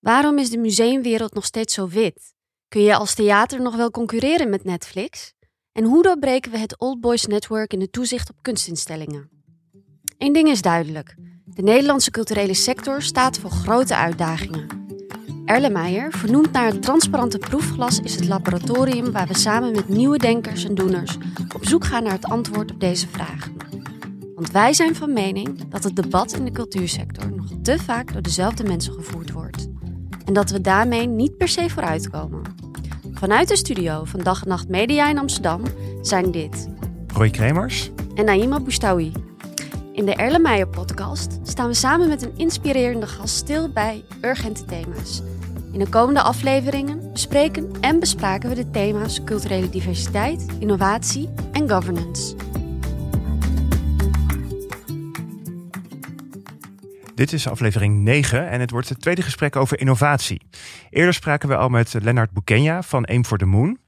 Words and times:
Waarom 0.00 0.38
is 0.38 0.50
de 0.50 0.58
museumwereld 0.58 1.34
nog 1.34 1.44
steeds 1.44 1.74
zo 1.74 1.88
wit? 1.88 2.34
Kun 2.68 2.82
je 2.82 2.96
als 2.96 3.14
theater 3.14 3.62
nog 3.62 3.76
wel 3.76 3.90
concurreren 3.90 4.50
met 4.50 4.64
Netflix? 4.64 5.32
En 5.72 5.84
hoe 5.84 6.02
doorbreken 6.02 6.50
we 6.50 6.58
het 6.58 6.78
Old 6.78 7.00
Boys 7.00 7.26
Network 7.26 7.72
in 7.72 7.78
de 7.78 7.90
toezicht 7.90 8.30
op 8.30 8.36
kunstinstellingen? 8.42 9.30
Eén 10.18 10.32
ding 10.32 10.48
is 10.48 10.62
duidelijk. 10.62 11.14
De 11.44 11.62
Nederlandse 11.62 12.10
culturele 12.10 12.54
sector 12.54 13.02
staat 13.02 13.38
voor 13.38 13.50
grote 13.50 13.96
uitdagingen. 13.96 14.66
Erlenmeyer, 15.44 16.12
vernoemd 16.12 16.52
naar 16.52 16.66
het 16.66 16.82
transparante 16.82 17.38
proefglas, 17.38 17.98
is 17.98 18.14
het 18.14 18.28
laboratorium 18.28 19.12
waar 19.12 19.26
we 19.26 19.36
samen 19.36 19.72
met 19.72 19.88
nieuwe 19.88 20.18
denkers 20.18 20.64
en 20.64 20.74
doeners 20.74 21.16
op 21.54 21.66
zoek 21.66 21.84
gaan 21.84 22.02
naar 22.02 22.12
het 22.12 22.24
antwoord 22.24 22.70
op 22.70 22.80
deze 22.80 23.08
vragen. 23.08 23.56
Want 24.34 24.50
wij 24.50 24.72
zijn 24.72 24.94
van 24.94 25.12
mening 25.12 25.68
dat 25.68 25.84
het 25.84 25.96
debat 25.96 26.32
in 26.32 26.44
de 26.44 26.52
cultuursector 26.52 27.32
nog 27.32 27.46
te 27.62 27.78
vaak 27.78 28.12
door 28.12 28.22
dezelfde 28.22 28.64
mensen 28.64 28.92
gevoerd 28.92 29.30
wordt. 29.30 29.68
En 30.30 30.36
dat 30.36 30.50
we 30.50 30.60
daarmee 30.60 31.06
niet 31.06 31.36
per 31.36 31.48
se 31.48 31.70
vooruitkomen. 31.70 32.42
Vanuit 33.12 33.48
de 33.48 33.56
studio 33.56 34.04
van 34.04 34.20
Dag 34.20 34.42
en 34.42 34.48
Nacht 34.48 34.68
Media 34.68 35.08
in 35.08 35.18
Amsterdam 35.18 35.62
zijn 36.02 36.30
dit 36.30 36.68
Roy 37.14 37.30
Kremers 37.30 37.90
en 38.14 38.24
Naima 38.24 38.60
Boustaoui. 38.60 39.12
In 39.92 40.04
de 40.04 40.14
Erlenmeyer 40.14 40.68
podcast 40.68 41.38
staan 41.42 41.66
we 41.66 41.74
samen 41.74 42.08
met 42.08 42.22
een 42.22 42.32
inspirerende 42.36 43.06
gast 43.06 43.34
stil 43.34 43.72
bij 43.72 44.04
urgente 44.20 44.64
thema's. 44.64 45.22
In 45.72 45.78
de 45.78 45.88
komende 45.88 46.22
afleveringen 46.22 47.12
bespreken 47.12 47.70
en 47.80 48.00
bespraken 48.00 48.48
we 48.48 48.54
de 48.54 48.70
thema's 48.70 49.24
culturele 49.24 49.68
diversiteit, 49.68 50.46
innovatie 50.58 51.28
en 51.52 51.70
governance. 51.70 52.34
Dit 57.20 57.32
is 57.32 57.48
aflevering 57.48 58.02
9 58.02 58.48
en 58.48 58.60
het 58.60 58.70
wordt 58.70 58.88
het 58.88 59.00
tweede 59.00 59.22
gesprek 59.22 59.56
over 59.56 59.80
innovatie. 59.80 60.40
Eerder 60.90 61.14
spraken 61.14 61.48
we 61.48 61.56
al 61.56 61.68
met 61.68 61.94
Lennart 62.02 62.30
Boukenia 62.30 62.82
van 62.82 63.04
Aim 63.04 63.24
for 63.24 63.38
the 63.38 63.44
Moon. 63.44 63.78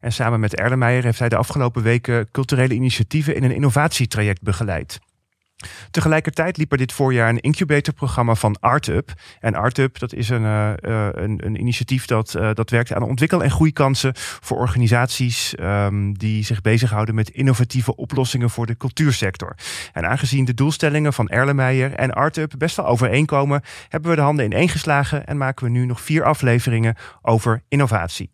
En 0.00 0.12
samen 0.12 0.40
met 0.40 0.54
Erlenmeyer 0.54 1.04
heeft 1.04 1.18
hij 1.18 1.28
de 1.28 1.36
afgelopen 1.36 1.82
weken 1.82 2.30
culturele 2.30 2.74
initiatieven 2.74 3.34
in 3.34 3.44
een 3.44 3.54
innovatietraject 3.54 4.42
begeleid. 4.42 4.98
Tegelijkertijd 5.90 6.56
liep 6.56 6.72
er 6.72 6.78
dit 6.78 6.92
voorjaar 6.92 7.28
een 7.28 7.40
incubatorprogramma 7.40 8.34
van 8.34 8.56
ArtUp. 8.60 9.12
En 9.40 9.54
ArtUp, 9.54 9.98
dat 9.98 10.12
is 10.12 10.28
een, 10.28 10.42
uh, 10.42 10.72
een, 10.76 11.40
een, 11.46 11.60
initiatief 11.60 12.06
dat, 12.06 12.34
uh, 12.36 12.50
dat 12.54 12.70
werkt 12.70 12.92
aan 12.92 13.02
ontwikkel- 13.02 13.42
en 13.42 13.50
groeikansen 13.50 14.12
voor 14.14 14.58
organisaties 14.58 15.54
um, 15.60 16.18
die 16.18 16.44
zich 16.44 16.60
bezighouden 16.60 17.14
met 17.14 17.30
innovatieve 17.30 17.96
oplossingen 17.96 18.50
voor 18.50 18.66
de 18.66 18.76
cultuursector. 18.76 19.56
En 19.92 20.08
aangezien 20.08 20.44
de 20.44 20.54
doelstellingen 20.54 21.12
van 21.12 21.28
Erlenmeyer 21.28 21.94
en 21.94 22.12
ArtUp 22.12 22.52
best 22.58 22.76
wel 22.76 22.86
overeenkomen, 22.86 23.62
hebben 23.88 24.10
we 24.10 24.16
de 24.16 24.22
handen 24.22 24.44
ineengeslagen 24.44 25.26
en 25.26 25.36
maken 25.36 25.64
we 25.64 25.70
nu 25.70 25.86
nog 25.86 26.00
vier 26.00 26.24
afleveringen 26.24 26.96
over 27.22 27.62
innovatie. 27.68 28.30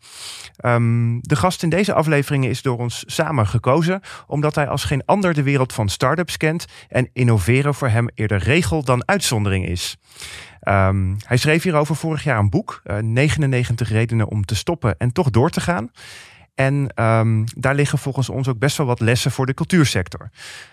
Um, 0.65 1.19
de 1.23 1.37
gast 1.37 1.63
in 1.63 1.69
deze 1.69 1.93
afleveringen 1.93 2.51
is 2.51 2.63
door 2.63 2.79
ons 2.79 3.05
samen 3.07 3.47
gekozen, 3.47 4.01
omdat 4.27 4.55
hij 4.55 4.69
als 4.69 4.85
geen 4.85 5.05
ander 5.05 5.35
de 5.35 5.43
wereld 5.43 5.73
van 5.73 5.89
start-ups 5.89 6.37
kent 6.37 6.67
en 6.89 7.09
innoveren 7.17 7.75
voor 7.75 7.89
hem 7.89 8.09
eerder 8.15 8.39
regel 8.39 8.85
dan 8.85 9.09
uitzondering 9.09 9.67
is. 9.67 9.97
Um, 10.69 11.17
hij 11.27 11.37
schreef 11.37 11.63
hierover 11.63 11.97
vorig 11.97 12.25
jaar 12.25 12.39
een 12.39 12.51
boek, 12.51 12.83
uh, 12.85 12.97
99 12.99 13.89
redenen 13.89 14.29
om 14.29 14.45
te 14.45 14.55
stoppen 14.55 14.95
en 14.99 15.13
toch 15.13 15.31
door 15.31 15.51
te 15.51 15.61
gaan. 15.61 15.91
En 16.55 16.75
um, 16.95 17.45
daar 17.57 17.75
liggen 17.75 17.99
volgens 17.99 18.29
ons 18.29 18.49
ook 18.49 18.59
best 18.59 18.77
wel 18.77 18.87
wat 18.87 19.01
lessen 19.01 19.31
voor 19.31 19.47
de 19.47 19.55
cultuursector. 19.55 20.31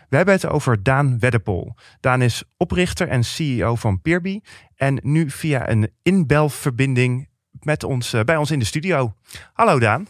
We 0.10 0.16
hebben 0.16 0.34
het 0.34 0.46
over 0.46 0.84
Daan 0.84 1.20
Weddepol. 1.20 1.76
Daan 2.00 2.22
is 2.22 2.44
oprichter 2.58 3.08
en 3.08 3.24
CEO 3.24 3.76
van 3.76 4.02
Peerby. 4.02 4.40
En 4.76 5.00
nu 5.02 5.30
via 5.30 5.70
een 5.70 5.92
inbelverbinding 6.02 7.28
met 7.52 7.84
ons, 7.84 8.14
uh, 8.14 8.22
bij 8.22 8.38
ons 8.38 8.52
in 8.52 8.60
de 8.60 8.66
studio. 8.66 9.14
Hallo 9.54 9.80
Daan. 9.80 10.08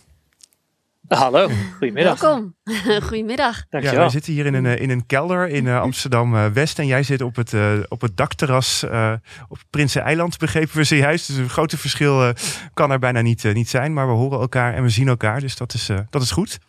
Hallo, 1.07 1.49
goedemiddag. 1.77 2.19
Welkom. 2.19 2.55
goedemiddag. 3.07 3.65
Dankjewel. 3.69 3.99
Ja, 3.99 4.05
we 4.05 4.11
zitten 4.11 4.33
hier 4.33 4.45
in 4.45 4.53
een, 4.53 4.79
in 4.79 4.89
een 4.89 5.05
kelder 5.05 5.49
in 5.49 5.65
uh, 5.65 5.81
Amsterdam-West. 5.81 6.79
en 6.79 6.85
jij 6.87 7.03
zit 7.03 7.21
op 7.21 7.35
het, 7.35 7.53
uh, 7.53 7.73
op 7.87 8.01
het 8.01 8.17
dakterras 8.17 8.83
uh, 8.83 9.13
op 9.47 9.57
Prinsen-eiland, 9.69 10.37
begrepen 10.37 10.77
we 10.77 10.83
zojuist. 10.83 11.27
Dus 11.27 11.37
een 11.37 11.49
grote 11.49 11.77
verschil 11.77 12.33
kan 12.73 12.91
er 12.91 12.99
bijna 12.99 13.21
niet, 13.21 13.43
niet 13.53 13.69
zijn. 13.69 13.93
Maar 13.93 14.07
we 14.07 14.13
horen 14.13 14.39
elkaar 14.39 14.73
en 14.73 14.83
we 14.83 14.89
zien 14.89 15.07
elkaar, 15.07 15.39
dus 15.39 15.57
dat 15.57 15.73
is, 15.73 15.89
dat 16.09 16.21
is 16.21 16.31
goed. 16.31 16.59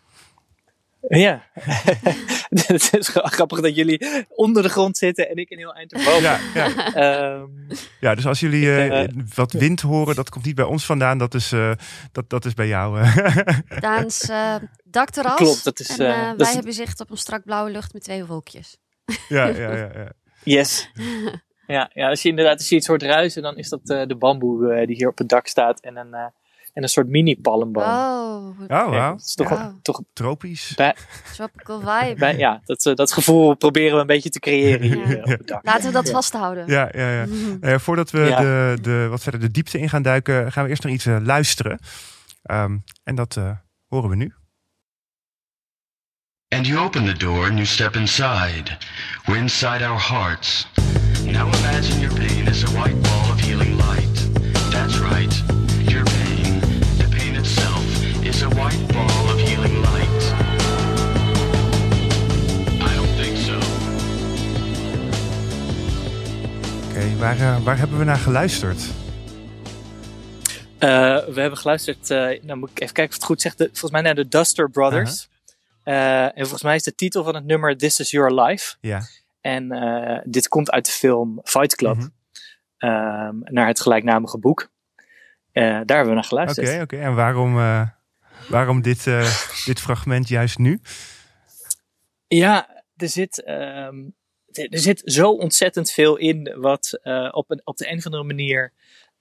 Ja, 1.09 1.43
het 2.49 2.91
is 2.93 3.09
grappig 3.13 3.61
dat 3.61 3.77
jullie 3.77 4.27
onder 4.29 4.63
de 4.63 4.69
grond 4.69 4.97
zitten 4.97 5.29
en 5.29 5.37
ik 5.37 5.51
een 5.51 5.59
heel 5.59 5.75
eind 5.75 5.93
erboven. 5.93 6.23
Ja, 6.23 6.39
ja. 6.55 7.35
Um, 7.35 7.67
ja 8.01 8.15
dus 8.15 8.27
als 8.27 8.41
jullie 8.41 8.65
uh, 8.65 8.87
uh, 8.87 9.09
wat 9.35 9.53
wind 9.53 9.81
horen, 9.81 10.15
dat 10.15 10.31
komt 10.31 10.45
niet 10.45 10.55
bij 10.55 10.65
ons 10.65 10.85
vandaan, 10.85 11.19
dat 11.19 11.35
is, 11.35 11.53
uh, 11.53 11.73
dat, 12.13 12.31
dat 12.31 12.45
is 12.45 12.55
bij 12.55 12.67
jou. 12.67 13.07
Daans 13.81 14.31
dakterras. 14.85 15.37
Klopt, 15.37 15.65
dat 15.65 15.81
is. 15.81 15.89
En, 15.89 16.29
dat 16.29 16.37
wij 16.37 16.49
is... 16.49 16.55
hebben 16.55 16.73
zicht 16.73 17.01
op 17.01 17.11
een 17.11 17.17
strak 17.17 17.45
blauwe 17.45 17.71
lucht 17.71 17.93
met 17.93 18.03
twee 18.03 18.25
wolkjes. 18.25 18.79
Ja, 19.29 19.47
ja, 19.47 19.77
ja. 19.77 19.91
ja. 19.95 20.13
Yes. 20.43 20.91
Ja, 21.67 21.91
ja, 21.93 22.09
als 22.09 22.23
je 22.23 22.29
inderdaad 22.29 22.59
als 22.59 22.69
je 22.69 22.77
iets 22.77 22.87
hoort 22.87 23.03
ruisen, 23.03 23.43
dan 23.43 23.57
is 23.57 23.69
dat 23.69 23.87
de 23.87 24.17
bamboe 24.19 24.87
die 24.87 24.97
hier 24.97 25.09
op 25.09 25.19
het 25.19 25.29
dak 25.29 25.47
staat 25.47 25.81
en 25.81 25.97
een 25.97 26.33
en 26.75 26.83
een 26.83 26.89
soort 26.89 27.09
mini-palmboom. 27.09 27.85
Oh, 27.85 28.49
oh 28.59 28.69
wow. 28.69 28.95
Ja, 28.95 29.11
dat 29.11 29.21
is 29.21 29.35
toch, 29.35 29.49
wow. 29.49 29.83
toch 29.83 30.03
tropisch. 30.13 30.73
Bij, 30.77 30.95
Tropical 31.35 31.81
vibe. 31.81 32.15
bij, 32.19 32.37
ja, 32.37 32.61
dat, 32.65 32.91
dat 32.95 33.13
gevoel 33.13 33.55
proberen 33.55 33.95
we 33.95 34.01
een 34.01 34.07
beetje 34.07 34.31
te 34.31 34.39
creëren 34.41 34.83
hier 34.83 35.09
ja. 35.09 35.23
op 35.23 35.29
het 35.29 35.47
dak. 35.47 35.65
Laten 35.65 35.87
we 35.87 35.93
dat 35.93 36.11
vasthouden. 36.11 36.67
Ja, 36.67 36.89
ja, 36.93 37.11
ja. 37.11 37.27
Uh, 37.61 37.79
voordat 37.87 38.11
we 38.11 38.21
Ja. 38.21 38.41
de, 38.41 38.79
de, 38.83 39.07
wat 39.11 39.23
verder 39.23 39.41
de 39.41 39.51
diepte 39.51 39.79
in 39.79 39.89
gaan 39.89 40.03
duiken, 40.03 40.53
gaan 40.53 40.65
we 40.65 40.71
eerst 40.71 40.83
naar 40.83 40.93
iets 40.93 41.07
uh, 41.07 41.17
luisteren. 41.23 41.79
Um, 42.51 42.85
en 43.03 43.15
dat 43.15 43.37
uh, 43.37 43.51
horen 43.87 44.11
we 44.11 44.17
nu. 44.17 44.33
And 46.49 46.67
you 46.67 46.79
open 46.85 47.05
the 47.05 47.13
door 47.25 47.45
and 47.45 47.55
you 47.55 47.67
step 47.67 47.97
inside. 47.97 48.77
We're 49.25 49.41
inside 49.41 49.85
our 49.87 50.01
hearts. 50.01 50.67
Now 51.25 51.55
imagine 51.55 52.01
your 52.01 52.15
pain 52.15 52.47
is 52.47 52.63
a 52.65 52.71
white 52.71 53.01
ball 53.03 53.31
of 53.33 53.41
healing 53.41 53.77
light. 53.77 54.29
That's 54.71 54.99
right. 54.99 55.54
Waar, 67.25 67.63
waar 67.63 67.79
hebben 67.79 67.99
we 67.99 68.05
naar 68.05 68.17
geluisterd? 68.17 68.79
Uh, 68.79 68.87
we 71.25 71.41
hebben 71.41 71.59
geluisterd, 71.59 72.11
uh, 72.11 72.43
nou 72.43 72.59
moet 72.59 72.71
ik 72.71 72.81
even 72.81 72.95
kijken 72.95 73.15
of 73.15 73.15
het 73.15 73.25
goed 73.25 73.41
zegt, 73.41 73.59
de, 73.59 73.65
volgens 73.65 73.91
mij 73.91 74.01
naar 74.01 74.15
de 74.15 74.29
Duster 74.29 74.71
Brothers. 74.71 75.29
-huh. 75.83 76.25
en 76.25 76.33
volgens 76.37 76.63
mij 76.63 76.75
is 76.75 76.83
de 76.83 76.95
titel 76.95 77.25
van 77.25 77.35
het 77.35 77.45
nummer 77.45 77.77
This 77.77 78.01
Is 78.01 78.11
Your 78.11 78.41
Life. 78.41 78.77
Ja. 78.81 79.01
En 79.41 79.69
dit 80.25 80.49
komt 80.49 80.71
uit 80.71 80.87
de 80.87 80.93
film 80.93 81.41
Fight 81.45 81.75
Club. 81.75 81.97
Mhm. 81.97 82.09
-hmm. 82.79 83.43
naar 83.45 83.67
het 83.67 83.81
gelijknamige 83.81 84.39
boek. 84.39 84.61
Uh, 84.61 84.67
daar 85.63 85.97
hebben 85.97 86.07
we 86.07 86.15
naar 86.15 86.25
geluisterd. 86.25 86.67
Oké, 86.67 86.75
okay, 86.75 86.83
oké. 86.83 86.95
Okay. 86.95 87.07
En 87.07 87.15
waarom, 87.15 87.57
waarom 88.49 88.83
dit, 88.83 89.07
uh, 89.07 89.47
dit 89.65 89.81
fragment 89.81 90.29
juist 90.29 90.59
nu? 90.59 90.81
Ja, 92.27 92.83
er 92.97 93.09
zit, 93.09 93.49
um, 93.49 94.15
er 94.53 94.79
zit 94.79 95.03
zo 95.05 95.31
ontzettend 95.31 95.91
veel 95.91 96.17
in 96.17 96.55
wat 96.57 97.01
op, 97.31 97.51
een, 97.51 97.61
op 97.65 97.77
de 97.77 97.91
een 97.91 97.99
of 97.99 98.05
andere 98.05 98.25
manier 98.25 98.73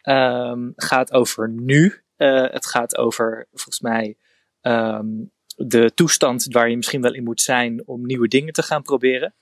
um, 0.04 0.74
gaat 0.76 1.12
over 1.12 1.50
nu. 1.50 2.02
het 2.18 2.66
gaat 2.66 2.98
over, 2.98 3.48
volgens 3.52 3.80
mij, 3.80 4.16
um, 4.62 5.32
de 5.56 5.94
toestand 5.94 6.46
waar 6.50 6.70
je 6.70 6.76
misschien 6.76 7.02
wel 7.02 7.14
in 7.14 7.24
moet 7.24 7.42
zijn 7.42 7.88
om 7.88 8.06
nieuwe 8.06 8.28
dingen 8.28 8.54
te 8.54 8.64
gaan 8.64 8.82
proberen. 8.82 9.34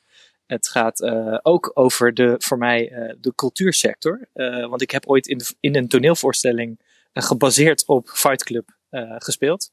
Het 0.46 0.68
gaat 0.68 1.04
ook 1.42 1.72
over 1.74 2.14
de, 2.14 2.36
voor 2.38 2.58
mij 2.58 3.16
de 3.20 3.36
cultuursector. 3.36 4.28
Want 4.70 4.82
ik 4.82 4.92
heb 4.92 5.08
ooit 5.08 5.28
in, 5.28 5.42
in 5.60 5.76
een 5.76 5.88
toneelvoorstelling 5.88 6.80
gebaseerd 7.14 7.86
op 7.86 8.10
Fight 8.10 8.44
Club 8.44 8.80
gespeeld. 9.18 9.72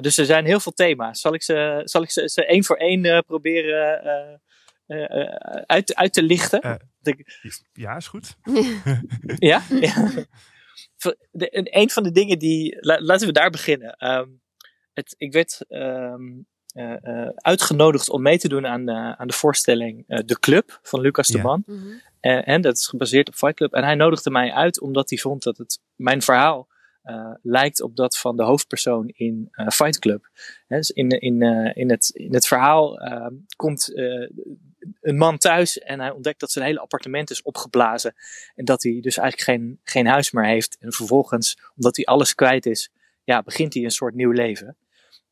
dus 0.00 0.18
er 0.18 0.24
zijn 0.24 0.44
heel 0.44 0.60
veel 0.60 0.72
thema's. 0.72 1.20
Zal 1.20 1.34
ik 1.34 1.42
ze, 1.42 1.80
zal 1.84 2.02
ik 2.02 2.10
ze, 2.10 2.28
ze 2.28 2.46
één 2.46 2.64
voor 2.64 2.76
één 2.76 3.24
proberen 3.24 4.40
uit, 5.66 5.94
uit 5.94 6.12
te 6.12 6.22
lichten? 6.22 6.60
ja, 7.72 7.96
is 7.96 8.06
goed. 8.06 8.36
ja? 9.50 9.62
ja. 9.68 10.10
De, 11.30 11.48
een 11.76 11.90
van 11.90 12.02
de 12.02 12.10
dingen 12.10 12.38
die. 12.38 12.76
La, 12.80 13.00
laten 13.00 13.26
we 13.26 13.32
daar 13.32 13.50
beginnen. 13.50 14.10
Um, 14.10 14.40
het, 14.92 15.14
ik 15.18 15.32
werd. 15.32 15.64
Um, 15.68 16.46
uh, 16.74 16.94
uh, 17.02 17.28
uitgenodigd 17.34 18.10
om 18.10 18.22
mee 18.22 18.38
te 18.38 18.48
doen 18.48 18.66
aan, 18.66 18.90
uh, 18.90 19.12
aan 19.12 19.26
de 19.26 19.32
voorstelling 19.32 20.04
De 20.06 20.38
Club 20.38 20.78
van 20.82 21.00
Lucas 21.00 21.28
de 21.28 21.38
Man. 21.38 21.62
Mm 21.66 21.76
-hmm. 21.76 22.00
en 22.20 22.60
dat 22.60 22.76
is 22.76 22.86
gebaseerd 22.86 23.28
op 23.28 23.34
Fight 23.34 23.56
Club. 23.56 23.72
En 23.72 23.84
hij 23.84 23.94
nodigde 23.94 24.30
mij 24.30 24.52
uit 24.52 24.80
omdat 24.80 25.10
hij 25.10 25.18
vond 25.18 25.42
dat 25.42 25.58
het 25.58 25.80
mijn 25.94 26.22
verhaal 26.22 26.68
lijkt 27.42 27.82
op 27.82 27.96
dat 27.96 28.18
van 28.18 28.36
de 28.36 28.42
hoofdpersoon 28.42 29.08
in 29.08 29.48
Fight 29.72 29.98
Club. 29.98 30.28
Dus 30.68 30.90
in, 30.90 31.08
in, 31.08 31.42
in, 31.74 31.90
het, 31.90 32.10
in 32.14 32.34
het 32.34 32.46
verhaal 32.46 32.98
komt 33.56 33.92
een 35.00 35.16
man 35.16 35.38
thuis 35.38 35.78
en 35.78 36.00
hij 36.00 36.10
ontdekt 36.10 36.40
dat 36.40 36.50
zijn 36.50 36.64
hele 36.64 36.80
appartement 36.80 37.30
is 37.30 37.42
opgeblazen. 37.42 38.14
En 38.54 38.64
dat 38.64 38.82
hij 38.82 39.00
dus 39.00 39.16
eigenlijk 39.16 39.50
geen, 39.50 39.80
geen 39.84 40.06
huis 40.06 40.30
meer 40.30 40.46
heeft. 40.46 40.76
En 40.80 40.92
vervolgens, 40.92 41.58
omdat 41.76 41.96
hij 41.96 42.04
alles 42.04 42.34
kwijt 42.34 42.66
is, 42.66 42.90
ja, 43.24 43.42
begint 43.42 43.74
hij 43.74 43.84
een 43.84 43.90
soort 43.90 44.14
nieuw 44.14 44.30
leven. 44.30 44.76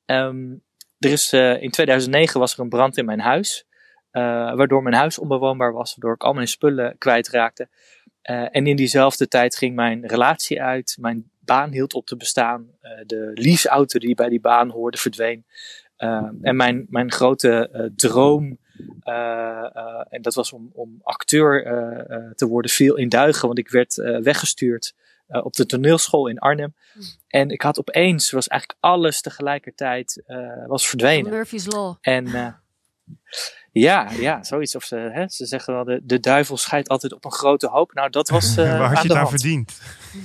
Ehm, 0.05 0.53
er 0.99 1.11
is, 1.11 1.33
uh, 1.33 1.63
in 1.63 1.71
2009 1.71 2.41
was 2.41 2.53
er 2.55 2.61
een 2.61 2.69
brand 2.69 2.97
in 2.97 3.05
mijn 3.05 3.21
huis. 3.21 3.67
Uh, 4.13 4.23
waardoor 4.55 4.83
mijn 4.83 4.95
huis 4.95 5.19
onbewoonbaar 5.19 5.73
was, 5.73 5.91
waardoor 5.95 6.15
ik 6.15 6.23
al 6.23 6.33
mijn 6.33 6.49
spullen 6.49 6.99
kwijtraakte. 6.99 7.69
Uh, 8.31 8.57
en 8.57 8.67
in 8.67 8.77
diezelfde 8.77 9.29
tijd 9.29 9.57
ging 9.57 9.75
mijn 9.75 10.07
relatie 10.07 10.63
uit, 10.63 10.97
mijn 11.01 11.31
baan 11.45 11.71
hield 11.71 11.95
op 11.95 12.07
te 12.07 12.17
bestaan, 12.17 12.71
de 13.07 13.31
leaseauto 13.35 13.99
die 13.99 14.15
bij 14.15 14.29
die 14.29 14.41
baan 14.41 14.69
hoorde 14.69 14.99
verdween. 14.99 15.45
en 16.43 16.57
mijn, 16.57 16.87
mijn 16.89 17.13
grote 17.13 17.91
droom, 17.97 18.59
en 20.09 20.23
dat 20.23 20.35
was 20.35 20.53
om, 20.53 20.71
om 20.73 21.01
acteur 21.03 21.63
te 22.35 22.47
worden, 22.47 22.71
viel 22.71 22.97
in 22.97 23.09
duigen, 23.09 23.47
want 23.47 23.59
ik 23.59 23.71
werd 23.71 23.95
weggestuurd 24.23 24.95
op 25.27 25.53
de 25.53 25.67
toneelschool 25.67 26.27
in 26.27 26.39
Arnhem. 26.39 26.75
Hmm. 26.93 27.03
En 27.29 27.51
ik 27.51 27.63
had 27.63 27.79
opeens, 27.79 28.31
was 28.31 28.49
eigenlijk 28.49 28.81
alles 28.81 29.21
tegelijkertijd 29.21 30.23
was 30.67 30.89
verdwenen. 30.89 31.31
Murphy's 31.31 31.67
Law. 31.67 31.97
En 32.01 32.57
ja, 33.73 34.11
ja, 34.11 34.43
zoiets. 34.43 34.77
Of 34.77 34.85
ze, 34.85 34.97
hè, 34.97 35.29
ze 35.29 35.47
zeggen 35.47 35.75
wel, 35.75 35.85
de, 35.85 36.01
de 36.03 36.21
duivel 36.21 36.57
scheidt 36.57 36.89
altijd 36.89 37.13
op 37.13 37.25
een 37.25 37.33
grote 37.33 37.69
hoop. 37.69 37.93
Nou, 37.93 38.11
dat 38.11 38.29
was 38.29 38.57
uh, 38.59 38.65
Waar 38.79 38.95
had 38.95 39.03
je 39.03 39.09
het 39.09 39.17
aan 39.17 39.29
verdiend? 39.29 39.81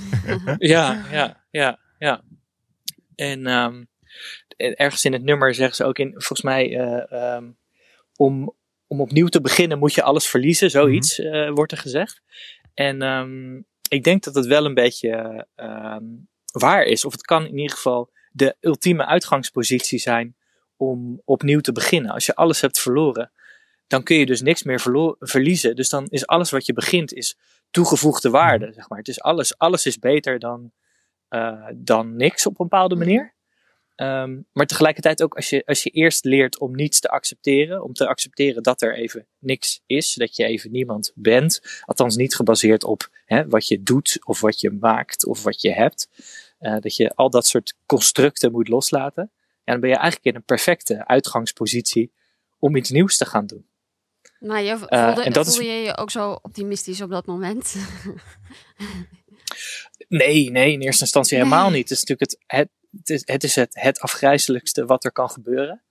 ja, 0.58 1.06
ja, 1.12 1.44
ja, 1.52 1.80
ja. 1.98 2.22
En 3.16 3.48
um, 3.48 3.88
ergens 4.58 5.06
in 5.06 5.14
het 5.14 5.24
nummer 5.24 5.56
zeggen 5.56 5.76
ze 5.76 5.84
ook 5.84 6.00
in, 6.00 6.12
volgens 6.12 6.42
mij, 6.42 6.70
uh, 6.70 7.36
um, 7.36 7.58
om, 8.16 8.54
om 8.88 9.02
opnieuw 9.02 9.28
te 9.28 9.42
beginnen 9.42 9.80
moet 9.80 9.94
je 9.94 10.04
alles 10.04 10.28
verliezen. 10.28 10.70
Zoiets 10.70 11.18
mm 11.18 11.26
-hmm. 11.26 11.36
uh, 11.36 11.52
wordt 11.54 11.72
er 11.72 11.78
gezegd. 11.78 12.22
En 12.74 13.02
um, 13.02 13.66
ik 13.90 14.04
denk 14.04 14.24
dat 14.24 14.36
het 14.36 14.46
wel 14.46 14.66
een 14.66 14.74
beetje 14.74 15.46
waar 16.52 16.84
is. 16.84 17.06
Of 17.06 17.12
het 17.12 17.22
kan 17.26 17.46
in 17.46 17.58
ieder 17.58 17.76
geval 17.76 18.12
de 18.32 18.56
ultieme 18.60 19.06
uitgangspositie 19.06 20.00
zijn 20.00 20.36
om 20.78 21.22
opnieuw 21.26 21.60
te 21.60 21.72
beginnen. 21.72 22.12
Als 22.12 22.26
je 22.26 22.36
alles 22.36 22.62
hebt 22.62 22.80
verloren, 22.80 23.32
dan 23.88 24.04
kun 24.04 24.18
je 24.18 24.26
dus 24.26 24.42
niks 24.42 24.64
meer 24.64 24.82
verliezen. 25.20 25.76
Dus 25.76 25.90
dan 25.90 26.06
is 26.10 26.28
alles 26.28 26.50
wat 26.50 26.66
je 26.66 26.74
begint, 26.74 27.14
is 27.14 27.38
toegevoegde 27.72 28.30
waarde. 28.30 28.74
Zeg 28.74 28.90
maar. 28.90 28.98
Het 28.98 29.08
is 29.08 29.22
alles, 29.22 29.58
alles 29.58 29.86
is 29.86 30.00
beter 30.00 30.40
dan, 30.40 30.72
uh, 31.30 31.68
dan 31.76 32.16
niks 32.16 32.46
op 32.46 32.60
een 32.60 32.68
bepaalde 32.68 32.96
manier. 32.96 33.36
Um, 33.96 34.46
maar 34.52 34.66
tegelijkertijd 34.66 35.24
ook 35.24 35.36
als 35.36 35.50
je, 35.50 35.66
als 35.66 35.84
je 35.84 35.90
eerst 35.90 36.26
leert 36.26 36.60
om 36.60 36.76
niets 36.76 37.00
te 37.00 37.10
accepteren, 37.10 37.84
om 37.84 37.94
te 37.94 38.08
accepteren 38.08 38.64
dat 38.64 38.82
er 38.82 38.96
even 38.96 39.28
niks 39.40 39.82
is, 39.86 40.14
dat 40.14 40.36
je 40.36 40.46
even 40.46 40.72
niemand 40.72 41.12
bent, 41.16 41.82
althans 41.86 42.16
niet 42.16 42.36
gebaseerd 42.36 42.84
op 42.84 43.10
hè, 43.26 43.48
wat 43.48 43.68
je 43.68 43.84
doet 43.84 44.18
of 44.24 44.42
wat 44.42 44.60
je 44.60 44.72
maakt 44.72 45.26
of 45.26 45.44
wat 45.44 45.62
je 45.62 45.74
hebt, 45.74 46.10
uh, 46.60 46.78
dat 46.80 46.96
je 46.96 47.16
al 47.16 47.30
dat 47.30 47.48
soort 47.48 47.76
constructen 47.86 48.52
moet 48.52 48.68
loslaten. 48.68 49.32
En 49.64 49.74
dan 49.74 49.80
ben 49.80 49.90
je 49.90 49.96
eigenlijk 49.96 50.26
in 50.26 50.36
een 50.36 50.46
perfecte 50.46 51.08
uitgangspositie 51.08 52.12
om 52.60 52.76
iets 52.76 52.90
nieuws 52.90 53.18
te 53.18 53.26
gaan 53.26 53.46
doen. 53.46 53.66
Nou, 54.40 54.64
je 54.64 54.78
voelde, 54.78 54.96
uh, 54.96 55.26
en 55.26 55.34
dat 55.34 55.46
voelde 55.46 55.66
is... 55.66 55.76
je 55.76 55.82
je 55.82 55.98
ook 55.98 56.12
zo 56.12 56.40
optimistisch 56.42 57.02
op 57.02 57.10
dat 57.10 57.26
moment? 57.26 57.76
nee, 60.08 60.52
nee, 60.52 60.72
in 60.72 60.82
eerste 60.82 61.04
instantie 61.04 61.38
helemaal 61.38 61.70
niet. 61.70 61.90
Het 61.90 61.92
is 61.92 62.04
natuurlijk 62.04 62.32
het, 62.32 62.44
het, 62.48 62.70
het, 62.92 63.10
is, 63.10 63.22
het, 63.26 63.44
is 63.44 63.56
het, 63.56 63.82
het 63.82 64.00
afgrijzelijkste 64.00 64.86
wat 64.86 65.04
er 65.04 65.12
kan 65.12 65.30
gebeuren. 65.30 65.84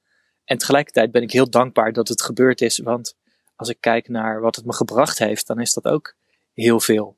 En 0.44 0.58
tegelijkertijd 0.58 1.10
ben 1.10 1.22
ik 1.22 1.32
heel 1.32 1.50
dankbaar 1.50 1.92
dat 1.92 2.08
het 2.08 2.22
gebeurd 2.22 2.60
is. 2.60 2.78
Want 2.78 3.16
als 3.56 3.68
ik 3.68 3.80
kijk 3.80 4.08
naar 4.08 4.40
wat 4.40 4.56
het 4.56 4.64
me 4.64 4.72
gebracht 4.72 5.18
heeft, 5.18 5.46
dan 5.46 5.60
is 5.60 5.72
dat 5.72 5.84
ook 5.84 6.14
heel 6.52 6.80
veel. 6.80 7.16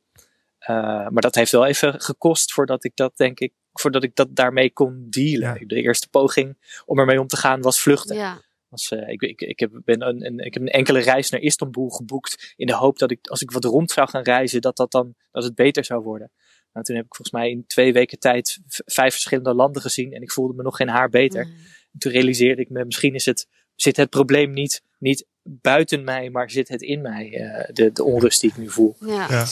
Uh, 0.61 1.09
maar 1.09 1.23
dat 1.23 1.35
heeft 1.35 1.53
wel 1.53 1.67
even 1.67 2.01
gekost 2.01 2.53
voordat 2.53 2.85
ik 2.85 2.93
dat, 2.95 3.17
denk 3.17 3.41
ik, 3.41 3.53
voordat 3.73 4.03
ik 4.03 4.15
dat 4.15 4.37
daarmee 4.37 4.73
kon 4.73 5.07
dealen. 5.11 5.57
Ja. 5.61 5.67
De 5.67 5.83
eerste 5.83 6.09
poging 6.09 6.83
om 6.87 6.99
ermee 6.99 7.21
om 7.21 7.27
te 7.27 7.37
gaan 7.37 7.61
was 7.61 7.81
vluchten. 7.81 8.17
Ja. 8.17 8.41
Was, 8.69 8.91
uh, 8.91 9.09
ik, 9.09 9.23
ik, 9.23 9.41
ik, 9.41 9.59
heb, 9.59 9.71
ben 9.85 10.09
een, 10.09 10.27
een, 10.27 10.39
ik 10.39 10.55
heb 10.55 10.63
een 10.63 10.69
enkele 10.69 10.99
reis 10.99 11.31
naar 11.31 11.41
Istanbul 11.41 11.89
geboekt 11.89 12.55
in 12.57 12.67
de 12.67 12.75
hoop 12.75 12.99
dat 12.99 13.11
ik, 13.11 13.27
als 13.27 13.43
ik 13.43 13.51
wat 13.51 13.65
rond 13.65 13.91
zou 13.91 14.09
gaan 14.09 14.23
reizen, 14.23 14.61
dat, 14.61 14.77
dat, 14.77 14.91
dan, 14.91 15.15
dat 15.31 15.45
het 15.45 15.55
beter 15.55 15.85
zou 15.85 16.03
worden. 16.03 16.31
Nou, 16.73 16.85
toen 16.85 16.97
heb 16.97 17.05
ik 17.05 17.15
volgens 17.15 17.37
mij 17.37 17.51
in 17.51 17.65
twee 17.67 17.93
weken 17.93 18.19
tijd 18.19 18.59
vijf 18.67 19.13
verschillende 19.13 19.55
landen 19.55 19.83
gezien 19.83 20.13
en 20.13 20.23
ik 20.23 20.33
voelde 20.33 20.55
me 20.55 20.63
nog 20.63 20.77
geen 20.77 20.89
haar 20.89 21.09
beter. 21.09 21.45
Mm. 21.45 21.53
Toen 21.99 22.13
realiseerde 22.13 22.63
ik 22.63 22.71
me, 22.71 22.85
misschien 22.85 23.15
is 23.15 23.25
het, 23.25 23.47
zit 23.75 23.97
het 23.97 24.11
probleem 24.11 24.53
niet, 24.53 24.83
niet 24.99 25.27
buiten 25.43 26.05
mij, 26.05 26.31
maar 26.31 26.51
zit 26.51 26.69
het 26.69 26.83
in 26.83 27.03
mij, 27.03 27.29
uh, 27.29 27.65
de, 27.73 27.93
de 27.93 28.05
onrust 28.05 28.41
die 28.41 28.51
ik 28.51 28.57
nu 28.57 28.71
voel. 28.71 28.97
Ja. 29.01 29.27
ja 29.29 29.47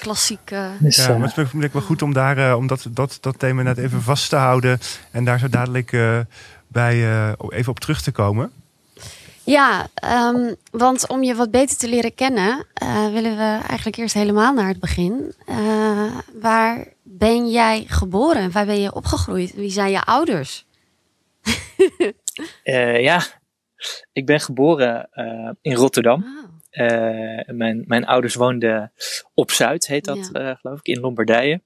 klassiek. 0.00 0.50
Uh... 0.50 0.70
Dus, 0.80 0.96
ja, 0.96 1.18
maar 1.18 1.34
het 1.34 1.52
is 1.52 1.72
wel 1.72 1.82
goed 1.82 2.02
om, 2.02 2.12
daar, 2.12 2.38
uh, 2.38 2.56
om 2.56 2.66
dat, 2.66 2.86
dat, 2.90 3.18
dat 3.20 3.38
thema 3.38 3.62
net 3.62 3.78
even 3.78 4.02
vast 4.02 4.28
te 4.28 4.36
houden. 4.36 4.78
En 5.10 5.24
daar 5.24 5.38
zo 5.38 5.48
dadelijk 5.48 5.92
uh, 6.76 7.32
bij 7.32 7.34
even 7.48 7.70
op 7.70 7.80
terug 7.80 8.02
te 8.02 8.12
komen. 8.12 8.52
Ja, 9.44 9.86
um, 10.34 10.56
want 10.70 11.08
om 11.08 11.22
je 11.22 11.34
wat 11.34 11.50
beter 11.50 11.76
te 11.76 11.88
leren 11.88 12.14
kennen, 12.14 12.66
willen 13.12 13.36
we 13.36 13.60
eigenlijk 13.66 13.96
eerst 13.96 14.14
helemaal 14.14 14.54
naar 14.54 14.68
het 14.68 14.80
begin. 14.80 15.34
waar 16.40 16.86
ben 17.02 17.50
jij 17.50 17.84
geboren? 17.86 18.50
Waar 18.50 18.66
ben 18.66 18.80
je 18.80 18.94
opgegroeid? 18.94 19.54
Wie 19.54 19.70
zijn 19.70 19.90
je 19.90 20.04
ouders? 20.04 20.66
ja, 23.10 23.22
ik 24.12 24.26
ben 24.26 24.40
geboren 24.40 25.08
in 25.60 25.74
Rotterdam. 25.74 26.22
Oh. 26.22 26.44
Uh, 26.74 27.38
mijn, 27.46 27.84
mijn 27.86 28.06
ouders 28.06 28.34
woonden 28.34 28.92
op 29.34 29.50
Zuid, 29.50 29.86
heet 29.86 30.04
dat, 30.04 30.30
ja. 30.32 30.50
uh, 30.50 30.56
geloof 30.56 30.78
ik, 30.78 30.86
in 30.86 31.00
Lombardije. 31.00 31.60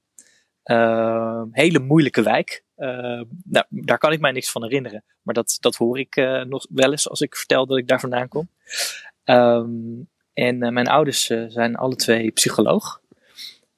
Uh, 0.70 1.42
hele 1.50 1.78
moeilijke 1.78 2.22
wijk. 2.22 2.64
nou, 3.44 3.64
daar 3.68 3.98
kan 3.98 4.12
ik 4.12 4.20
mij 4.20 4.32
niks 4.32 4.50
van 4.50 4.62
herinneren. 4.62 5.04
Maar 5.22 5.34
dat, 5.34 5.56
dat 5.60 5.76
hoor 5.76 5.98
ik 5.98 6.16
nog 6.46 6.66
wel 6.70 6.90
eens 6.90 7.08
als 7.08 7.20
ik 7.20 7.36
vertel 7.36 7.66
dat 7.66 7.78
ik 7.78 7.88
daar 7.88 8.00
vandaan 8.00 8.28
kom. 8.28 8.48
Um, 9.24 10.08
en 10.32 10.72
mijn 10.72 10.88
ouders 10.88 11.24
zijn 11.48 11.76
alle 11.76 11.96
twee 11.96 12.30
psycholoog. 12.30 13.00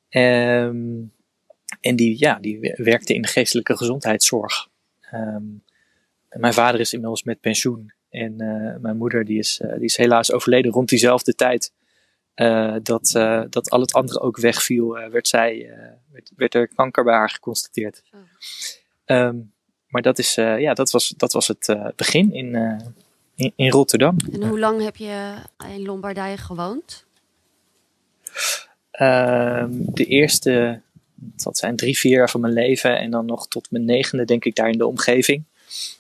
En 0.09 1.13
die, 1.81 2.19
ja, 2.19 2.39
die 2.41 2.75
werkten 2.77 3.15
in 3.15 3.23
de 3.23 3.29
geestelijke 3.29 3.77
gezondheidszorg. 3.77 4.69
Mijn 6.29 6.53
vader 6.55 6.81
is 6.81 6.93
inmiddels 6.93 7.23
met 7.23 7.41
pensioen. 7.41 7.93
En 8.09 8.37
mijn 8.81 8.97
moeder 8.97 9.25
die 9.25 9.39
is, 9.39 9.61
die 9.75 9.85
is 9.85 9.97
helaas 9.97 10.33
overleden 10.33 10.73
rond 10.73 10.89
diezelfde 10.89 11.35
tijd. 11.35 11.73
Uh, 12.37 12.77
dat, 12.83 13.11
dat 13.51 13.71
al 13.71 13.81
het 13.81 13.93
andere 13.93 14.21
ook 14.21 14.39
wegviel, 14.39 14.89
werd, 14.89 15.29
zij, 15.29 15.71
werd, 16.13 16.31
werd, 16.37 16.55
er 16.55 16.69
kanker 16.75 17.05
bij 17.05 17.15
haar 17.15 17.31
geconstateerd. 17.31 18.03
Oh. 18.11 19.17
Um, 19.17 19.53
maar 19.89 20.03
dat, 20.03 20.19
is, 20.19 20.35
ja, 20.35 20.75
dat, 20.75 20.91
was, 20.91 21.15
dat 21.17 21.33
was 21.33 21.49
het 21.49 21.77
begin 21.97 22.33
in, 22.33 22.55
in, 23.35 23.53
in, 23.57 23.71
Rotterdam. 23.71 24.17
En 24.33 24.49
hoe 24.49 24.59
lang 24.59 24.83
heb 24.83 24.97
je 24.97 25.35
in 25.75 25.83
Lombardije 25.83 26.37
gewoond? 26.37 27.05
Ehm, 28.91 29.71
de 29.73 30.05
eerste, 30.05 30.81
dat 31.15 31.59
zijn 31.59 31.77
drie, 31.77 31.99
vier 31.99 32.17
jaar 32.17 32.31
van 32.31 32.41
mijn 32.41 32.53
leven. 32.53 32.99
En 32.99 33.11
dan 33.11 33.27
nog 33.27 33.49
tot 33.49 33.71
mijn 33.71 33.85
negende 33.85 34.25
denk 34.25 34.45
ik 34.45 34.55
daar 34.55 34.69
in 34.69 34.79
de 34.79 34.87
omgeving 34.87 35.45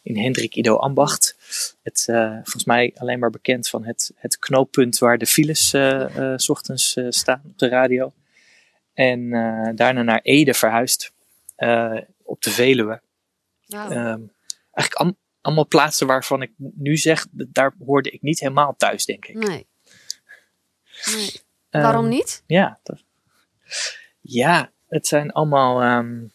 in 0.02 0.16
Hendrik 0.16 0.54
Ido 0.54 0.76
Ambacht. 0.76 1.36
Het, 1.82 2.06
uh, 2.10 2.32
volgens 2.32 2.64
mij 2.64 2.94
alleen 2.96 3.18
maar 3.18 3.30
bekend 3.30 3.68
van 3.68 3.84
het, 3.84 4.12
het 4.14 4.38
knooppunt 4.38 4.98
waar 4.98 5.18
de 5.18 5.26
files 5.26 5.74
uh, 5.74 6.16
uh, 6.16 6.32
s 6.36 6.48
ochtends 6.48 6.96
staan 7.08 7.42
op 7.44 7.58
de 7.58 7.68
radio. 7.68 8.12
En 8.94 9.30
daarna 9.74 10.02
naar 10.02 10.20
Ede 10.22 10.54
verhuisd 10.54 11.12
op 12.22 12.42
de 12.42 12.50
Veluwe. 12.50 13.00
Wow. 13.66 13.92
Um, 13.92 14.32
eigenlijk 14.72 14.94
am, 14.94 15.16
allemaal 15.40 15.66
plaatsen 15.66 16.06
waarvan 16.06 16.42
ik 16.42 16.52
nu 16.56 16.96
zeg, 16.96 17.26
daar 17.30 17.74
hoorde 17.86 18.10
ik 18.10 18.22
niet 18.22 18.40
helemaal 18.40 18.74
thuis, 18.76 19.04
denk 19.04 19.26
ik. 19.26 19.34
Nee. 19.34 19.66
nee. 21.14 21.40
Um, 21.70 21.82
Waarom 21.82 22.08
niet? 22.08 22.42
Ja, 22.46 22.78
dat, 22.82 23.04
ja, 24.20 24.72
het 24.88 25.06
zijn 25.06 25.32
allemaal. 25.32 25.98
Um, 25.98 26.32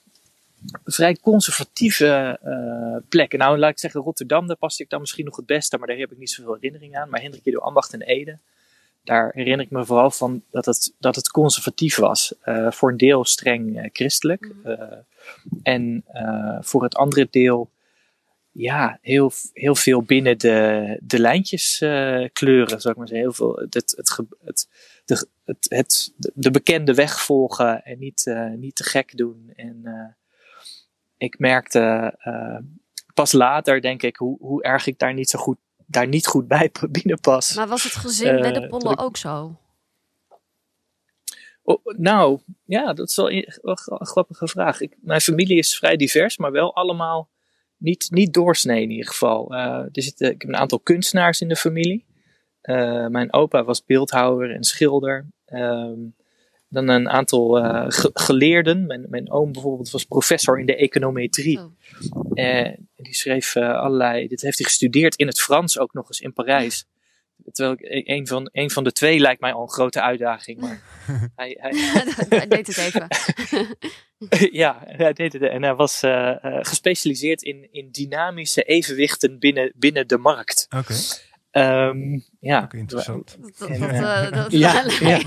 vrij 0.83 1.17
conservatieve 1.21 2.39
uh, 2.45 3.07
plekken. 3.09 3.39
Nou, 3.39 3.57
laat 3.57 3.71
ik 3.71 3.79
zeggen, 3.79 4.01
Rotterdam, 4.01 4.47
daar 4.47 4.57
past 4.57 4.79
ik 4.79 4.89
dan 4.89 4.99
misschien 4.99 5.25
nog 5.25 5.35
het 5.35 5.45
beste, 5.45 5.77
maar 5.77 5.87
daar 5.87 5.97
heb 5.97 6.11
ik 6.11 6.17
niet 6.17 6.29
zoveel 6.29 6.53
herinnering 6.53 6.97
aan. 6.97 7.09
Maar 7.09 7.21
Hendrik 7.21 7.45
Ido 7.45 7.59
Ambacht 7.59 7.93
en 7.93 8.01
Ede, 8.01 8.39
daar 9.03 9.31
herinner 9.33 9.65
ik 9.65 9.71
me 9.71 9.85
vooral 9.85 10.11
van 10.11 10.43
dat 10.51 10.65
het, 10.65 10.93
dat 10.99 11.15
het 11.15 11.31
conservatief 11.31 11.95
was. 11.95 12.33
Uh, 12.45 12.71
voor 12.71 12.89
een 12.91 12.97
deel 12.97 13.25
streng 13.25 13.77
uh, 13.77 13.89
christelijk. 13.93 14.51
Uh, 14.65 14.81
en 15.63 16.03
voor 16.59 16.83
het 16.83 16.95
andere 16.95 17.27
deel, 17.31 17.69
ja, 18.51 18.99
heel, 19.01 19.31
heel 19.53 19.75
veel 19.75 20.01
binnen 20.01 20.37
de, 20.37 20.97
de 21.01 21.19
lijntjes 21.19 21.77
kleuren, 22.33 22.81
zou 22.81 22.93
ik 22.93 22.97
maar 22.97 23.07
zeggen. 23.07 23.25
Heel 23.25 23.33
veel, 23.33 23.55
het, 23.55 23.73
het, 23.73 23.93
het, 23.97 24.17
het 24.43 24.67
de, 25.05 25.27
het, 25.45 25.65
het, 25.69 26.13
de 26.33 26.51
bekende 26.51 26.93
weg 26.93 27.21
volgen 27.21 27.83
en 27.83 27.99
niet, 27.99 28.35
niet 28.55 28.75
te 28.75 28.83
gek 28.83 29.17
doen. 29.17 29.51
En 29.55 29.83
ik 31.17 31.39
merkte 31.39 32.13
uh, 32.25 32.57
pas 33.13 33.31
later, 33.31 33.81
denk 33.81 34.03
ik, 34.03 34.15
hoe, 34.15 34.37
hoe 34.39 34.63
erg 34.63 34.87
ik 34.87 34.99
daar 34.99 35.13
niet 35.13 35.29
zo 35.29 35.39
goed 35.39 35.57
daar 35.87 36.07
niet 36.07 36.27
goed 36.27 36.47
bij 36.47 36.71
binnen 36.91 37.19
pas. 37.19 37.55
Maar 37.55 37.67
was 37.67 37.83
het 37.83 37.93
gezin 37.95 38.41
bij 38.41 38.51
de 38.51 38.59
Eh, 38.59 38.69
pollen 38.69 38.91
ik- 38.91 39.01
ook 39.01 39.17
zo? 39.17 39.59
Oh, 41.63 41.85
nou, 41.97 42.39
ja, 42.65 42.93
dat 42.93 43.09
is 43.09 43.15
wel 43.15 43.31
een, 43.31 43.53
wel 43.61 43.77
een 43.85 44.05
grappige 44.05 44.47
vraag. 44.47 44.81
Ik, 44.81 44.95
mijn 45.01 45.21
familie 45.21 45.57
is 45.57 45.77
vrij 45.77 45.95
divers, 45.95 46.37
maar 46.37 46.51
wel 46.51 46.75
allemaal 46.75 47.29
niet, 47.77 48.07
niet 48.11 48.33
doorsnee 48.33 48.81
in 48.81 48.89
ieder 48.91 49.07
geval. 49.07 49.53
Eh, 49.55 49.59
er 49.69 49.89
zitten, 50.03 50.31
ik 50.31 50.41
heb 50.41 50.49
een 50.49 50.57
aantal 50.57 50.79
kunstenaars 50.79 51.41
in 51.41 51.47
de 51.47 51.55
familie. 51.55 52.05
Eh, 52.61 53.07
mijn 53.07 53.33
opa 53.33 53.63
was 53.63 53.85
beeldhouwer 53.85 54.51
en 54.55 54.63
schilder. 54.63 55.25
Ehm, 55.45 55.99
dan 56.75 56.87
een 56.89 57.09
aantal 57.09 57.57
eh, 57.59 57.85
ge- 57.87 58.09
geleerden. 58.13 58.85
Mijn, 58.85 59.05
mijn 59.09 59.31
oom 59.31 59.51
bijvoorbeeld 59.51 59.89
was 59.91 60.03
professor 60.03 60.59
in 60.59 60.65
de 60.65 60.75
econometrie. 60.75 61.59
Oh. 61.59 61.71
Eh, 62.33 62.71
die 62.95 63.13
schreef 63.15 63.55
eh, 63.55 63.79
allerlei. 63.79 64.27
Dit 64.27 64.41
heeft 64.41 64.57
hij 64.57 64.67
gestudeerd 64.67 65.15
in 65.15 65.27
het 65.27 65.41
Frans 65.41 65.79
ook 65.79 65.93
nog 65.93 66.07
eens 66.07 66.19
in 66.19 66.33
Parijs. 66.33 66.85
Terwijl 67.51 67.75
ik, 67.79 68.07
een, 68.07 68.27
van, 68.27 68.49
een 68.51 68.69
van 68.71 68.83
de 68.83 68.91
twee 68.91 69.19
lijkt 69.19 69.41
mij 69.41 69.53
al 69.53 69.61
een 69.61 69.69
grote 69.71 70.01
uitdaging. 70.01 70.59
Maar 70.59 70.81
hij, 71.35 71.57
hij, 71.59 71.71
Hij 72.39 72.47
deed 72.47 72.67
het 72.67 72.77
even. 72.77 73.07
ja, 74.61 74.81
hij 74.85 75.13
deed 75.13 75.33
het. 75.33 75.41
En 75.41 75.63
hij 75.63 75.75
was 75.75 75.99
gespecialiseerd 76.41 77.41
in, 77.41 77.67
in 77.71 77.91
dynamische 77.91 78.63
evenwichten 78.63 79.39
binnen, 79.39 79.71
binnen 79.75 80.07
de 80.07 80.17
markt. 80.17 80.67
Oké, 80.77 80.93
Ehm, 81.51 82.19
ja, 82.39 82.63
Oké, 82.63 82.77
interessant. 82.77 83.37
Dat, 83.41 83.69
dat, 83.69 83.79
dat, 83.79 84.33
dat- 84.33 84.51
ja, 84.51 84.83
nee. 85.01 85.25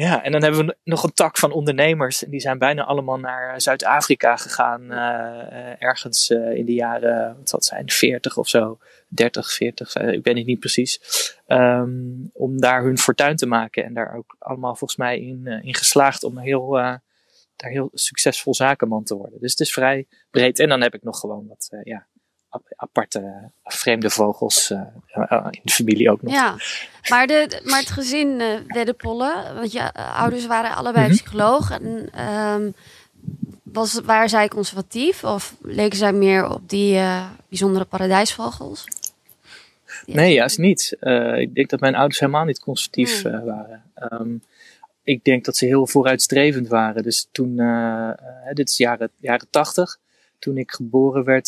Ja, 0.00 0.22
en 0.22 0.32
dan 0.32 0.42
hebben 0.42 0.66
we 0.66 0.76
nog 0.84 1.02
een 1.02 1.12
tak 1.12 1.38
van 1.38 1.52
ondernemers. 1.52 2.24
En 2.24 2.30
die 2.30 2.40
zijn 2.40 2.58
bijna 2.58 2.84
allemaal 2.84 3.18
naar 3.18 3.60
Zuid-Afrika 3.60 4.36
gegaan. 4.36 4.92
eh, 4.92 5.70
eh, 5.70 5.76
ergens 5.78 6.30
eh, 6.30 6.54
in 6.54 6.64
de 6.64 6.74
jaren, 6.74 7.36
wat 7.36 7.48
zal 7.48 7.58
het 7.58 7.68
zijn, 7.68 7.90
40 7.90 8.36
of 8.36 8.48
zo. 8.48 8.78
30, 9.08 9.52
40, 9.52 9.94
eh, 9.94 10.12
ik 10.12 10.24
weet 10.24 10.36
het 10.36 10.46
niet 10.46 10.58
precies. 10.58 11.00
Ehm, 11.46 11.90
om 12.32 12.60
daar 12.60 12.82
hun 12.82 12.98
fortuin 12.98 13.36
te 13.36 13.46
maken. 13.46 13.84
En 13.84 13.94
daar 13.94 14.16
ook 14.16 14.36
allemaal 14.38 14.76
volgens 14.76 14.98
mij 14.98 15.20
in, 15.20 15.46
eh, 15.46 15.64
in 15.64 15.74
geslaagd 15.74 16.24
om 16.24 16.38
heel, 16.38 16.78
eh, 16.78 16.94
daar 17.56 17.70
heel 17.70 17.90
succesvol 17.92 18.54
zakenman 18.54 19.04
te 19.04 19.14
worden. 19.16 19.40
Dus 19.40 19.50
het 19.50 19.60
is 19.60 19.72
vrij 19.72 20.06
breed. 20.30 20.58
En 20.58 20.68
dan 20.68 20.80
heb 20.80 20.94
ik 20.94 21.02
nog 21.02 21.20
gewoon 21.20 21.46
wat 21.46 21.68
ja, 21.82 22.06
aparte 22.76 23.18
eh, 23.18 23.72
vreemde 23.74 24.10
vogels 24.10 24.70
eh, 24.70 24.80
eh, 25.12 25.46
in 25.50 25.60
de 25.62 25.72
familie 25.72 26.10
ook 26.10 26.22
nog. 26.22 26.32
Ja, 26.32 26.56
maar, 27.08 27.26
de, 27.26 27.60
maar 27.64 27.80
het 27.80 27.90
gezin 27.90 28.40
uh, 28.40 28.46
Weddenpollen, 28.66 29.54
want 29.54 29.72
je 29.72 29.78
uh, 29.96 30.20
ouders 30.20 30.46
waren 30.46 30.74
allebei 30.74 31.06
Mhm. 31.06 31.14
psycholoog. 31.14 31.70
En, 31.70 32.10
um, 32.24 32.74
was, 33.62 34.00
waren 34.04 34.28
zij 34.28 34.48
conservatief 34.48 35.24
of 35.24 35.54
leken 35.62 35.98
zij 35.98 36.12
meer 36.12 36.50
op 36.50 36.68
die 36.68 36.94
uh, 36.94 37.26
bijzondere 37.48 37.84
paradijsvogels? 37.84 38.84
Nee, 40.06 40.32
juist 40.32 40.58
niet. 40.58 40.96
Uh, 41.00 41.38
ik 41.38 41.54
denk 41.54 41.70
dat 41.70 41.80
mijn 41.80 41.94
ouders 41.94 42.20
helemaal 42.20 42.44
niet 42.44 42.60
conservatief 42.60 43.24
uh, 43.24 43.44
waren. 43.44 43.82
Um, 44.12 44.42
ik 45.02 45.24
denk 45.24 45.44
dat 45.44 45.56
ze 45.56 45.66
heel 45.66 45.86
vooruitstrevend 45.86 46.68
waren. 46.68 47.02
Dus 47.02 47.28
toen, 47.32 47.52
uh, 47.56 48.10
dit 48.52 48.68
is 48.68 48.76
jaren, 48.76 49.10
jaren 49.20 49.46
80, 49.50 49.98
toen 50.38 50.56
ik 50.56 50.70
geboren 50.70 51.24
werd, 51.24 51.46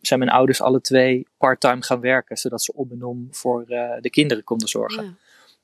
zijn 0.00 0.18
mijn 0.18 0.30
ouders 0.30 0.60
alle 0.60 0.80
twee 0.80 1.26
part-time 1.38 1.82
gaan 1.82 2.00
werken, 2.00 2.36
zodat 2.36 2.62
ze 2.62 2.72
om 2.74 2.90
en 2.90 3.02
om 3.02 3.28
voor 3.30 3.66
de 4.00 4.10
kinderen 4.10 4.44
konden 4.44 4.68
zorgen. 4.68 5.04
Ja. 5.04 5.14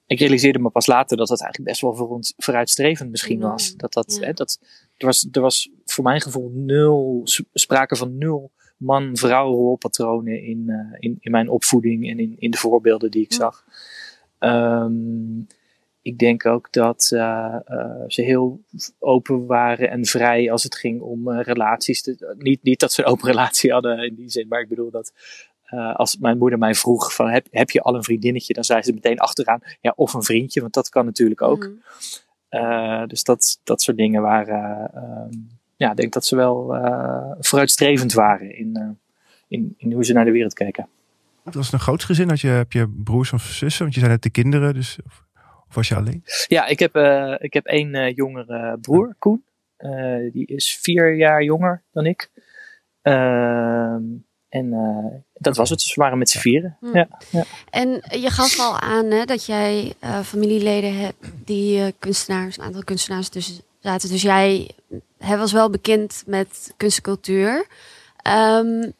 Ik 0.07 0.19
realiseerde 0.19 0.59
me 0.59 0.71
pas 0.71 0.87
later 0.87 1.17
dat 1.17 1.29
dat 1.29 1.41
eigenlijk 1.41 1.71
best 1.71 1.81
wel 1.81 2.25
vooruitstrevend 2.37 3.11
misschien 3.11 3.39
Ja. 3.39 3.49
was. 3.51 3.77
Dat 3.77 3.93
dat, 3.93 4.17
Ja. 4.21 4.27
hè, 4.27 4.33
dat, 4.33 4.59
er, 4.97 5.07
was, 5.07 5.29
er 5.33 5.41
was 5.41 5.71
voor 5.85 6.05
mijn 6.05 6.21
gevoel 6.21 6.51
nul, 6.55 7.21
sprake 7.53 7.97
van 7.97 8.19
nul 8.19 8.51
man-vrouw 8.77 9.55
rolpatronen 9.55 10.43
in, 10.43 10.65
uh, 10.67 10.97
in, 10.99 11.17
in 11.21 11.31
mijn 11.31 11.49
opvoeding 11.49 12.11
en 12.11 12.19
in, 12.19 12.35
in 12.39 12.51
de 12.51 12.57
voorbeelden 12.57 13.11
die 13.11 13.23
ik 13.23 13.33
zag. 13.33 13.65
Um, 14.41 15.47
ik 16.03 16.19
denk 16.19 16.47
ook 16.47 16.73
dat 16.73 17.11
uh, 17.15 17.57
uh, 17.69 18.03
ze 18.07 18.23
heel 18.23 18.61
open 18.99 19.47
waren 19.47 19.91
en 19.91 20.05
vrij 20.05 20.51
als 20.53 20.63
het 20.63 20.77
ging 20.77 21.01
om 21.01 21.29
uh, 21.29 21.41
relaties. 21.43 22.03
Te, 22.03 22.35
niet, 22.39 22.63
niet 22.63 22.81
dat 22.81 22.93
ze 22.93 23.03
een 23.03 23.09
open 23.09 23.29
relatie 23.35 23.73
hadden 23.73 23.99
in 23.99 24.15
die 24.15 24.31
zin, 24.31 24.49
maar 24.49 24.61
ik 24.61 24.69
bedoel 24.69 24.91
dat 24.91 25.13
als 25.93 26.17
mijn 26.17 26.39
moeder 26.39 26.59
mij 26.59 26.75
vroeg 26.75 27.15
van 27.15 27.29
heb, 27.29 27.47
heb 27.51 27.71
je 27.71 27.81
al 27.81 27.95
een 27.95 28.03
vriendinnetje, 28.03 28.55
dan 28.55 28.65
zei 28.65 28.83
ze 28.83 28.93
meteen 28.93 29.19
achteraan 29.19 29.61
ja 29.81 29.93
of 29.97 30.15
een 30.15 30.23
vriendje, 30.23 30.61
want 30.61 30.75
dat 30.75 30.89
kan 30.89 31.05
natuurlijk 31.05 31.43
ook. 31.43 31.59
Mhm. 31.59 31.73
Mm. 32.51 33.07
dus 33.07 33.23
dat, 33.23 33.61
dat 33.65 33.83
soort 33.83 33.97
dingen 33.97 34.23
waren 34.23 34.91
ja, 35.79 35.91
ik 35.91 35.97
denk 35.97 36.13
dat 36.13 36.27
ze 36.27 36.37
wel 36.37 36.77
uh, 36.77 37.33
vooruitstrevend 37.39 38.13
waren 38.13 38.57
in, 38.57 38.79
uh, 38.79 38.89
in, 39.49 39.75
in 39.77 39.93
hoe 39.93 40.05
ze 40.05 40.13
naar 40.13 40.25
de 40.25 40.31
wereld 40.31 40.55
keken. 40.55 40.89
Was 41.43 41.65
het 41.65 41.73
een 41.73 41.81
groot 41.81 42.05
gezin? 42.05 42.29
Had 42.29 42.41
je, 42.41 42.49
heb 42.49 42.73
je 42.73 42.89
broers 42.89 43.33
of 43.33 43.43
zussen? 43.43 43.83
Want 43.83 43.95
je 43.95 44.01
zijn 44.01 44.13
net 44.13 44.23
de 44.23 44.31
kinderen, 44.31 44.75
dus, 44.75 44.99
of, 45.07 45.25
of 45.69 45.75
was 45.75 45.89
je 45.89 45.95
alleen? 45.95 46.25
Ja, 46.47 46.67
ik 46.67 46.79
heb, 46.79 46.97
uh, 46.97 47.35
ik 47.39 47.53
heb 47.53 47.67
één 47.67 48.13
jongere 48.13 48.79
broer, 48.81 49.15
Koen. 49.19 49.45
die 50.33 50.47
is 50.47 50.79
vier 50.81 51.17
jaar 51.17 51.43
jonger 51.43 51.83
dan 51.93 52.07
ik. 52.07 52.31
Ehm, 53.03 54.03
en 54.49 54.71
dat 55.35 55.57
was 55.57 55.71
het. 55.71 55.79
Dus 55.79 55.95
we 55.95 56.01
waren 56.01 56.19
met 56.19 56.31
z'n 56.31 56.39
vieren. 56.39 56.77
Hm. 56.81 56.97
Ja, 56.97 57.09
ja. 57.31 57.45
En 57.71 57.89
je 58.21 58.31
gaf 58.31 58.61
al 58.61 58.79
aan 58.79 59.05
hè, 59.05 59.25
dat 59.25 59.47
jij 59.47 59.93
familieleden 60.25 60.99
hebt 60.99 61.31
die 61.45 61.93
kunstenaars, 61.99 62.59
een 62.59 62.65
aantal 62.65 62.85
kunstenaars 62.85 63.29
tussen 63.29 63.63
zaten. 63.81 64.09
Dus 64.09 64.23
jij 64.23 64.71
hij 65.19 65.39
was 65.39 65.53
wel 65.53 65.71
bekend 65.71 66.23
met 66.27 66.73
kunst 66.77 66.97
en 66.97 67.03
cultuur. 67.03 67.67
Um, 68.29 68.93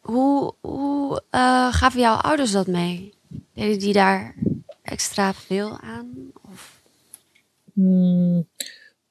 hoe 0.00 0.54
hoe 0.60 1.22
uh, 1.30 1.72
gaven 1.72 2.00
jouw 2.00 2.16
ouders 2.16 2.50
dat 2.52 2.66
mee? 2.66 3.14
Deden 3.54 3.78
die 3.78 3.92
daar 3.92 4.34
extra 4.90 5.34
veel 5.34 5.80
aan? 5.80 6.32
Of? 6.42 6.80
Hmm, 7.72 8.48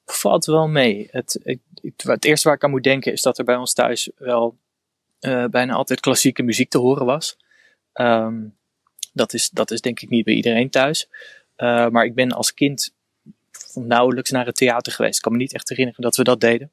valt 0.06 0.46
wel 0.46 0.68
mee. 0.68 1.08
Het, 1.12 1.40
het, 1.98 2.26
eerste 2.26 2.48
waar 2.48 2.58
ik 2.58 2.64
aan 2.64 2.70
moet 2.70 2.84
denken 2.84 3.12
is 3.12 3.22
dat 3.22 3.38
er 3.38 3.46
bij 3.46 3.56
ons 3.56 3.74
thuis 3.74 4.10
wel 4.18 4.58
uh, 5.20 5.46
bijna 5.46 5.74
altijd 5.74 6.00
klassieke 6.00 6.44
muziek 6.44 6.70
te 6.70 6.78
horen 6.78 7.06
was. 7.06 7.38
Um, 7.94 8.56
dat, 9.14 9.34
is 9.34 9.50
dat 9.50 9.72
is 9.72 9.82
denk 9.82 10.00
ik 10.00 10.10
niet 10.10 10.26
bij 10.26 10.34
iedereen 10.34 10.70
thuis. 10.70 11.10
Uh, 11.58 11.88
maar 11.90 12.06
ik 12.06 12.16
ben 12.16 12.32
als 12.32 12.54
kind 12.54 12.96
nauwelijks 13.74 14.32
naar 14.32 14.46
het 14.46 14.56
theater 14.56 14.92
geweest. 14.92 15.16
Ik 15.16 15.22
kan 15.22 15.32
me 15.32 15.38
niet 15.38 15.54
echt 15.54 15.70
herinneren 15.70 16.02
dat 16.02 16.16
we 16.16 16.24
dat 16.24 16.40
deden. 16.40 16.72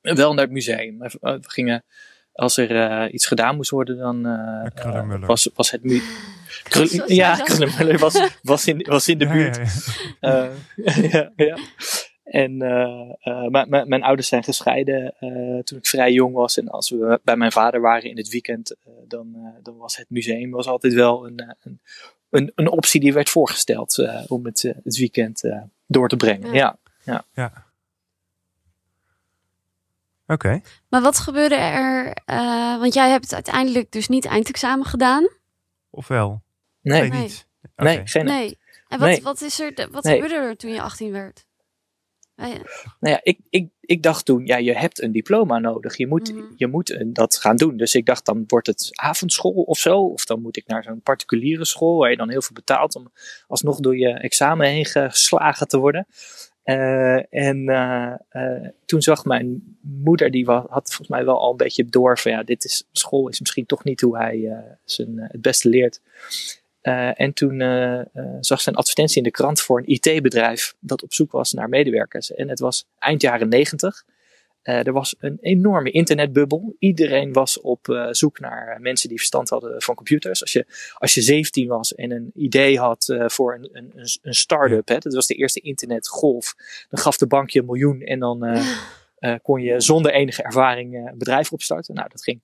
Wel 0.00 0.34
naar 0.34 0.44
het 0.44 0.52
museum. 0.52 0.98
We 0.98 1.38
gingen, 1.40 1.84
als 2.32 2.56
er 2.56 2.70
uh, 2.70 3.12
iets 3.12 3.26
gedaan 3.26 3.56
moest 3.56 3.70
worden, 3.70 3.96
dan 3.96 4.26
uh, 4.26 5.26
was, 5.26 5.50
was 5.54 5.70
het 5.70 5.82
Krul 6.62 6.86
Ja, 7.06 7.36
Krullenmuller 7.36 7.98
was, 7.98 8.30
was, 8.42 8.66
in, 8.66 8.86
was 8.88 9.08
in 9.08 9.18
de 9.18 9.26
buurt. 9.26 9.60
Ja, 10.20 10.50
ja, 10.76 10.92
ja. 10.92 10.96
ja, 11.12 11.32
ja. 11.36 11.56
En 12.24 12.56
mijn 13.88 14.02
ouders 14.02 14.28
zijn 14.28 14.44
gescheiden 14.44 15.14
toen 15.64 15.78
ik 15.78 15.86
vrij 15.86 16.12
jong 16.12 16.34
was. 16.34 16.58
En 16.58 16.68
als 16.68 16.90
we 16.90 17.20
bij 17.24 17.36
mijn 17.36 17.52
vader 17.52 17.80
waren 17.80 18.10
in 18.10 18.16
het 18.16 18.28
weekend, 18.28 18.76
dan, 19.08 19.36
dan 19.62 19.76
was 19.76 19.96
het 19.96 20.10
museum 20.10 20.50
was 20.50 20.66
altijd 20.66 20.92
wel 20.92 21.26
een, 21.26 21.56
een, 21.62 21.80
een, 22.30 22.52
een 22.54 22.68
optie 22.68 23.00
die 23.00 23.12
werd 23.12 23.30
voorgesteld 23.30 24.08
om 24.28 24.44
het, 24.44 24.62
het 24.82 24.96
weekend 24.96 25.42
door 25.86 26.08
te 26.08 26.16
brengen. 26.16 26.52
Ja. 26.52 26.78
ja. 27.04 27.24
ja. 27.34 27.71
Oké. 30.32 30.46
Okay. 30.46 30.62
Maar 30.88 31.02
wat 31.02 31.18
gebeurde 31.18 31.54
er? 31.54 32.16
Uh, 32.26 32.78
want 32.78 32.94
jij 32.94 33.10
hebt 33.10 33.34
uiteindelijk 33.34 33.90
dus 33.92 34.08
niet 34.08 34.24
eindexamen 34.24 34.86
gedaan. 34.86 35.28
Of 35.90 36.08
wel? 36.08 36.42
Nee, 36.80 37.08
nee 37.08 37.20
niet. 37.20 37.46
Okay. 37.76 37.94
Nee, 37.94 38.06
geen. 38.06 38.24
Nee. 38.24 38.58
En 38.88 38.98
wat, 38.98 39.08
nee. 39.08 39.22
wat 39.22 39.40
is 39.40 39.60
er? 39.60 39.88
Wat 39.90 40.04
nee. 40.04 40.14
gebeurde 40.14 40.46
er 40.46 40.56
toen 40.56 40.72
je 40.72 40.82
18 40.82 41.12
werd? 41.12 41.46
Nou 43.00 43.14
ja, 43.14 43.20
ik, 43.22 43.38
ik, 43.50 43.68
ik 43.80 44.02
dacht 44.02 44.24
toen, 44.24 44.46
ja, 44.46 44.56
je 44.56 44.76
hebt 44.76 45.02
een 45.02 45.12
diploma 45.12 45.58
nodig. 45.58 45.96
Je 45.96 46.06
moet, 46.06 46.28
Mhm. 46.28 46.38
mm 46.38 46.46
-hmm. 46.46 46.54
je 46.56 46.66
moet 46.66 47.04
dat 47.06 47.36
gaan 47.36 47.56
doen. 47.56 47.76
Dus 47.76 47.94
ik 47.94 48.06
dacht, 48.06 48.24
dan 48.24 48.44
wordt 48.46 48.66
het 48.66 48.88
avondschool 48.92 49.62
of 49.62 49.78
zo. 49.78 49.98
Of 49.98 50.24
dan 50.24 50.40
moet 50.40 50.56
ik 50.56 50.66
naar 50.66 50.82
zo'n 50.82 51.02
particuliere 51.02 51.64
school 51.64 51.98
waar 51.98 52.10
je 52.10 52.16
dan 52.16 52.30
heel 52.30 52.42
veel 52.42 52.54
betaalt 52.54 52.94
om 52.94 53.12
alsnog 53.46 53.80
door 53.80 53.96
je 53.96 54.08
examen 54.08 54.66
heen 54.66 54.86
geslagen 54.86 55.68
te 55.68 55.78
worden. 55.78 56.06
Uh, 56.64 57.34
en 57.34 57.56
uh, 57.70 58.14
uh, 58.32 58.68
toen 58.84 59.02
zag 59.02 59.24
mijn 59.24 59.76
moeder, 59.80 60.30
die 60.30 60.44
had 60.50 60.88
volgens 60.88 61.08
mij 61.08 61.24
wel 61.24 61.40
al 61.40 61.50
een 61.50 61.56
beetje 61.56 61.84
door 61.84 62.18
van 62.18 62.32
ja, 62.32 62.42
dit 62.42 62.64
is, 62.64 62.88
school 62.92 63.28
is 63.28 63.40
misschien 63.40 63.66
toch 63.66 63.84
niet 63.84 64.00
hoe 64.00 64.16
hij 64.16 64.66
zijn, 64.84 65.18
het 65.18 65.40
beste 65.40 65.68
leert. 65.68 66.00
En 67.14 67.32
toen 67.32 67.58
zag 68.40 68.60
ze 68.60 68.68
een 68.68 68.76
advertentie 68.76 69.16
in 69.16 69.22
de 69.22 69.30
krant 69.30 69.60
voor 69.60 69.78
een 69.78 69.88
IT-bedrijf 69.94 70.74
dat 70.80 71.02
op 71.02 71.12
zoek 71.12 71.32
was 71.32 71.52
naar 71.52 71.68
medewerkers. 71.68 72.32
En 72.32 72.48
het 72.48 72.60
was 72.60 72.86
eind 72.98 73.22
jaren 73.22 73.48
negentig. 73.48 74.04
Er 74.62 74.92
was 74.92 75.14
een 75.18 75.38
enorme 75.40 75.90
internetbubbel. 75.90 76.74
Iedereen 76.78 77.32
was 77.32 77.60
op 77.60 78.08
zoek 78.10 78.38
naar 78.40 78.78
mensen 78.80 79.08
die 79.08 79.18
verstand 79.18 79.48
hadden 79.48 79.82
van 79.82 79.94
computers. 79.94 80.40
Als 80.40 80.52
je, 80.52 80.66
als 80.94 81.14
je 81.14 81.20
17 81.22 81.68
was 81.68 81.94
en 81.94 82.10
een 82.10 82.30
idee 82.34 82.78
had 82.78 83.14
voor 83.26 83.54
een, 83.54 83.68
een, 83.72 83.92
een 84.22 84.34
start-up, 84.34 84.88
hè, 84.88 84.98
dat 84.98 85.14
was 85.14 85.26
de 85.26 85.34
eerste 85.34 85.60
internetgolf, 85.60 86.54
dan 86.88 87.00
gaf 87.00 87.16
de 87.16 87.26
bank 87.26 87.50
je 87.50 87.58
een 87.58 87.64
miljoen 87.64 88.00
en 88.00 88.18
dan 88.18 88.58
kon 89.42 89.62
je 89.62 89.80
zonder 89.80 90.12
enige 90.12 90.42
ervaring 90.42 90.94
een 90.94 91.18
bedrijf 91.18 91.52
opstarten. 91.52 91.94
Nou, 91.94 92.08
dat 92.08 92.22
ging 92.22 92.40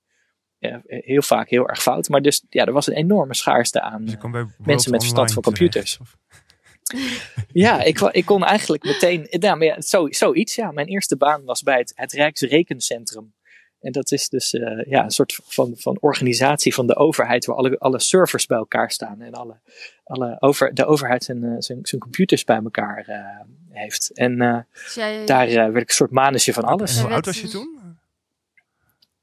ja, 0.59 0.83
heel 0.87 1.23
vaak 1.23 1.49
heel 1.49 1.69
erg 1.69 1.83
fout. 1.83 2.09
Maar 2.09 2.23
dus 2.23 2.45
ja, 2.49 2.65
er 2.65 2.73
was 2.73 2.87
een 2.87 2.95
enorme 2.95 3.35
schaarste 3.35 3.81
aan 3.81 4.05
Dus 4.05 4.15
eh, 4.15 4.67
mensen 4.67 4.91
met 4.91 5.01
verstand 5.03 5.33
van 5.33 5.43
computers. 5.43 5.97
terecht, 5.97 6.13
of- 6.13 6.47
Ja, 7.52 7.83
ik, 7.83 8.00
ik 8.00 8.25
kon 8.25 8.45
eigenlijk 8.45 8.85
meteen. 8.85 9.28
Maar 9.40 9.64
ja, 9.64 9.80
zo, 9.80 10.07
zoiets. 10.11 10.54
Ja, 10.54 10.71
mijn 10.71 10.87
eerste 10.87 11.16
baan 11.16 11.45
was 11.45 11.62
bij 11.62 11.78
het, 11.78 11.92
het 11.95 12.12
Rijksrekencentrum. 12.12 13.33
En 13.80 13.92
dat 13.92 14.12
is 14.12 14.28
dus 14.28 14.54
eh, 14.54 14.85
ja, 14.87 15.04
een 15.04 15.11
soort 15.11 15.38
van, 15.45 15.73
van 15.76 15.97
organisatie 16.00 16.75
van 16.75 16.87
de 16.87 16.97
overheid, 16.97 17.47
waar 17.47 17.57
alle, 17.57 17.78
alle 17.78 18.00
servers 18.00 18.47
bij 18.47 18.59
elkaar 18.59 18.90
staan. 18.90 19.21
En 19.21 19.33
alle, 19.33 19.57
alle 20.04 20.37
over, 20.40 20.75
de 20.75 20.87
overheid 20.87 21.25
zijn, 21.25 21.45
eh, 21.45 21.54
zijn, 21.59 21.78
zijn 21.83 22.00
computers 22.00 22.45
bij 22.45 22.61
elkaar 22.64 23.04
eh, 23.07 23.47
heeft. 23.71 24.11
En 24.14 24.40
eh, 24.40 24.59
Dus 24.85 24.95
jij, 24.95 25.26
daar 25.26 25.47
werd 25.47 25.76
ik 25.76 25.88
een 25.88 25.95
soort 25.95 26.11
manusje 26.11 26.52
van 26.52 26.64
alles. 26.64 27.00
Hoe 27.00 27.11
oud 27.11 27.26
was 27.26 27.40
je 27.40 27.49
toen? 27.49 27.78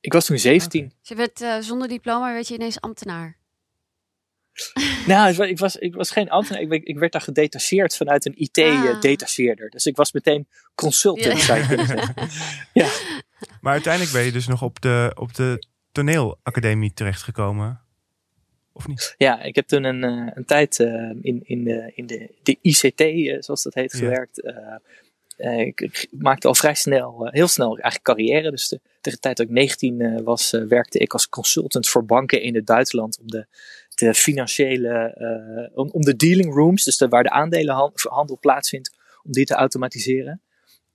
Ik 0.05 0.13
was 0.13 0.25
toen 0.25 0.39
17. 0.39 0.91
dus 0.99 1.09
je 1.09 1.15
werd 1.15 1.41
eh, 1.41 1.57
zonder 1.59 1.87
diploma 1.87 2.33
werd 2.33 2.47
je 2.47 2.53
ineens 2.53 2.81
ambtenaar. 2.81 3.37
Nou, 5.07 5.29
ik 5.29 5.35
wa- 5.35 5.45
ik 5.45 5.59
was, 5.59 5.75
ik 5.75 5.95
was 5.95 6.11
geen 6.11 6.29
ambtenaar. 6.29 6.61
Ik, 6.61 6.69
werd- 6.69 6.87
ik 6.87 6.97
werd 6.97 7.11
daar 7.11 7.21
gedetacheerd 7.21 7.95
vanuit 7.95 8.25
een 8.25 8.33
Ah. 8.33 8.39
IT-detacheerder. 8.39 9.69
Dus 9.69 9.85
ik 9.85 9.95
was 9.95 10.11
meteen 10.11 10.47
consultant, 10.75 11.37
Ja. 11.37 11.43
zou 11.43 11.59
je 11.59 11.67
kunnen 11.67 11.85
zeggen. 11.87 12.13
Ja. 12.73 12.89
Maar 13.61 13.73
uiteindelijk 13.73 14.13
ben 14.13 14.23
je 14.23 14.31
dus 14.31 14.47
nog 14.47 14.61
op 14.61 14.81
de, 14.81 15.11
op 15.15 15.33
de 15.33 15.63
toneelacademie 15.91 16.93
terechtgekomen. 16.93 17.81
Of 18.73 18.87
niet? 18.87 19.13
Ja, 19.17 19.41
ik 19.41 19.55
heb 19.55 19.67
toen 19.67 19.83
een, 19.83 20.03
eh, 20.03 20.31
een 20.35 20.45
tijd 20.45 20.79
eh, 20.79 20.87
in, 21.21 21.41
in, 21.43 21.63
de, 21.63 21.91
in 21.95 22.05
de, 22.05 22.35
de 22.43 22.57
ICT, 22.61 22.99
eh, 23.01 23.35
zoals 23.41 23.63
dat 23.63 23.73
heet, 23.73 23.91
Ja. 23.91 23.97
gewerkt. 23.97 24.41
Eh, 24.41 24.55
eh, 25.37 25.59
ik, 25.59 25.81
ik 25.81 26.07
maakte 26.11 26.47
al 26.47 26.55
vrij 26.55 26.75
snel, 26.75 27.27
heel 27.31 27.47
snel 27.47 27.67
eigenlijk 27.69 28.03
carrière. 28.03 28.51
Dus 28.51 28.67
de, 28.67 28.79
tegen 29.01 29.19
de 29.19 29.19
tijd 29.19 29.37
dat 29.37 29.45
ik 29.45 29.51
19 29.51 30.01
eh, 30.01 30.21
was, 30.23 30.51
werkte 30.51 30.99
ik 30.99 31.13
als 31.13 31.29
consultant 31.29 31.87
voor 31.87 32.05
banken 32.05 32.41
in 32.41 32.55
het 32.55 32.65
buitenland. 32.65 33.19
Om 33.19 33.27
de, 33.27 33.45
de 33.95 34.13
financiële, 34.13 34.89
eh, 34.89 35.77
om, 35.77 35.89
om 35.89 36.01
de 36.01 36.15
dealing 36.15 36.53
rooms, 36.53 36.83
dus 36.83 36.97
de, 36.97 37.07
waar 37.07 37.23
de 37.23 37.29
aandelenhandel 37.29 38.37
plaatsvindt, 38.39 38.93
om 39.23 39.31
die 39.31 39.45
te 39.45 39.53
automatiseren. 39.53 40.41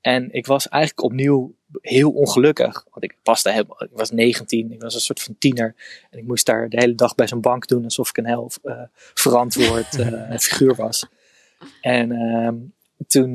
En 0.01 0.33
ik 0.33 0.47
was 0.47 0.69
eigenlijk 0.69 1.03
opnieuw 1.03 1.55
heel 1.81 2.11
ongelukkig. 2.11 2.85
Want 2.91 3.05
ik 3.05 3.17
paste 3.23 3.51
helemaal, 3.51 3.83
ik 3.83 3.91
was 3.93 4.11
19, 4.11 4.73
ik 4.73 4.83
was 4.83 4.95
een 4.95 5.01
soort 5.01 5.23
van 5.23 5.39
tiener. 5.39 5.75
En 6.11 6.19
ik 6.19 6.27
moest 6.27 6.47
daar 6.47 6.69
de 6.69 6.81
hele 6.81 6.95
dag 6.95 7.15
bij 7.15 7.29
zo'n 7.29 7.41
bank 7.41 7.67
doen 7.67 7.85
alsof 7.85 8.09
ik 8.09 8.17
een 8.17 8.27
heel 8.27 8.51
eh, 8.63 8.83
verantwoord 8.95 9.99
eh, 9.99 10.39
figuur 10.39 10.75
was. 10.75 11.07
En 11.81 12.13
ehm, 12.13 12.57
toen. 13.07 13.35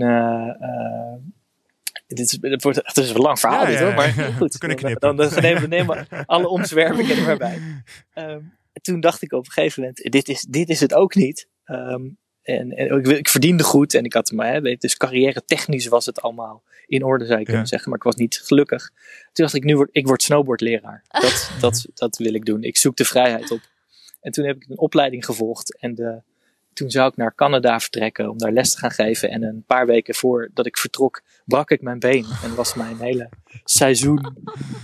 dit 2.07 2.19
is, 2.19 2.37
het 2.41 2.63
wordt 2.63 2.81
echt 2.81 2.97
een 2.97 3.15
lang 3.17 3.39
verhaal, 3.39 3.61
Ja, 3.61 3.67
dit 3.69 3.79
ja, 3.79 3.85
hoor. 3.85 3.93
Maar 3.93 4.11
goed, 4.11 4.53
We 4.53 4.59
kunnen 4.59 4.77
dan, 4.77 4.85
knippen. 4.85 5.15
dan, 5.15 5.29
dan 5.29 5.41
nemen 5.41 5.61
we 5.61 5.67
nemen 5.67 6.07
alle 6.25 6.47
omzwervingen 6.57 7.17
er 7.17 7.25
maar 7.25 7.37
bij. 7.37 7.61
Ehm, 8.13 8.39
toen 8.81 8.99
dacht 8.99 9.21
ik 9.21 9.31
op 9.33 9.45
een 9.45 9.51
gegeven 9.51 9.81
moment: 9.81 10.11
dit 10.11 10.27
is, 10.29 10.41
dit 10.49 10.69
is 10.69 10.79
het 10.79 10.93
ook 10.93 11.15
niet. 11.15 11.47
Ehm, 11.63 12.05
en, 12.41 12.71
en 12.71 12.97
ik, 12.97 13.07
ik 13.07 13.29
verdiende 13.29 13.63
goed 13.63 13.93
en 13.93 14.03
ik 14.03 14.13
had 14.13 14.31
maar, 14.31 14.53
hè, 14.53 14.75
dus 14.75 14.97
carrière 14.97 15.45
technisch 15.45 15.87
was 15.87 16.05
het 16.05 16.21
allemaal 16.21 16.63
in 16.85 17.03
orde, 17.03 17.25
zou 17.25 17.37
je 17.39 17.43
kunnen 17.45 17.63
Ja. 17.63 17.67
zeggen. 17.69 17.89
Maar 17.89 17.97
ik 17.97 18.03
was 18.05 18.15
niet 18.15 18.41
gelukkig. 18.43 18.89
Toen 19.33 19.45
dacht 19.45 19.53
ik: 19.53 19.63
nu 19.63 19.75
word 19.75 19.89
ik 19.91 20.07
word 20.07 20.23
snowboardleraar. 20.23 21.03
Dat, 21.21 21.51
dat, 21.59 21.85
dat 21.93 22.17
wil 22.17 22.33
ik 22.33 22.45
doen. 22.45 22.63
Ik 22.63 22.77
zoek 22.77 22.95
de 22.95 23.05
vrijheid 23.05 23.51
op. 23.51 23.59
En 24.21 24.31
toen 24.31 24.45
heb 24.45 24.55
ik 24.55 24.65
een 24.69 24.77
opleiding 24.77 25.25
gevolgd. 25.25 25.77
En 25.79 25.95
de, 25.95 26.21
toen 26.73 26.89
zou 26.91 27.09
ik 27.09 27.15
naar 27.15 27.35
Canada 27.35 27.79
vertrekken 27.79 28.29
om 28.29 28.37
daar 28.37 28.51
les 28.51 28.71
te 28.71 28.77
gaan 28.77 28.91
geven. 28.91 29.29
En 29.29 29.43
een 29.43 29.63
paar 29.67 29.85
weken 29.85 30.15
voordat 30.15 30.65
ik 30.65 30.77
vertrok, 30.77 31.21
brak 31.45 31.69
ik 31.71 31.81
mijn 31.81 31.99
been. 31.99 32.25
En 32.43 32.55
was 32.55 32.73
mijn 32.73 32.97
hele 32.99 33.29
seizoen 33.63 34.35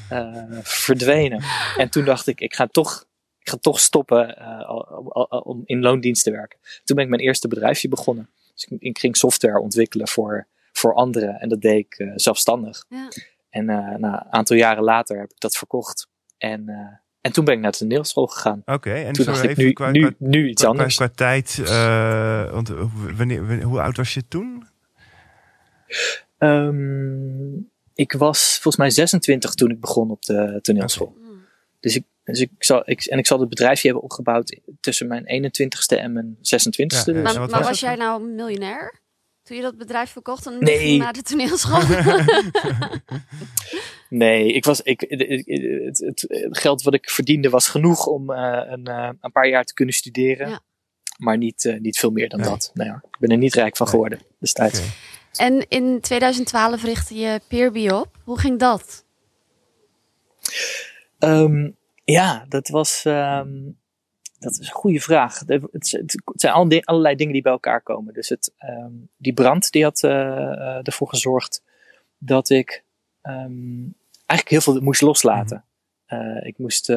eh, 0.09 0.43
verdwenen. 0.61 1.43
En 1.77 1.89
toen 1.89 2.05
dacht 2.05 2.27
ik, 2.27 2.41
ik 2.41 2.53
ga 2.55 2.67
toch, 2.67 3.05
ik 3.43 3.49
ga 3.49 3.57
toch 3.57 3.79
stoppen 3.79 4.37
eh, 4.37 4.65
al- 4.69 5.41
om 5.43 5.61
in 5.65 5.81
loondienst 5.81 6.23
te 6.23 6.31
werken. 6.31 6.59
Toen 6.83 6.95
ben 6.95 7.03
ik 7.05 7.09
mijn 7.11 7.21
eerste 7.21 7.47
bedrijfje 7.47 7.87
begonnen. 7.87 8.29
Dus 8.53 8.63
ik, 8.65 8.81
ik 8.81 8.99
ging 8.99 9.17
software 9.17 9.59
ontwikkelen 9.59 10.07
voor, 10.07 10.47
voor 10.71 10.93
anderen. 10.93 11.39
En 11.39 11.49
dat 11.49 11.61
deed 11.61 11.77
ik 11.85 11.93
eh, 11.97 12.11
zelfstandig. 12.15 12.85
Ja. 12.89 13.07
En 13.49 13.69
eh, 13.69 13.95
na 13.97 14.25
een 14.25 14.31
aantal 14.33 14.55
jaren 14.57 14.83
later 14.83 15.19
heb 15.19 15.31
ik 15.31 15.39
dat 15.39 15.55
verkocht. 15.57 16.07
En, 16.37 16.69
eh, 16.69 16.75
en 17.21 17.31
toen 17.31 17.45
ben 17.45 17.53
ik 17.53 17.59
naar 17.59 17.71
de 17.71 17.77
toneelschool 17.77 18.27
gegaan. 18.27 18.61
Oké, 18.65 18.93
en 18.93 19.13
Toen 19.13 19.25
dacht 19.25 19.43
ik, 19.43 19.49
even 19.49 19.63
nu, 19.63 19.71
qua, 19.73 19.91
nu, 19.91 19.99
qua, 20.01 20.11
nu 20.17 20.49
iets 20.49 20.61
qua- 20.61 20.69
anders. 20.71 20.95
Qua, 20.95 21.09
tijd, 21.09 21.61
eh, 21.65 22.51
want 22.51 22.69
wanneer, 23.17 23.47
wanneer- 23.47 23.63
hoe 23.65 23.81
oud 23.81 23.97
was 23.97 24.13
je 24.13 24.27
toen? 24.27 24.63
Ehm, 26.37 27.55
ik 27.93 28.11
was 28.13 28.51
volgens 28.53 28.75
mij 28.77 28.89
26 28.89 29.53
toen 29.53 29.69
ik 29.71 29.79
begon 29.79 30.11
op 30.11 30.21
de 30.21 30.59
toneelschool. 30.61 31.15
Hmm. 31.21 31.41
Dus 31.79 31.95
ik, 31.95 32.03
dus 32.31 32.41
ik 32.41 32.49
zal, 32.57 32.81
ik, 32.85 33.03
en 33.03 33.17
ik 33.17 33.27
zal 33.27 33.39
het 33.39 33.49
bedrijfje 33.49 33.87
hebben 33.87 34.03
opgebouwd 34.03 34.59
tussen 34.79 35.07
mijn 35.07 35.51
21ste 35.51 35.97
en 35.97 36.13
mijn 36.13 36.35
26ste. 36.37 36.41
Ja, 37.05 37.13
ja. 37.13 37.21
Dus- 37.23 37.51
Maar, 37.51 37.63
was 37.63 37.79
jij 37.79 37.95
nou 37.95 38.23
miljonair? 38.23 38.99
Toen 39.43 39.55
je 39.57 39.61
dat 39.63 39.77
bedrijf 39.77 40.09
verkocht 40.09 40.45
en 40.45 40.57
Nee. 40.59 40.97
naar 40.97 41.13
de 41.13 41.21
toneelschool? 41.21 41.81
Nee, 44.09 44.53
ik 44.53 44.65
was, 44.65 44.81
ik, 44.81 45.05
het, 45.07 45.99
het, 45.99 46.25
het 46.27 46.57
geld 46.57 46.81
wat 46.81 46.93
ik 46.93 47.09
verdiende 47.09 47.49
was 47.49 47.67
genoeg 47.67 48.05
om 48.05 48.31
eh, 48.31 48.61
een, 48.65 48.85
eh, 48.85 49.09
een 49.21 49.31
paar 49.31 49.47
jaar 49.47 49.63
te 49.63 49.73
kunnen 49.73 49.93
studeren. 49.93 50.49
Ja. 50.49 50.59
Maar 51.17 51.37
niet, 51.37 51.65
eh, 51.65 51.79
niet 51.79 51.97
veel 51.97 52.09
meer 52.11 52.29
dan 52.29 52.39
Nee. 52.39 52.49
dat. 52.49 52.71
Nee, 52.73 52.89
hoor. 52.89 53.01
ik 53.11 53.17
ben 53.19 53.29
er 53.29 53.37
niet 53.37 53.53
rijk 53.53 53.77
van 53.77 53.85
Nee. 53.85 53.95
geworden 53.95 54.19
destijds. 54.39 54.81
En 55.35 55.65
in 55.69 56.01
2012 56.01 56.83
richtte 56.83 57.15
je 57.15 57.41
Peerby 57.47 57.89
op. 57.89 58.17
Hoe 58.23 58.39
ging 58.39 58.59
dat? 58.59 59.05
Ehm, 61.19 61.69
ja, 62.03 62.45
dat 62.49 62.67
was. 62.67 63.05
ehm, 63.05 63.71
dat 64.41 64.51
is 64.59 64.67
een 64.67 64.73
goede 64.73 64.99
vraag. 64.99 65.39
Het, 65.39 65.61
het, 65.71 65.91
het 65.91 66.41
zijn 66.41 66.83
allerlei 66.83 67.15
dingen 67.15 67.33
die 67.33 67.41
bij 67.41 67.51
elkaar 67.51 67.81
komen. 67.81 68.13
Dus 68.13 68.29
het, 68.29 68.53
ehm, 68.57 68.93
die 69.17 69.33
brand 69.33 69.71
die 69.71 69.83
had 69.83 70.03
eh, 70.03 70.11
eh, 70.11 70.79
ervoor 70.83 71.09
gezorgd 71.09 71.63
dat 72.17 72.49
ik 72.49 72.83
ehm, 73.21 73.83
eigenlijk 74.25 74.49
heel 74.49 74.61
veel 74.61 74.81
moest 74.81 75.01
loslaten. 75.01 75.65
Eh, 76.05 76.45
ik 76.45 76.57
moest 76.57 76.87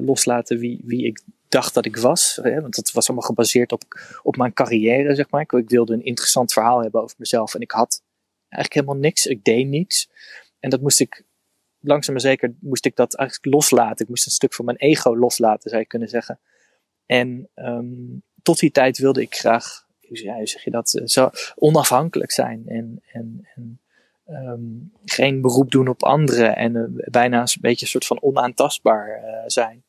loslaten 0.00 0.58
wie, 0.58 0.80
wie 0.84 1.06
ik 1.06 1.22
dacht 1.48 1.74
dat 1.74 1.84
ik 1.84 1.96
was. 1.96 2.38
Hè, 2.42 2.60
want 2.60 2.74
dat 2.74 2.92
was 2.92 3.08
allemaal 3.08 3.28
gebaseerd 3.28 3.72
op, 3.72 3.82
op 4.22 4.36
mijn 4.36 4.52
carrière, 4.52 5.14
zeg 5.14 5.30
maar. 5.30 5.40
Ik, 5.40 5.52
ik 5.52 5.68
wilde 5.68 5.92
een 5.92 6.04
interessant 6.04 6.52
verhaal 6.52 6.82
hebben 6.82 7.02
over 7.02 7.16
mezelf. 7.18 7.54
En 7.54 7.60
ik 7.60 7.70
had 7.70 8.02
eigenlijk 8.48 8.74
helemaal 8.74 9.08
niks. 9.08 9.26
Ik 9.26 9.44
deed 9.44 9.66
niets. 9.66 10.10
En 10.60 10.70
dat 10.70 10.80
moest 10.80 11.00
ik 11.00 11.24
langzaam 11.86 12.14
maar 12.14 12.22
zeker 12.22 12.54
moest 12.60 12.86
ik 12.86 12.96
dat 12.96 13.14
eigenlijk 13.14 13.54
loslaten. 13.54 14.04
Ik 14.04 14.08
moest 14.08 14.26
een 14.26 14.32
stuk 14.32 14.54
van 14.54 14.64
mijn 14.64 14.76
ego 14.76 15.16
loslaten, 15.16 15.70
zou 15.70 15.82
je 15.82 15.88
kunnen 15.88 16.08
zeggen. 16.08 16.40
En 17.06 17.48
ehm, 17.54 18.18
tot 18.42 18.58
die 18.58 18.70
tijd 18.70 18.98
wilde 18.98 19.20
ik 19.20 19.34
graag, 19.34 19.86
ja, 20.00 20.36
hoe 20.36 20.46
zeg 20.46 20.64
je 20.64 20.70
dat, 20.70 20.94
eh, 20.94 21.06
zo 21.06 21.30
onafhankelijk 21.54 22.30
zijn. 22.30 22.62
En, 22.66 23.02
en, 23.12 23.48
en 23.54 23.80
ehm, 24.24 24.60
geen 25.04 25.40
beroep 25.40 25.70
doen 25.70 25.88
op 25.88 26.02
anderen. 26.02 26.56
En 26.56 26.76
eh, 26.76 27.10
bijna 27.10 27.40
een 27.40 27.58
beetje 27.60 27.84
een 27.84 27.90
soort 27.90 28.06
van 28.06 28.22
onaantastbaar 28.22 29.22
eh, 29.22 29.42
zijn. 29.46 29.82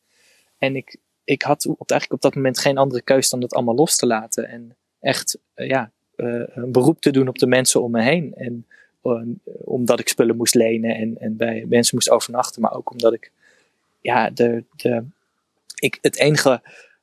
En 0.58 0.76
ik, 0.76 0.98
ik 1.24 1.42
had 1.42 1.66
op, 1.66 1.90
eigenlijk 1.90 2.14
op 2.14 2.22
dat 2.22 2.36
moment 2.36 2.60
geen 2.60 2.78
andere 2.78 3.02
keus 3.02 3.30
dan 3.30 3.40
dat 3.40 3.54
allemaal 3.54 3.76
los 3.76 3.96
te 3.96 4.06
laten. 4.06 4.48
En 4.50 4.76
echt, 5.00 5.40
ja, 5.56 5.92
een 6.16 6.72
beroep 6.72 7.02
te 7.02 7.12
doen 7.12 7.28
op 7.28 7.38
de 7.38 7.48
mensen 7.48 7.84
om 7.84 7.92
me 7.92 8.02
heen. 8.02 8.34
En 8.34 8.68
omdat 9.64 10.00
ik 10.00 10.08
spullen 10.08 10.36
moest 10.36 10.56
lenen 10.56 10.96
en, 10.96 11.18
en 11.20 11.38
bij 11.38 11.66
mensen 11.68 11.96
moest 11.96 12.10
overnachten, 12.10 12.62
maar 12.62 12.74
ook 12.74 12.92
omdat 12.92 13.14
ik, 13.14 13.32
ja, 14.02 14.30
de, 14.30 14.64
de, 14.76 15.04
ik, 15.76 15.98
het 16.02 16.18
enige, 16.18 16.62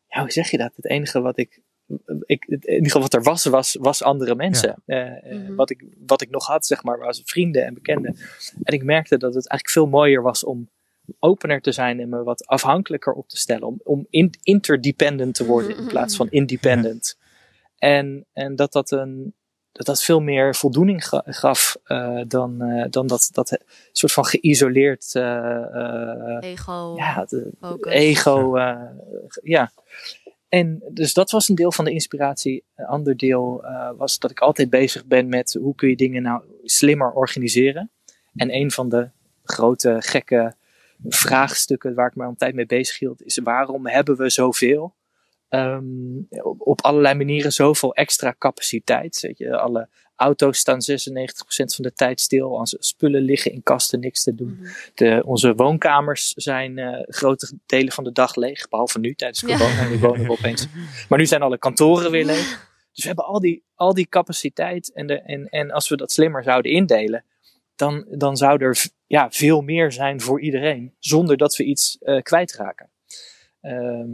ja, 0.09 0.21
hoe 0.21 0.31
zeg 0.33 0.51
je 0.51 0.59
dat? 0.59 0.73
Het 0.77 0.89
enige 0.89 1.21
wat 1.21 1.39
ik, 1.39 1.61
ik 2.27 2.45
het 2.49 2.67
enige 2.67 2.99
wat 2.99 3.15
er 3.15 3.23
was, 3.23 3.45
was, 3.45 3.77
was 3.81 4.03
andere 4.03 4.35
mensen. 4.35 4.83
Eh, 4.87 5.07
eh, 5.07 5.39
Mhm. 5.39 5.55
wat, 5.55 5.71
ik, 5.71 5.85
wat 6.07 6.23
ik 6.23 6.31
nog 6.31 6.47
had, 6.47 6.67
zeg 6.67 6.83
maar, 6.83 6.99
was 6.99 7.23
vrienden 7.25 7.65
en 7.65 7.75
bekenden. 7.75 8.17
En 8.63 8.75
ik 8.75 8.83
merkte 8.83 9.17
dat 9.19 9.35
het 9.35 9.49
eigenlijk 9.49 9.71
veel 9.71 9.99
mooier 9.99 10.23
was 10.23 10.45
om 10.45 10.69
opener 11.19 11.61
te 11.61 11.73
zijn 11.73 12.01
en 12.01 12.09
me 12.09 12.23
wat 12.23 12.47
afhankelijker 12.47 13.13
op 13.13 13.29
te 13.29 13.37
stellen. 13.37 13.67
Om, 13.67 13.81
om 13.85 14.07
in, 14.11 14.31
interdependent 14.43 15.35
te 15.35 15.45
worden 15.47 15.77
in 15.77 15.87
plaats 15.87 16.17
van 16.17 16.31
independent. 16.41 17.19
En, 17.79 18.27
en 18.33 18.57
dat 18.57 18.73
dat 18.73 18.91
een, 18.91 19.35
dat 19.73 19.87
dat 19.87 20.03
veel 20.03 20.21
meer 20.21 20.55
voldoening 20.55 21.09
ga- 21.09 21.23
gaf 21.27 21.77
eh, 21.85 22.21
dan, 22.29 22.63
eh, 22.63 22.87
dan 22.91 23.07
dat, 23.07 23.29
dat 23.33 23.59
soort 23.93 24.13
van 24.13 24.25
geïsoleerd 24.25 25.15
eh, 25.15 25.57
eh, 25.57 26.51
Ego, 26.51 26.95
ja, 26.97 27.25
de, 27.25 27.53
ego. 27.83 28.57
eh, 28.57 28.81
ja. 29.43 29.71
En 30.49 30.83
dus 30.89 31.13
dat 31.15 31.31
was 31.31 31.49
een 31.49 31.55
deel 31.55 31.73
van 31.73 31.85
de 31.85 31.91
inspiratie. 31.91 32.65
Een 32.77 32.87
ander 32.87 33.17
deel 33.17 33.65
eh, 33.65 33.91
was 33.97 34.19
dat 34.19 34.31
ik 34.31 34.41
altijd 34.41 34.71
bezig 34.71 35.07
ben 35.07 35.29
met 35.29 35.53
hoe 35.61 35.75
kun 35.75 35.89
je 35.89 35.97
dingen 35.97 36.23
nou 36.23 36.43
slimmer 36.63 37.13
organiseren. 37.13 37.91
En 38.35 38.55
een 38.55 38.71
van 38.71 38.89
de 38.89 39.09
grote 39.45 39.97
gekke 39.99 40.55
vraagstukken 41.09 41.95
waar 41.95 42.07
ik 42.09 42.15
me 42.15 42.23
al 42.23 42.29
een 42.29 42.37
tijd 42.37 42.55
mee 42.55 42.67
bezig 42.67 42.99
hield 42.99 43.23
is 43.23 43.39
waarom 43.39 43.87
hebben 43.87 44.17
we 44.17 44.31
zoveel? 44.31 44.95
Ehm, 45.53 46.19
op, 46.59 46.83
allerlei 46.83 47.15
manieren 47.15 47.53
zoveel 47.53 47.95
extra 47.95 48.35
capaciteit. 48.39 49.21
Weet 49.21 49.39
je, 49.39 49.57
alle 49.57 49.89
auto's 50.17 50.59
staan 50.59 50.81
96% 50.81 51.75
van 51.75 51.85
de 51.85 51.93
tijd 51.93 52.21
stil. 52.21 52.51
Onze 52.51 52.77
spullen 52.81 53.23
liggen 53.23 53.53
in 53.53 53.63
kasten, 53.63 54.01
niks 54.01 54.23
te 54.23 54.35
doen. 54.35 54.57
Mhm. 54.61 54.71
De, 54.95 55.23
onze 55.27 55.55
woonkamers 55.55 56.29
zijn 56.29 56.79
eh, 56.79 57.03
grote 57.07 57.59
delen 57.67 57.93
van 57.93 58.05
de 58.05 58.13
dag 58.13 58.35
leeg. 58.35 58.69
Behalve 58.69 58.99
nu 58.99 59.15
tijdens 59.15 59.41
Ja. 59.41 59.57
corona. 59.59 59.89
Nu 59.89 59.99
wonen 59.99 60.25
we 60.27 60.31
opeens. 60.31 60.67
Maar 61.09 61.19
nu 61.19 61.27
zijn 61.27 61.43
alle 61.43 61.59
kantoren 61.59 62.11
weer 62.11 62.25
leeg. 62.25 62.71
Dus 62.93 63.03
we 63.03 63.07
hebben 63.07 63.25
al 63.25 63.41
die, 63.41 63.65
al 63.75 63.95
die 63.95 64.07
capaciteit. 64.09 64.93
En, 64.93 65.07
de, 65.07 65.21
en, 65.21 65.49
en 65.49 65.71
als 65.71 65.89
we 65.89 65.97
dat 65.97 66.13
slimmer 66.13 66.43
zouden 66.43 66.73
indelen. 66.73 67.25
Dan, 67.77 68.07
dan 68.11 68.37
zou 68.37 68.65
er 68.65 68.87
ja, 69.07 69.31
veel 69.31 69.61
meer 69.61 69.93
zijn 69.93 70.21
voor 70.21 70.41
iedereen. 70.41 70.95
Zonder 70.99 71.37
dat 71.37 71.57
we 71.57 71.65
iets 71.65 71.99
eh, 72.01 72.23
kwijtraken. 72.23 72.91
Ehm, 73.61 74.09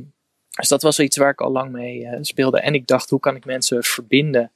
dus 0.59 0.69
dat 0.69 0.83
was 0.83 0.97
wel 0.97 1.07
iets 1.07 1.17
waar 1.17 1.31
ik 1.31 1.41
al 1.41 1.53
lang 1.53 1.73
mee 1.73 2.07
eh, 2.07 2.19
speelde. 2.21 2.61
En 2.61 2.75
ik 2.75 2.87
dacht, 2.87 3.11
hoe 3.11 3.21
kan 3.21 3.37
ik 3.37 3.45
mensen 3.45 3.85
verbinden 3.85 4.51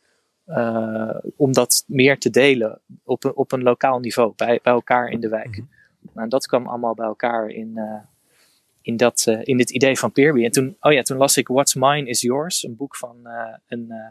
eh, 0.45 1.15
om 1.37 1.53
dat 1.53 1.85
meer 1.87 2.19
te 2.19 2.31
delen 2.31 2.81
op 3.05 3.25
een, 3.25 3.35
op 3.35 3.53
een 3.53 3.63
lokaal 3.63 3.99
niveau, 3.99 4.33
bij, 4.37 4.61
bij 4.63 4.73
elkaar 4.73 5.09
in 5.09 5.21
de 5.21 5.29
wijk. 5.29 5.57
Mhm. 5.57 5.63
Nou, 6.15 6.29
dat 6.29 6.47
kwam 6.47 6.67
allemaal 6.67 6.95
bij 6.95 7.07
elkaar 7.07 7.49
in, 7.49 7.73
eh, 7.77 8.01
in, 8.83 8.97
dat, 8.97 9.25
eh, 9.27 9.41
in 9.43 9.57
dit 9.57 9.71
idee 9.71 9.99
van 9.99 10.13
Peerby. 10.13 10.45
En 10.45 10.51
toen, 10.51 10.77
oh 10.81 10.93
ja, 10.93 11.03
toen 11.03 11.17
las 11.17 11.37
ik 11.37 11.49
What's 11.49 11.75
Mine 11.75 12.09
is 12.09 12.21
Yours, 12.21 12.63
een 12.63 12.77
boek 12.77 12.97
van 12.97 13.17
eh, 13.27 13.55
een 13.69 13.87
eh, 13.91 14.07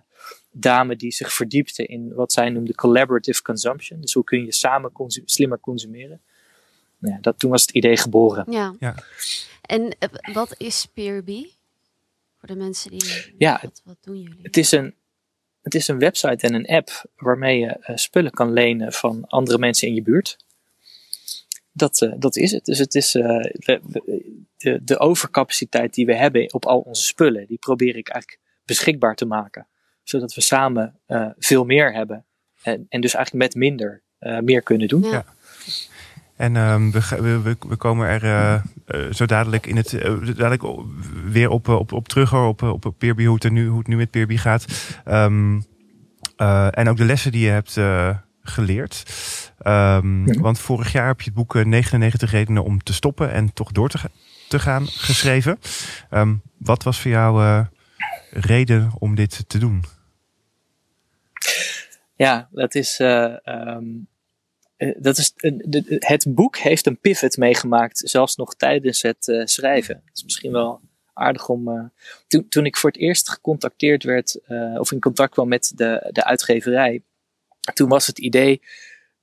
dame 0.52 0.96
die 0.96 1.12
zich 1.12 1.34
verdiepte 1.34 1.86
in 1.86 2.14
wat 2.14 2.32
zij 2.32 2.50
noemde 2.50 2.76
collaborative 2.76 3.42
consumption. 3.42 4.02
Dus 4.02 4.14
hoe 4.14 4.24
kun 4.24 4.46
je 4.46 4.54
samen 4.54 4.92
consu- 4.92 5.24
slimmer 5.26 5.60
consumeren. 5.60 6.22
Nou 6.98 7.14
ja, 7.14 7.22
dat, 7.22 7.40
toen 7.40 7.52
was 7.52 7.62
het 7.62 7.72
idee 7.72 7.98
geboren. 7.98 8.52
Ja. 8.52 8.76
Ja. 8.80 8.96
En 9.62 9.96
wat 10.34 10.56
is 10.58 10.88
Peerby? 10.94 11.46
Voor 12.42 12.56
de 12.56 12.56
mensen 12.64 12.92
die. 12.92 13.34
Ja, 13.38 13.60
Wat, 13.64 13.82
wat 13.86 13.98
doen 14.02 14.22
jullie? 14.22 14.40
Het 14.42 14.58
is 14.58 14.72
een, 14.72 14.96
het 15.62 15.76
is 15.76 15.88
een 15.88 16.00
website 16.00 16.48
en 16.48 16.54
een 16.54 16.68
app 16.68 17.06
waarmee 17.16 17.60
je 17.60 17.68
eh, 17.68 17.96
spullen 17.96 18.32
kan 18.32 18.54
lenen 18.54 18.94
van 18.94 19.26
andere 19.28 19.58
mensen 19.58 19.88
in 19.88 19.94
je 19.94 20.02
buurt. 20.02 20.38
Dat, 21.72 22.02
eh, 22.02 22.14
dat 22.18 22.36
is 22.36 22.52
het. 22.52 22.66
Dus 22.66 22.78
het 22.78 22.96
is 22.96 23.16
eh, 23.16 23.24
we- 23.52 24.42
de, 24.58 24.84
de 24.84 25.00
overcapaciteit 25.00 25.94
die 25.94 26.06
we 26.06 26.16
hebben 26.16 26.54
op 26.54 26.66
al 26.66 26.80
onze 26.80 27.04
spullen, 27.06 27.48
die 27.48 27.58
probeer 27.58 27.96
ik 27.96 28.10
eigenlijk 28.10 28.44
beschikbaar 28.66 29.16
te 29.16 29.26
maken. 29.26 29.68
Zodat 30.04 30.34
we 30.34 30.42
samen 30.42 31.00
eh, 31.06 31.30
veel 31.38 31.66
meer 31.66 31.94
hebben. 31.94 32.26
En, 32.64 32.86
en 32.90 33.02
dus 33.02 33.14
eigenlijk 33.14 33.46
met 33.46 33.56
minder 33.64 34.04
eh, 34.20 34.40
meer 34.40 34.62
kunnen 34.62 34.88
doen. 34.88 35.02
Ja. 35.04 35.26
En 36.42 36.56
ehm, 36.56 36.92
we, 36.92 37.02
we, 37.42 37.56
we, 37.68 37.76
komen 37.76 38.08
er 38.08 38.24
eh, 38.24 38.54
eh, 38.86 39.14
zo 39.14 39.26
dadelijk, 39.26 39.66
in 39.66 39.76
het, 39.76 39.94
eh, 39.94 40.16
dadelijk 40.36 40.64
weer 41.26 41.50
op, 41.50 41.68
op, 41.68 41.92
op 41.92 42.08
terug 42.08 42.30
hoor, 42.30 42.48
op, 42.48 42.62
op 42.62 42.94
Peerby, 42.98 43.26
hoe 43.26 43.36
het, 43.36 43.44
er 43.44 43.52
nu, 43.52 43.68
hoe 43.68 43.78
het 43.78 43.88
nu 43.88 43.96
met 43.96 44.10
Peerby 44.12 44.38
gaat. 44.38 44.66
Ehm, 45.06 45.60
eh, 46.36 46.68
en 46.78 46.90
ook 46.90 46.98
de 46.98 47.06
lessen 47.06 47.32
die 47.32 47.46
je 47.46 47.50
hebt 47.50 47.78
eh, 47.78 48.18
geleerd. 48.44 49.04
Ehm. 49.60 50.40
Want 50.40 50.60
vorig 50.60 50.92
jaar 50.92 51.08
heb 51.08 51.20
je 51.22 51.26
het 51.26 51.34
boek 51.34 51.56
eh, 51.56 51.66
99 51.66 52.32
redenen 52.32 52.64
om 52.64 52.84
te 52.84 52.94
stoppen 52.94 53.32
en 53.32 53.54
toch 53.54 53.72
door 53.72 53.90
te, 53.90 53.98
ga- 53.98 54.10
te 54.48 54.60
gaan 54.60 54.88
geschreven. 54.88 55.60
Ehm, 56.10 56.36
wat 56.58 56.84
was 56.84 57.02
voor 57.02 57.12
jou 57.12 57.44
eh, 57.44 57.66
reden 58.32 58.92
om 59.00 59.16
dit 59.16 59.50
te 59.50 59.58
doen? 59.58 59.84
Ja, 62.16 62.48
dat 62.52 62.76
is. 62.76 63.00
eh, 63.00 63.24
ehm, 63.24 63.38
eh, 63.48 64.11
dat 64.98 65.17
is 65.17 65.34
het 66.00 66.26
boek 66.28 66.58
heeft 66.58 66.86
een 66.86 67.00
pivot 67.00 67.38
meegemaakt, 67.38 68.02
zelfs 68.06 68.36
nog 68.36 68.56
tijdens 68.56 69.02
het 69.02 69.28
eh, 69.28 69.46
schrijven. 69.46 70.02
Dat 70.06 70.15
is 70.17 70.24
misschien 70.24 70.52
wel 70.52 70.80
aardig 71.13 71.50
om. 71.50 71.67
eh, 71.70 71.84
toen, 72.28 72.48
toen 72.50 72.65
ik 72.65 72.78
voor 72.78 72.89
het 72.89 73.00
eerst 73.00 73.30
gecontacteerd 73.30 74.04
werd, 74.04 74.39
eh, 74.46 74.76
of 74.80 74.91
in 74.91 75.00
contact 75.00 75.32
kwam 75.34 75.48
met 75.48 75.72
de, 75.76 76.10
de 76.12 76.24
uitgeverij, 76.24 77.02
toen 77.74 77.89
was 77.89 78.08
het 78.08 78.20
idee 78.20 78.62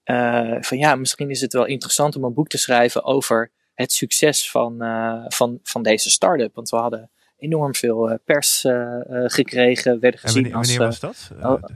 eh, 0.04 0.56
van 0.60 0.78
ja, 0.78 0.94
misschien 0.94 1.30
is 1.30 1.40
het 1.40 1.52
wel 1.52 1.64
interessant 1.66 2.16
om 2.16 2.24
een 2.24 2.34
boek 2.34 2.48
te 2.48 2.58
schrijven 2.58 3.04
over 3.04 3.50
het 3.74 3.92
succes 3.92 4.50
van, 4.50 4.82
eh, 4.82 5.24
van, 5.28 5.60
van 5.62 5.82
deze 5.82 6.10
start-up. 6.10 6.54
Want 6.54 6.70
we 6.70 6.76
hadden 6.76 7.10
enorm 7.38 7.74
veel 7.74 8.10
eh, 8.10 8.18
pers 8.24 8.64
eh, 8.64 8.72
eh, 8.74 9.30
gekregen, 9.30 10.00
werden 10.00 10.20
En 10.20 10.28
gezien 10.28 10.42
wanneer, 10.42 10.58
als. 10.58 10.68
wanneer 10.76 10.98
eh, 10.98 11.10
was 11.50 11.60
dat? 11.60 11.70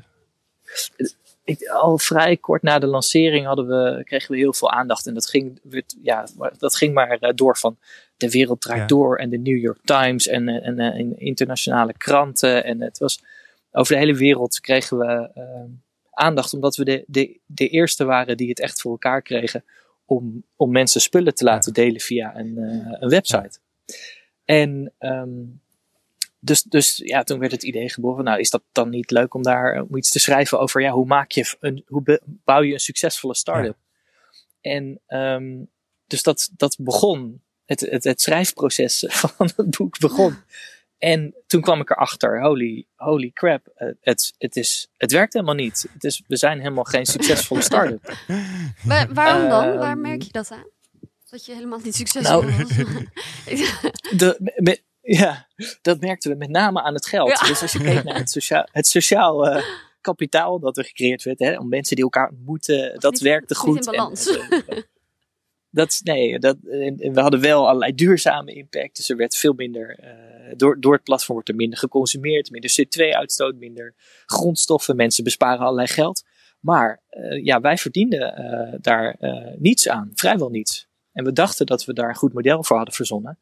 Ik, 1.44 1.68
al 1.68 1.98
vrij 1.98 2.36
kort 2.36 2.62
na 2.62 2.78
de 2.78 2.86
lancering 2.86 3.46
hadden 3.46 3.66
we, 3.66 4.04
kregen 4.04 4.30
we 4.30 4.36
heel 4.36 4.52
veel 4.52 4.70
aandacht. 4.70 5.06
En 5.06 5.14
dat 5.14 5.28
ging, 5.28 5.60
werd, 5.62 5.96
ja, 6.02 6.26
dat 6.58 6.76
ging 6.76 6.94
maar 6.94 7.18
eh, 7.18 7.32
door 7.34 7.56
van 7.56 7.78
de 8.16 8.30
wereld 8.30 8.60
draait 8.60 8.80
Ja. 8.80 8.86
door 8.86 9.18
en 9.18 9.30
de 9.30 9.38
New 9.38 9.58
York 9.58 9.78
Times 9.84 10.26
en, 10.26 10.48
eh, 10.48 10.66
en, 10.66 10.78
eh, 10.78 10.98
in 10.98 11.18
internationale 11.18 11.92
kranten. 11.92 12.64
En 12.64 12.80
het 12.80 12.98
was 12.98 13.22
over 13.70 13.92
de 13.92 13.98
hele 14.00 14.14
wereld 14.14 14.60
kregen 14.60 14.98
we 14.98 15.30
aandacht 16.10 16.52
omdat 16.54 16.76
we 16.76 16.84
de, 16.84 17.04
de, 17.06 17.40
de 17.46 17.68
eerste 17.68 18.04
waren 18.04 18.36
die 18.36 18.48
het 18.48 18.60
echt 18.60 18.80
voor 18.80 18.90
elkaar 18.90 19.22
kregen 19.22 19.64
om, 20.04 20.44
om 20.56 20.70
mensen 20.70 21.00
spullen 21.00 21.34
te 21.34 21.44
laten 21.44 21.72
delen 21.72 22.00
via 22.00 22.36
een, 22.36 22.56
een 23.00 23.08
website. 23.08 23.58
En 24.44 24.92
ehm, 24.98 25.40
dus, 26.44 26.62
dus 26.62 26.96
ja, 27.04 27.22
toen 27.22 27.38
werd 27.38 27.52
het 27.52 27.62
idee 27.62 27.90
geboren. 27.90 28.24
Nou, 28.24 28.38
is 28.40 28.50
dat 28.50 28.62
dan 28.72 28.88
niet 28.90 29.10
leuk 29.10 29.34
om 29.34 29.42
daar 29.42 29.82
om 29.82 29.96
iets 29.96 30.10
te 30.10 30.18
schrijven 30.18 30.60
over? 30.60 30.80
Ja, 30.80 30.90
hoe 30.90 31.06
maak 31.06 31.30
je 31.30 31.56
een, 31.60 31.84
hoe 31.86 32.02
be- 32.02 32.20
bouw 32.24 32.62
je 32.62 32.72
een 32.72 32.80
succesvolle 32.80 33.34
start-up? 33.34 33.76
En 34.60 35.00
ehm, 35.06 35.56
dus 36.06 36.22
dat, 36.22 36.50
dat 36.56 36.76
begon. 36.80 37.42
Het, 37.64 37.80
het, 37.80 38.04
het 38.04 38.20
schrijfproces 38.20 39.04
van 39.08 39.50
het 39.56 39.76
boek 39.76 39.98
begon. 39.98 40.36
En 40.98 41.34
toen 41.46 41.60
kwam 41.60 41.80
ik 41.80 41.90
erachter, 41.90 42.42
holy, 42.42 42.86
holy 42.94 43.30
crap, 43.34 43.66
eh, 43.74 43.88
het, 44.00 44.34
het, 44.38 44.56
is, 44.56 44.88
het 44.96 45.12
werkt 45.12 45.32
helemaal 45.32 45.54
niet. 45.54 45.86
Het 45.92 46.04
is, 46.04 46.22
we 46.26 46.36
zijn 46.36 46.58
helemaal 46.58 46.84
geen 46.84 47.06
succesvolle 47.06 47.62
start-up. 47.62 48.16
Waar- 48.84 49.12
waarom 49.12 49.48
dan? 49.48 49.64
Ehm, 49.64 49.78
Waar 49.78 49.98
merk 49.98 50.22
je 50.22 50.32
dat 50.32 50.50
aan? 50.50 50.66
Dat 51.30 51.46
je 51.46 51.54
helemaal 51.54 51.80
niet 51.84 51.94
succesvol 51.96 52.42
Nou, 52.42 52.56
was. 52.56 52.76
De, 54.18 54.36
me- 54.38 54.52
me- 54.56 54.82
ja, 55.02 55.48
dat 55.82 56.00
merkten 56.00 56.30
we 56.30 56.36
met 56.36 56.50
name 56.50 56.82
aan 56.82 56.94
het 56.94 57.06
geld. 57.06 57.28
Ja. 57.28 57.46
Dus 57.46 57.62
als 57.62 57.72
je 57.72 57.78
kijkt 57.82 58.04
naar 58.04 58.18
het 58.18 58.30
sociaal, 58.30 58.68
het 58.72 58.86
sociaal 58.86 59.48
eh, 59.48 59.64
kapitaal 60.00 60.58
dat 60.58 60.76
er 60.76 60.84
gecreëerd 60.84 61.22
werd, 61.22 61.38
hè, 61.38 61.58
om 61.58 61.68
mensen 61.68 61.96
die 61.96 62.04
elkaar 62.04 62.28
ontmoeten, 62.28 63.00
dat 63.00 63.12
niet- 63.12 63.20
werkte 63.20 63.54
niet 63.54 63.62
goed. 63.62 63.86
in 63.86 63.92
balans. 63.92 64.36
En, 64.38 64.86
dat, 65.70 66.00
nee, 66.04 66.38
dat, 66.38 66.56
en, 66.70 66.98
en 66.98 67.12
we 67.12 67.20
hadden 67.20 67.40
wel 67.40 67.66
allerlei 67.68 67.94
duurzame 67.94 68.52
impact. 68.52 68.96
Dus 68.96 69.08
er 69.08 69.16
werd 69.16 69.36
veel 69.36 69.52
minder, 69.52 69.98
eh, 69.98 70.54
door, 70.56 70.80
door 70.80 70.92
het 70.92 71.02
platform 71.02 71.34
wordt 71.34 71.48
er 71.48 71.54
minder 71.54 71.78
geconsumeerd, 71.78 72.50
minder 72.50 72.70
CO2-uitstoot, 72.80 73.54
minder 73.54 73.94
grondstoffen. 74.26 74.96
Mensen 74.96 75.24
besparen 75.24 75.58
allerlei 75.60 75.88
geld. 75.88 76.22
Maar 76.60 77.02
eh, 77.08 77.44
ja, 77.44 77.60
wij 77.60 77.76
verdienden 77.76 78.78
daar 78.80 79.16
niets 79.58 79.88
aan, 79.88 80.10
vrijwel 80.14 80.48
niets. 80.48 80.88
En 81.12 81.24
we 81.24 81.32
dachten 81.32 81.66
dat 81.66 81.84
we 81.84 81.92
daar 81.92 82.08
een 82.08 82.14
goed 82.14 82.32
model 82.32 82.64
voor 82.64 82.76
hadden 82.76 82.94
verzonnen. 82.94 83.38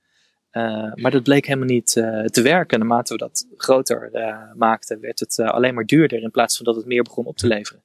Uh, 0.53 0.93
maar 0.95 1.11
dat 1.11 1.23
bleek 1.23 1.47
helemaal 1.47 1.69
niet 1.69 1.97
uh, 1.97 2.25
te 2.25 2.43
werken. 2.43 2.79
Naarmate 2.79 3.13
we 3.13 3.19
dat 3.19 3.47
groter 3.57 4.11
uh, 4.13 4.37
maakten, 4.55 5.01
werd 5.01 5.21
het 5.21 5.39
alleen 5.39 5.75
maar 5.75 5.85
duurder 5.85 6.23
in 6.23 6.31
plaats 6.31 6.57
van 6.57 6.65
dat 6.65 6.77
het 6.77 6.87
meer 6.87 7.03
begon 7.03 7.25
op 7.25 7.37
te 7.37 7.47
leveren. 7.47 7.83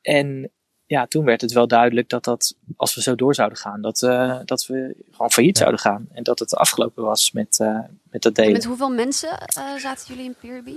En 0.00 0.50
ja, 0.86 1.06
toen 1.06 1.24
werd 1.24 1.40
het 1.40 1.52
wel 1.52 1.66
duidelijk 1.66 2.08
dat 2.08 2.24
dat, 2.24 2.56
als 2.76 2.94
we 2.94 3.02
zo 3.02 3.14
door 3.14 3.34
zouden 3.34 3.58
gaan, 3.58 3.80
dat, 3.80 3.98
dat 4.44 4.66
we 4.66 4.96
gewoon 5.10 5.30
failliet 5.30 5.56
ja. 5.58 5.62
zouden 5.62 5.80
gaan. 5.80 6.08
En 6.12 6.22
dat 6.22 6.38
het 6.38 6.54
afgelopen 6.54 7.04
was 7.04 7.32
met, 7.32 7.58
met 8.10 8.22
dat 8.22 8.34
delen. 8.34 8.50
En 8.50 8.56
met 8.56 8.64
hoeveel 8.64 8.90
mensen 8.90 9.28
zaten 9.76 10.06
jullie 10.06 10.24
in 10.24 10.34
Peerby 10.40 10.76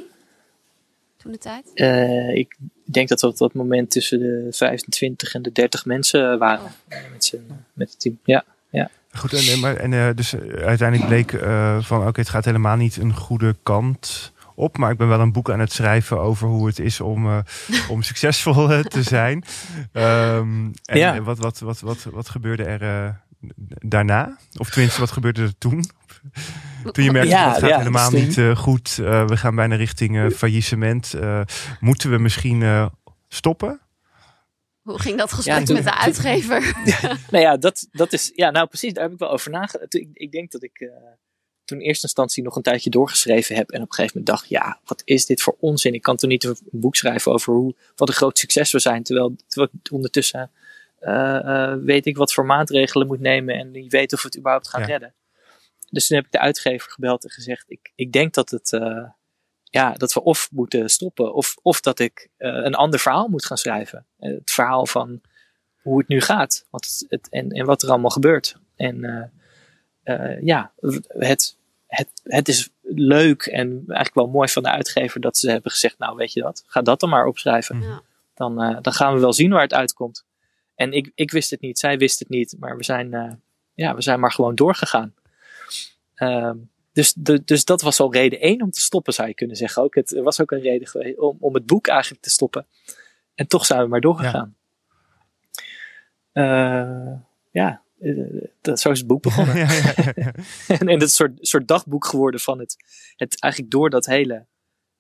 toen 1.18 1.32
de 1.32 1.38
tijd? 1.38 1.72
Ik 2.38 2.58
denk 2.84 3.08
dat 3.08 3.22
we 3.22 3.28
op 3.28 3.38
dat 3.38 3.54
moment 3.54 3.92
tussen 3.92 4.20
de 4.20 4.48
25 4.50 5.34
en 5.34 5.42
de 5.42 5.52
30 5.52 5.86
mensen 5.86 6.38
waren. 6.38 6.66
Oh. 6.66 7.12
Met, 7.12 7.26
z'n, 7.26 7.48
met 7.74 7.90
het 7.90 8.00
team. 8.00 8.20
Ja. 8.24 8.44
ja. 8.70 8.90
Goed, 9.18 9.34
en, 9.34 9.60
maar, 9.60 9.76
en 9.76 9.92
uh, 9.92 10.08
dus 10.16 10.36
uiteindelijk 10.66 11.08
bleek 11.08 11.32
van 11.80 11.98
oké, 11.98 12.08
okay, 12.08 12.24
het 12.24 12.30
gaat 12.30 12.46
helemaal 12.46 12.76
niet 12.76 12.98
een 12.98 13.14
goede 13.14 13.56
kant 13.64 14.34
op. 14.56 14.78
Maar 14.78 14.92
ik 14.92 14.98
ben 14.98 15.08
wel 15.08 15.20
een 15.20 15.32
boek 15.32 15.52
aan 15.52 15.60
het 15.60 15.72
schrijven 15.72 16.20
over 16.20 16.48
hoe 16.48 16.68
het 16.68 16.80
is 16.80 17.02
om, 17.02 17.26
uh, 17.26 17.38
om 17.90 18.02
succesvol 18.12 18.72
uh, 18.72 18.80
te 18.80 19.04
zijn. 19.04 19.44
Um, 19.94 20.72
en 20.86 20.98
ja. 20.98 21.22
wat, 21.22 21.38
wat, 21.38 21.60
wat, 21.60 21.80
wat, 21.80 22.04
wat 22.12 22.30
gebeurde 22.30 22.64
er 22.64 22.82
uh, 22.82 23.10
daarna? 23.80 24.38
Of 24.58 24.70
tenminste, 24.70 25.00
wat 25.00 25.12
gebeurde 25.12 25.42
er 25.42 25.58
toen? 25.58 25.86
Toen 26.92 27.04
je 27.04 27.12
merkte, 27.12 27.30
ja, 27.30 27.50
het 27.50 27.60
gaat 27.60 27.70
ja, 27.70 27.78
helemaal 27.78 28.12
niet 28.12 28.42
goed. 28.56 28.96
We 28.96 29.38
gaan 29.38 29.56
bijna 29.56 29.76
richting 29.76 30.34
faillissement. 30.34 31.14
Moeten 31.80 32.12
we 32.12 32.18
misschien 32.18 32.90
stoppen? 33.28 33.80
Hoe 34.86 35.00
ging 35.00 35.18
dat 35.18 35.34
gesprek 35.34 35.60
ja, 35.60 35.64
toen, 35.64 35.76
met 35.76 35.84
de 35.84 35.98
uitgever? 35.98 36.62
Toen, 36.74 37.18
nou 37.30 37.44
ja, 37.44 37.58
dat, 37.58 37.88
dat 37.92 38.14
is, 38.14 38.32
ja, 38.36 38.52
nou 38.52 38.68
precies, 38.68 38.94
daar 38.94 39.04
heb 39.04 39.14
ik 39.14 39.20
wel 39.20 39.32
over 39.32 39.52
nagedacht. 39.52 39.94
Ik, 39.94 40.10
ik 40.14 40.32
denk 40.32 40.52
dat 40.52 40.64
ik 40.64 40.80
uh, 40.80 40.90
toen 41.64 41.80
in 41.80 41.86
eerste 41.86 42.06
instantie 42.06 42.44
nog 42.44 42.56
een 42.56 42.62
tijdje 42.62 42.90
doorgeschreven 42.90 43.56
heb. 43.56 43.72
En 43.72 43.82
op 43.82 43.88
een 43.88 43.94
gegeven 43.94 44.20
moment 44.20 44.38
dacht, 44.38 44.50
ja, 44.50 44.80
wat 44.84 45.02
is 45.06 45.26
dit 45.26 45.42
voor 45.42 45.56
onzin? 45.60 45.94
Ik 45.94 46.02
kan 46.02 46.16
toch 46.16 46.30
niet 46.30 46.44
een 46.44 46.58
boek 46.72 46.96
schrijven 46.96 47.32
over 47.32 47.54
hoe, 47.54 47.76
wat 47.96 48.08
een 48.08 48.14
groot 48.14 48.38
succes 48.38 48.72
we 48.72 48.80
zijn. 48.80 49.04
Terwijl, 49.04 49.36
terwijl 49.48 49.72
ondertussen 49.92 50.52
uh, 51.02 51.40
uh, 51.44 51.74
weet 51.74 52.06
ik 52.06 52.18
wat 52.18 52.34
voor 52.34 52.46
maatregelen 52.46 53.08
moet 53.08 53.20
nemen. 53.20 53.56
En 53.56 53.72
niet 53.72 53.92
weet 53.92 54.14
of 54.14 54.22
we 54.22 54.28
het 54.28 54.38
überhaupt 54.38 54.68
gaan 54.68 54.82
ja. 54.82 54.88
redden. 54.88 55.14
Dus 55.90 56.08
toen 56.08 56.18
heb 56.18 56.26
ik 56.26 56.32
de 56.32 56.40
uitgever 56.40 56.92
gebeld 56.92 57.24
en 57.24 57.30
gezegd, 57.30 57.66
ik, 57.68 57.92
ik 57.96 58.12
denk 58.12 58.34
dat 58.34 58.50
het... 58.50 58.80
Ja, 59.76 59.94
dat 59.94 60.14
we 60.14 60.24
of 60.24 60.50
moeten 60.52 60.90
stoppen, 60.90 61.34
of, 61.34 61.56
of 61.62 61.82
dat 61.82 62.00
ik 62.00 62.30
eh, 62.38 62.50
een 62.50 62.76
ander 62.76 63.00
verhaal 63.00 63.28
moet 63.28 63.46
gaan 63.46 63.58
schrijven. 63.58 64.06
Eh, 64.20 64.32
het 64.32 64.52
verhaal 64.52 64.86
van 64.86 65.22
hoe 65.82 65.98
het 65.98 66.08
nu 66.08 66.22
gaat 66.22 66.66
wat 66.70 66.86
het, 66.86 67.06
het, 67.10 67.30
en, 67.30 67.50
en 67.50 67.66
wat 67.66 67.82
er 67.82 67.90
allemaal 67.90 68.10
gebeurt. 68.10 68.58
En 68.76 69.04
eh, 69.04 69.24
eh, 70.06 70.42
ja, 70.42 70.72
het, 71.08 71.58
het, 71.88 72.12
het 72.24 72.48
is 72.48 72.70
leuk 72.82 73.46
en 73.46 73.68
eigenlijk 73.70 74.14
wel 74.14 74.28
mooi 74.28 74.50
van 74.50 74.64
de 74.64 74.70
uitgever 74.70 75.22
dat 75.22 75.38
ze 75.38 75.52
hebben 75.52 75.72
gezegd: 75.72 75.98
Nou, 75.98 76.16
weet 76.16 76.34
je 76.34 76.42
wat, 76.42 76.64
ga 76.68 76.82
dat 76.82 77.00
dan 77.00 77.10
maar 77.10 77.26
opschrijven. 77.26 77.82
Ja. 77.82 78.02
Dan, 78.34 78.62
eh, 78.62 78.78
dan 78.82 78.94
gaan 78.94 79.14
we 79.14 79.20
wel 79.20 79.34
zien 79.34 79.52
waar 79.52 79.62
het 79.62 79.74
uitkomt. 79.74 80.26
En 80.76 80.92
ik, 80.92 81.12
ik 81.16 81.32
wist 81.32 81.50
het 81.50 81.62
niet, 81.62 81.80
zij 81.80 81.98
wist 81.98 82.20
het 82.20 82.30
niet, 82.30 82.56
maar 82.60 82.78
we 82.78 82.84
zijn, 82.84 83.14
eh, 83.14 83.32
ja, 83.74 83.96
we 83.96 84.02
zijn 84.02 84.20
maar 84.20 84.32
gewoon 84.32 84.56
doorgegaan. 84.56 85.14
Ehm, 86.16 86.58
dus, 86.96 87.14
de, 87.14 87.44
dus 87.44 87.66
dat 87.66 87.82
was 87.82 88.00
al 88.00 88.14
reden 88.14 88.40
één 88.40 88.62
om 88.62 88.72
te 88.72 88.82
stoppen, 88.82 89.14
zou 89.14 89.28
je 89.28 89.34
kunnen 89.34 89.56
zeggen. 89.56 89.84
Ook 89.84 89.96
het 89.96 90.12
was 90.12 90.42
ook 90.42 90.52
een 90.52 90.62
reden 90.62 90.88
geweest 90.88 91.18
om, 91.18 91.38
om 91.40 91.54
het 91.54 91.66
boek 91.66 91.88
eigenlijk 91.88 92.24
te 92.24 92.30
stoppen. 92.30 92.66
En 93.34 93.48
toch 93.48 93.66
zijn 93.66 93.82
we 93.82 93.88
maar 93.88 94.02
doorgegaan. 94.02 94.56
Ja, 96.34 97.24
ja 97.52 97.82
eh, 98.00 98.14
dat, 98.62 98.80
zo 98.80 98.92
is 98.92 98.98
het 98.98 99.08
boek 99.08 99.22
begonnen. 99.30 99.58
Ja, 99.58 99.72
ja, 99.74 99.94
ja, 99.96 100.14
ja. 100.26 100.32
en, 100.68 100.88
en 100.88 100.90
het 100.90 101.02
is 101.02 101.02
een 101.02 101.10
soort, 101.10 101.32
soort 101.42 101.68
dagboek 101.68 102.06
geworden 102.06 102.40
van 102.40 102.60
het, 102.60 102.76
het 103.16 103.42
eigenlijk 103.42 103.72
door 103.72 103.90
dat 103.90 104.06
hele, 104.06 104.46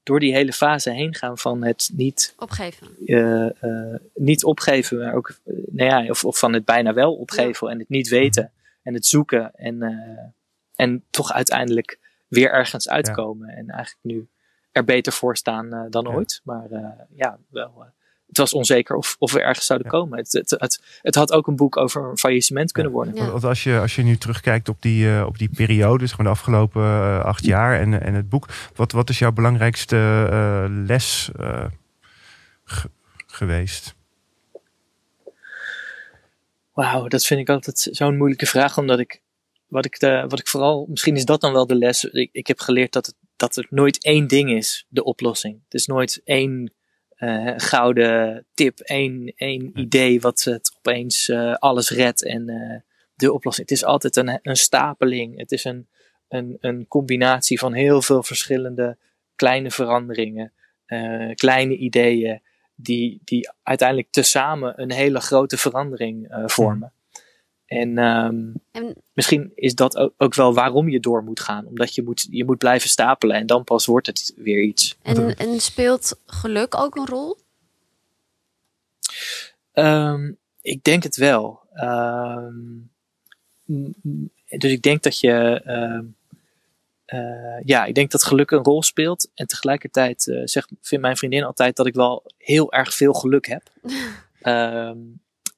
door 0.03 0.19
die 0.19 0.33
hele 0.33 0.53
fase 0.53 0.91
heen 0.91 1.15
gaan 1.15 1.37
van 1.37 1.63
het 1.63 1.89
niet, 1.93 2.33
Opgeven. 2.37 2.87
eh, 3.05 3.63
eh, 3.63 3.99
niet 4.13 4.43
opgeven, 4.43 4.97
maar 4.97 5.13
ook, 5.13 5.39
eh, 5.43 5.53
nou 5.71 5.89
ja, 5.89 6.09
of, 6.09 6.25
of 6.25 6.39
van 6.39 6.53
het 6.53 6.65
bijna 6.65 6.93
wel 6.93 7.15
opgeven 7.15 7.69
en 7.69 7.79
het 7.79 7.89
niet 7.89 8.07
weten 8.07 8.51
en 8.83 8.93
het 8.93 9.05
zoeken 9.05 9.55
en, 9.55 9.81
eh, 9.81 10.23
en 10.75 11.03
toch 11.09 11.33
uiteindelijk 11.33 11.99
weer 12.27 12.51
ergens 12.51 12.89
uitkomen 12.89 13.49
en 13.49 13.69
eigenlijk 13.69 13.99
nu 14.01 14.27
er 14.71 14.83
beter 14.83 15.13
voor 15.13 15.37
staan 15.37 15.73
eh, 15.73 15.81
dan 15.89 16.03
Ja. 16.03 16.11
ooit. 16.13 16.41
Maar 16.43 16.71
eh, 16.71 16.85
ja, 17.15 17.37
wel. 17.49 17.73
eh, 17.79 17.85
het 18.27 18.37
was 18.37 18.53
onzeker 18.53 18.95
of, 18.95 19.15
of 19.19 19.31
we 19.31 19.41
ergens 19.41 19.65
zouden 19.65 19.87
komen. 19.91 20.17
Het, 20.17 20.31
het, 20.31 20.49
het, 20.49 20.81
het 21.01 21.15
had 21.15 21.31
ook 21.31 21.47
een 21.47 21.55
boek 21.55 21.77
over 21.77 22.09
een 22.09 22.17
faillissement 22.17 22.71
kunnen 22.71 22.91
worden. 22.91 23.15
Ja. 23.15 23.31
Want 23.31 23.43
als 23.43 23.63
je, 23.63 23.79
als 23.79 23.95
je 23.95 24.03
nu 24.03 24.17
terugkijkt 24.17 24.69
op 24.69 24.81
die, 24.81 25.09
eh, 25.15 25.25
op 25.25 25.37
die 25.37 25.49
periode, 25.49 26.07
zeg 26.07 26.17
maar 26.17 26.25
de 26.25 26.31
afgelopen 26.31 27.23
acht 27.23 27.45
jaar 27.45 27.79
en, 27.79 28.01
en 28.01 28.13
het 28.13 28.29
boek, 28.29 28.47
wat, 28.75 28.91
wat 28.91 29.09
is 29.09 29.19
jouw 29.19 29.31
belangrijkste 29.31 30.27
eh, 30.31 30.65
les 30.85 31.29
eh, 31.39 31.65
ge- 32.63 32.89
geweest? 33.27 33.95
Wauw, 36.73 37.07
dat 37.07 37.25
vind 37.25 37.39
ik 37.39 37.49
altijd 37.49 37.87
zo'n 37.91 38.17
moeilijke 38.17 38.45
vraag, 38.45 38.77
omdat 38.77 38.99
ik, 38.99 39.21
wat 39.67 39.85
ik, 39.85 39.99
de, 39.99 40.25
wat 40.27 40.39
ik 40.39 40.47
vooral, 40.47 40.85
misschien 40.89 41.15
is 41.15 41.25
dat 41.25 41.41
dan 41.41 41.53
wel 41.53 41.67
de 41.67 41.75
les. 41.75 42.03
Ik, 42.03 42.29
ik 42.31 42.47
heb 42.47 42.59
geleerd 42.59 42.91
dat 42.91 43.05
het, 43.05 43.15
dat 43.35 43.55
het 43.55 43.71
nooit 43.71 44.03
één 44.03 44.27
ding 44.27 44.51
is, 44.51 44.85
de 44.89 45.03
oplossing. 45.03 45.61
Het 45.63 45.73
is 45.73 45.85
nooit 45.85 46.21
één 46.23 46.73
eh, 47.09 47.53
gouden 47.55 48.45
tip, 48.53 48.79
één, 48.79 49.33
één 49.35 49.79
idee 49.79 50.21
wat 50.21 50.43
het 50.43 50.73
opeens 50.77 51.29
eh, 51.29 51.53
alles 51.53 51.89
redt 51.89 52.23
en 52.23 52.49
eh, 52.49 52.79
de 53.15 53.33
oplossing. 53.33 53.69
Het 53.69 53.77
is 53.77 53.85
altijd 53.85 54.15
een, 54.15 54.39
een 54.41 54.57
stapeling. 54.57 55.37
Het 55.37 55.51
is 55.51 55.63
een, 55.63 55.87
een, 56.27 56.57
een 56.59 56.87
combinatie 56.87 57.59
van 57.59 57.73
heel 57.73 58.01
veel 58.01 58.23
verschillende 58.23 58.97
kleine 59.35 59.71
veranderingen, 59.71 60.53
eh, 60.85 61.29
kleine 61.35 61.77
ideeën 61.77 62.41
die, 62.75 63.21
die 63.23 63.49
uiteindelijk 63.63 64.11
tezamen 64.11 64.81
een 64.81 64.91
hele 64.91 65.19
grote 65.19 65.57
verandering 65.57 66.29
eh, 66.29 66.43
vormen. 66.45 66.93
En 67.65 67.97
ehm, 67.97 68.43
En 68.71 68.95
misschien 69.13 69.51
is 69.55 69.75
dat 69.75 69.97
ook, 69.97 70.13
ook 70.17 70.35
wel 70.35 70.53
waarom 70.53 70.89
je 70.89 70.99
door 70.99 71.23
moet 71.23 71.39
gaan. 71.39 71.65
Omdat 71.65 71.95
je 71.95 72.03
moet, 72.03 72.27
je 72.29 72.45
moet 72.45 72.57
blijven 72.57 72.89
stapelen 72.89 73.35
en 73.35 73.45
dan 73.45 73.63
pas 73.63 73.85
wordt 73.85 74.07
het 74.07 74.33
weer 74.35 74.61
iets. 74.63 74.97
En, 75.01 75.35
en 75.35 75.59
speelt 75.59 76.19
geluk 76.25 76.75
ook 76.75 76.95
een 76.95 77.05
rol? 77.05 77.37
Ehm, 79.71 80.31
ik 80.61 80.83
denk 80.83 81.03
het 81.03 81.15
wel. 81.15 81.59
Ehm, 81.73 82.53
dus 84.57 84.71
ik 84.71 84.81
denk 84.81 85.03
dat 85.03 85.19
je. 85.19 85.61
eh, 87.05 87.59
ja, 87.63 87.85
ik 87.85 87.95
denk 87.95 88.11
dat 88.11 88.23
geluk 88.23 88.51
een 88.51 88.63
rol 88.63 88.83
speelt. 88.83 89.29
En 89.33 89.47
tegelijkertijd 89.47 90.27
eh, 90.27 90.41
zegt, 90.43 90.71
vindt 90.81 91.03
mijn 91.03 91.17
vriendin 91.17 91.43
altijd 91.43 91.75
dat 91.75 91.85
ik 91.85 91.93
wel 91.93 92.23
heel 92.37 92.71
erg 92.71 92.93
veel 92.93 93.13
geluk 93.13 93.45
heb. 93.47 93.63
Ehm, 94.41 94.97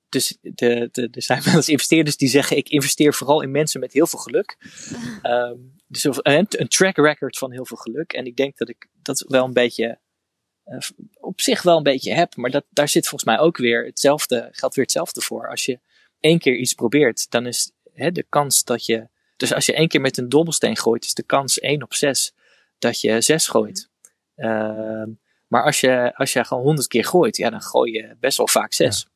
dus 0.10 0.38
de, 0.42 0.90
de, 0.92 1.08
er 1.12 1.22
zijn 1.22 1.44
wel 1.44 1.56
eens 1.56 1.70
investeerders 1.70 2.18
die 2.18 2.30
zeggen: 2.30 2.58
ik 2.58 2.70
investeer 2.70 3.14
vooral 3.14 3.42
in 3.42 3.52
mensen 3.52 3.80
met 3.80 3.94
heel 3.94 4.08
veel 4.08 4.20
geluk. 4.20 4.58
Ehm, 5.22 5.56
dus 5.88 6.04
een, 6.04 6.46
een 6.50 6.68
track 6.68 6.98
record 6.98 7.38
van 7.38 7.52
heel 7.52 7.66
veel 7.66 7.78
geluk. 7.78 8.14
En 8.14 8.26
ik 8.26 8.36
denk 8.36 8.58
dat 8.58 8.70
ik 8.70 8.88
dat 9.02 9.26
wel 9.28 9.46
een 9.46 9.54
beetje 9.54 10.00
eh, 10.64 10.78
op 11.20 11.42
zich 11.42 11.62
wel 11.62 11.78
een 11.78 11.84
beetje 11.84 12.14
heb. 12.14 12.36
Maar 12.36 12.52
dat, 12.52 12.66
daar 12.70 12.90
zit 12.90 13.08
volgens 13.08 13.30
mij 13.30 13.40
ook 13.40 13.58
weer 13.58 13.86
hetzelfde, 13.86 14.50
geldt 14.52 14.76
weer 14.76 14.84
hetzelfde 14.84 15.22
voor. 15.22 15.50
Als 15.50 15.66
je 15.66 15.80
één 16.20 16.40
keer 16.40 16.56
iets 16.56 16.74
probeert, 16.74 17.32
dan 17.32 17.46
is 17.46 17.72
hè, 17.94 18.12
de 18.12 18.26
kans 18.30 18.64
dat 18.64 18.86
je. 18.86 19.08
Dus 19.38 19.54
als 19.54 19.66
je 19.66 19.74
één 19.74 19.88
keer 19.88 20.02
met 20.02 20.18
een 20.18 20.30
dobbelsteen 20.30 20.78
gooit, 20.78 21.06
is 21.06 21.14
de 21.14 21.24
kans 21.24 21.60
1 21.60 21.84
op 21.84 21.94
6 21.94 22.34
dat 22.80 23.02
je 23.02 23.22
6 23.22 23.48
gooit. 23.48 23.90
Ehm, 24.36 25.10
maar 25.48 25.64
als 25.64 25.80
je, 25.80 26.16
als 26.16 26.34
je 26.34 26.44
gewoon 26.44 26.64
100 26.64 26.88
keer 26.88 27.06
gooit, 27.06 27.38
ja, 27.38 27.50
dan 27.50 27.62
gooi 27.62 27.92
je 27.92 28.16
best 28.20 28.38
wel 28.38 28.48
vaak 28.48 28.74
6. 28.74 29.08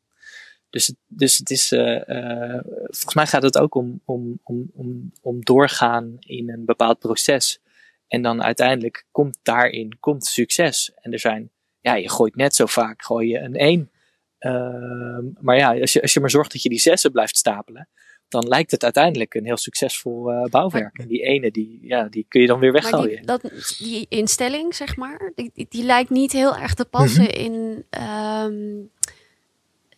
Dus, 0.72 0.88
het- 0.88 0.96
dus 1.08 1.38
het 1.38 1.50
is, 1.50 1.72
eh, 1.72 2.10
eh, 2.10 2.60
volgens 2.84 3.14
mij 3.14 3.28
gaat 3.28 3.44
het 3.44 3.58
ook 3.58 3.76
om, 3.76 4.02
om, 4.06 4.40
om, 4.44 4.70
om, 4.74 5.12
om 5.22 5.44
doorgaan 5.44 6.16
in 6.20 6.50
een 6.50 6.66
bepaald 6.66 7.00
proces. 7.00 7.60
En 8.08 8.22
dan 8.22 8.44
uiteindelijk 8.44 9.06
komt 9.12 9.38
daarin 9.44 9.98
komt 10.00 10.26
succes. 10.26 10.92
En 11.02 11.12
er 11.14 11.20
zijn, 11.20 11.50
ja, 11.82 11.96
je 11.96 12.10
gooit 12.10 12.36
net 12.36 12.56
zo 12.56 12.66
vaak, 12.66 13.04
gooi 13.04 13.28
je 13.30 13.40
een 13.40 13.56
1. 13.56 13.92
Ehm, 14.38 15.26
maar 15.40 15.58
ja, 15.58 15.80
als 15.80 15.94
je, 15.94 16.02
als 16.02 16.14
je 16.14 16.20
maar 16.20 16.30
zorgt 16.30 16.52
dat 16.52 16.62
je 16.64 16.70
die 16.70 16.80
zessen 16.80 17.12
blijft 17.12 17.38
stapelen, 17.38 17.88
dan 18.28 18.48
lijkt 18.48 18.72
het 18.72 18.84
uiteindelijk 18.84 19.34
een 19.34 19.46
heel 19.46 19.58
succesvol 19.58 20.32
eh, 20.32 20.44
bouwwerk. 20.50 20.98
En 20.98 21.08
die 21.08 21.22
ene, 21.22 21.52
die, 21.52 21.80
ja, 21.82 22.08
die 22.08 22.26
kun 22.28 22.42
je 22.42 22.48
dan 22.48 22.60
weer 22.60 22.72
Maar 22.72 22.82
weggooien. 22.82 23.16
die, 23.18 23.26
dat, 23.26 23.42
die 23.78 24.06
instelling, 24.10 24.76
zeg 24.76 24.96
maar, 24.96 25.32
die, 25.36 25.52
die, 25.54 25.66
die 25.70 25.84
lijkt 25.84 26.10
niet 26.10 26.32
heel 26.32 26.56
erg 26.56 26.74
te 26.74 26.86
passen 26.86 27.24
Mhm. 27.24 27.32
in. 27.34 27.86
ehm, 27.90 28.54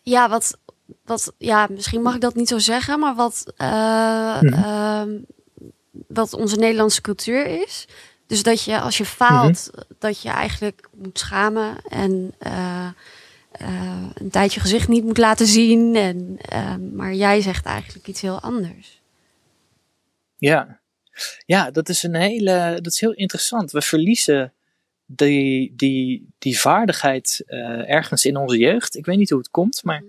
ja, 0.01 0.29
wat, 0.29 0.57
wat. 1.05 1.33
Ja, 1.37 1.67
misschien 1.71 2.01
mag 2.01 2.15
ik 2.15 2.21
dat 2.21 2.35
niet 2.35 2.47
zo 2.47 2.57
zeggen, 2.57 2.99
maar 2.99 3.15
wat. 3.15 3.53
eh, 3.57 4.41
Mhm. 4.41 4.53
ehm, 4.53 5.09
wat 6.07 6.33
onze 6.33 6.55
Nederlandse 6.55 7.01
cultuur 7.01 7.45
is. 7.45 7.87
Dus 8.27 8.43
dat 8.43 8.63
je 8.63 8.79
als 8.79 8.97
je 8.97 9.05
faalt, 9.05 9.69
dat 9.99 10.21
je 10.21 10.29
eigenlijk 10.29 10.89
moet 10.95 11.19
schamen 11.19 11.77
en 11.89 12.33
eh, 12.39 12.87
eh, 13.51 14.05
een 14.13 14.29
tijdje 14.29 14.59
gezicht 14.59 14.87
niet 14.87 15.03
moet 15.03 15.17
laten 15.17 15.47
zien. 15.47 15.95
En, 15.95 16.37
ehm, 16.41 16.95
maar 16.95 17.13
jij 17.13 17.41
zegt 17.41 17.65
eigenlijk 17.65 18.07
iets 18.07 18.21
heel 18.21 18.39
anders. 18.39 19.01
Ja. 20.37 20.79
ja, 21.45 21.71
dat 21.71 21.89
is 21.89 22.03
een 22.03 22.15
hele, 22.15 22.73
dat 22.81 22.91
is 22.93 22.99
heel 22.99 23.13
interessant. 23.13 23.71
We 23.71 23.81
verliezen 23.81 24.53
die, 25.05 25.73
die, 25.75 26.27
die 26.39 26.59
vaardigheid 26.59 27.43
ergens 27.87 28.25
in 28.25 28.37
onze 28.37 28.57
jeugd. 28.57 28.95
Ik 28.95 29.05
weet 29.05 29.17
niet 29.17 29.29
hoe 29.29 29.39
het 29.39 29.49
komt, 29.49 29.83
maar 29.83 30.03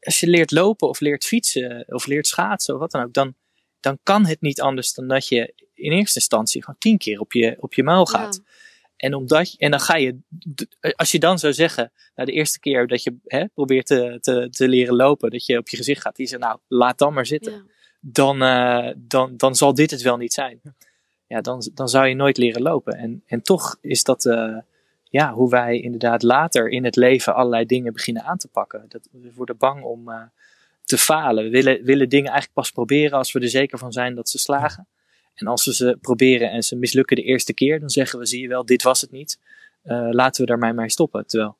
als 0.00 0.20
je 0.20 0.26
leert 0.26 0.50
lopen 0.50 0.88
of 0.88 1.00
leert 1.00 1.24
fietsen 1.24 1.84
of 1.88 2.06
leert 2.06 2.26
schaatsen 2.26 2.74
of 2.74 2.80
wat 2.80 2.90
dan 2.90 3.02
ook, 3.02 3.12
dan, 3.12 3.34
dan 3.80 3.98
kan 4.02 4.26
het 4.26 4.40
niet 4.40 4.60
anders 4.60 4.94
dan 4.94 5.08
dat 5.08 5.28
je 5.28 5.54
in 5.74 5.92
eerste 5.92 6.18
instantie 6.18 6.62
gewoon 6.64 6.78
tien 6.78 6.98
keer 6.98 7.20
op 7.20 7.32
je, 7.32 7.56
op 7.60 7.74
je 7.74 7.82
muil 7.82 8.06
gaat. 8.06 8.40
Ja. 8.44 8.50
En, 8.96 9.14
omdat 9.14 9.52
je, 9.52 9.58
en 9.58 9.70
dan 9.70 9.80
ga 9.80 9.96
je, 9.96 10.18
als 10.96 11.10
je 11.10 11.18
dan 11.18 11.38
zou 11.38 11.52
zeggen, 11.52 11.92
nou 12.14 12.28
de 12.28 12.34
eerste 12.34 12.60
keer 12.60 12.86
dat 12.86 13.02
je 13.02 13.16
hè, 13.24 13.48
probeert 13.48 13.86
te, 13.86 14.18
te, 14.20 14.48
te 14.50 14.68
leren 14.68 14.94
lopen, 14.94 15.30
dat 15.30 15.46
je 15.46 15.58
op 15.58 15.68
je 15.68 15.76
gezicht 15.76 16.00
gaat, 16.02 16.16
die 16.16 16.26
zegt 16.26 16.42
nou 16.42 16.58
laat 16.68 16.98
dan 16.98 17.12
maar 17.14 17.26
zitten 17.26 17.52
Ja. 17.52 17.62
dan, 18.00 18.42
eh, 18.42 18.92
dan, 18.96 19.36
dan 19.36 19.54
zal 19.54 19.74
dit 19.74 19.90
het 19.90 20.02
wel 20.02 20.16
niet 20.16 20.32
zijn. 20.32 20.60
Ja, 21.26 21.40
dan, 21.40 21.70
dan 21.74 21.88
zou 21.88 22.06
je 22.06 22.14
nooit 22.14 22.36
leren 22.36 22.62
lopen. 22.62 22.96
En, 22.96 23.22
en 23.26 23.42
toch 23.42 23.76
is 23.80 24.02
dat 24.02 24.26
eh, 24.26 24.56
ja, 25.12 25.32
hoe 25.32 25.50
wij 25.50 25.80
inderdaad 25.80 26.22
later 26.22 26.68
in 26.68 26.84
het 26.84 26.96
leven 26.96 27.34
allerlei 27.34 27.66
dingen 27.66 27.92
beginnen 27.92 28.22
aan 28.22 28.36
te 28.38 28.48
pakken. 28.48 28.84
Dat, 28.88 29.08
we 29.10 29.32
worden 29.34 29.56
bang 29.56 29.82
om 29.82 30.10
eh, 30.10 30.22
te 30.84 30.98
falen. 30.98 31.44
We 31.44 31.50
willen, 31.50 31.84
willen 31.84 32.08
dingen 32.08 32.30
eigenlijk 32.30 32.54
pas 32.54 32.70
proberen 32.70 33.18
als 33.18 33.32
we 33.32 33.40
er 33.40 33.48
zeker 33.48 33.78
van 33.78 33.92
zijn 33.92 34.14
dat 34.14 34.28
ze 34.28 34.38
slagen. 34.38 34.86
En 35.34 35.46
als 35.46 35.64
we 35.64 35.74
ze 35.74 35.98
proberen 36.00 36.50
en 36.50 36.62
ze 36.62 36.76
mislukken 36.76 37.16
de 37.16 37.22
eerste 37.22 37.54
keer, 37.54 37.80
dan 37.80 37.90
zeggen 37.90 38.18
we, 38.18 38.26
zie 38.26 38.40
je 38.40 38.48
wel, 38.48 38.66
dit 38.66 38.82
was 38.82 39.00
het 39.00 39.10
niet. 39.10 39.38
Eh, 39.82 40.08
laten 40.10 40.40
we 40.40 40.46
daarmee 40.46 40.72
mee 40.72 40.90
stoppen. 40.90 41.26
Terwijl, 41.26 41.56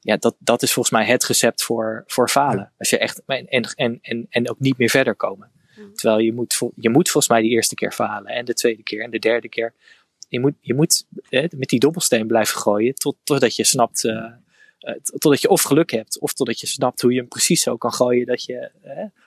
ja, 0.00 0.16
dat, 0.16 0.36
dat 0.38 0.62
is 0.62 0.72
volgens 0.72 0.94
mij 0.94 1.06
het 1.06 1.24
recept 1.24 1.62
voor, 1.62 2.04
voor 2.06 2.28
falen. 2.28 2.72
Als 2.78 2.90
je 2.90 2.98
echt, 2.98 3.22
en, 3.26 3.46
en, 3.46 3.98
en, 4.02 4.26
en 4.30 4.50
ook 4.50 4.58
niet 4.58 4.78
meer 4.78 4.90
verder 4.90 5.14
komen. 5.14 5.50
Terwijl 5.94 6.18
je 6.18 6.32
moet, 6.32 6.58
je 6.76 6.90
moet 6.90 7.10
volgens 7.10 7.32
mij 7.32 7.42
die 7.42 7.50
eerste 7.50 7.74
keer 7.74 7.92
falen. 7.92 8.32
En 8.32 8.44
de 8.44 8.54
tweede 8.54 8.82
keer 8.82 9.02
en 9.02 9.10
de 9.10 9.18
derde 9.18 9.48
keer. 9.48 9.74
Je 10.30 10.40
moet, 10.40 10.54
je 10.60 10.74
moet 10.74 11.06
eh, 11.28 11.48
met 11.56 11.68
die 11.68 11.78
dobbelsteen 11.78 12.26
blijven 12.26 12.60
gooien. 12.60 12.94
Tot, 12.94 13.16
totdat 13.24 13.56
je 13.56 13.64
snapt 13.64 14.04
eh, 14.04 14.24
Uh, 14.80 14.94
totdat 15.02 15.40
je 15.40 15.48
of 15.48 15.62
geluk 15.62 15.90
hebt, 15.90 16.20
of 16.20 16.32
totdat 16.32 16.60
je 16.60 16.66
snapt 16.66 17.00
hoe 17.00 17.12
je 17.12 17.18
hem 17.18 17.28
precies 17.28 17.62
zo 17.62 17.76
kan 17.76 17.92
gooien 17.92 18.26
dat 18.26 18.44
je 18.44 18.70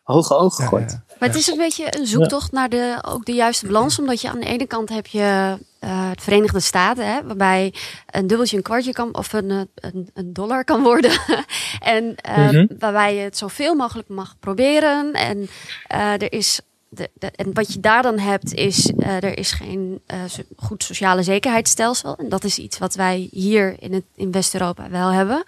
hoge 0.04 0.36
ogen 0.36 0.68
gooit. 0.68 0.92
Ja, 0.92 1.04
ja. 1.08 1.16
Maar 1.20 1.30
het 1.30 1.38
is 1.38 1.48
een 1.48 1.58
beetje 1.58 1.98
een 1.98 2.08
zoektocht 2.08 2.52
naar 2.52 2.70
de, 2.70 3.04
ook 3.08 3.26
de 3.26 3.34
juiste 3.34 3.66
balans. 3.66 4.00
Omdat 4.00 4.22
je 4.22 4.30
aan 4.30 4.40
de 4.40 4.46
ene 4.46 4.68
kant 4.68 4.90
heb 4.90 5.08
je 5.08 5.58
uh, 5.84 6.10
het 6.10 6.22
Verenigde 6.22 6.60
Staten, 6.60 7.14
hè, 7.14 7.24
waarbij 7.24 7.74
een 8.06 8.28
dubbeltje 8.28 8.58
een 8.58 8.64
kwartje 8.64 8.92
kan, 8.92 9.16
of 9.16 9.34
een, 9.34 9.50
een, 9.50 10.10
een 10.14 10.34
dollar 10.34 10.64
kan 10.64 10.84
worden. 10.84 11.12
en 11.80 12.04
mm 12.04 12.48
-hmm. 12.48 12.70
waarbij 12.80 13.16
je 13.16 13.22
het 13.22 13.38
zoveel 13.38 13.76
mogelijk 13.76 14.08
mag 14.08 14.40
proberen. 14.40 15.14
En 15.14 15.48
er 15.88 16.32
is 16.32 16.62
de, 16.94 17.10
de, 17.14 17.32
en 17.36 17.54
wat 17.54 17.74
je 17.74 17.80
daar 17.80 18.02
dan 18.02 18.20
hebt 18.20 18.54
is, 18.54 18.92
uh, 18.98 19.24
er 19.24 19.38
is 19.38 19.52
geen 19.52 20.02
uh, 20.14 20.24
goed 20.56 20.84
sociale 20.84 21.24
zekerheidsstelsel. 21.24 22.16
En 22.16 22.30
dat 22.30 22.44
is 22.44 22.58
iets 22.58 22.78
wat 22.78 22.96
wij 22.96 23.28
hier 23.32 23.76
in, 23.80 23.94
het, 23.94 24.06
in 24.16 24.32
West-Europa 24.32 24.90
wel 24.90 25.10
hebben. 25.10 25.44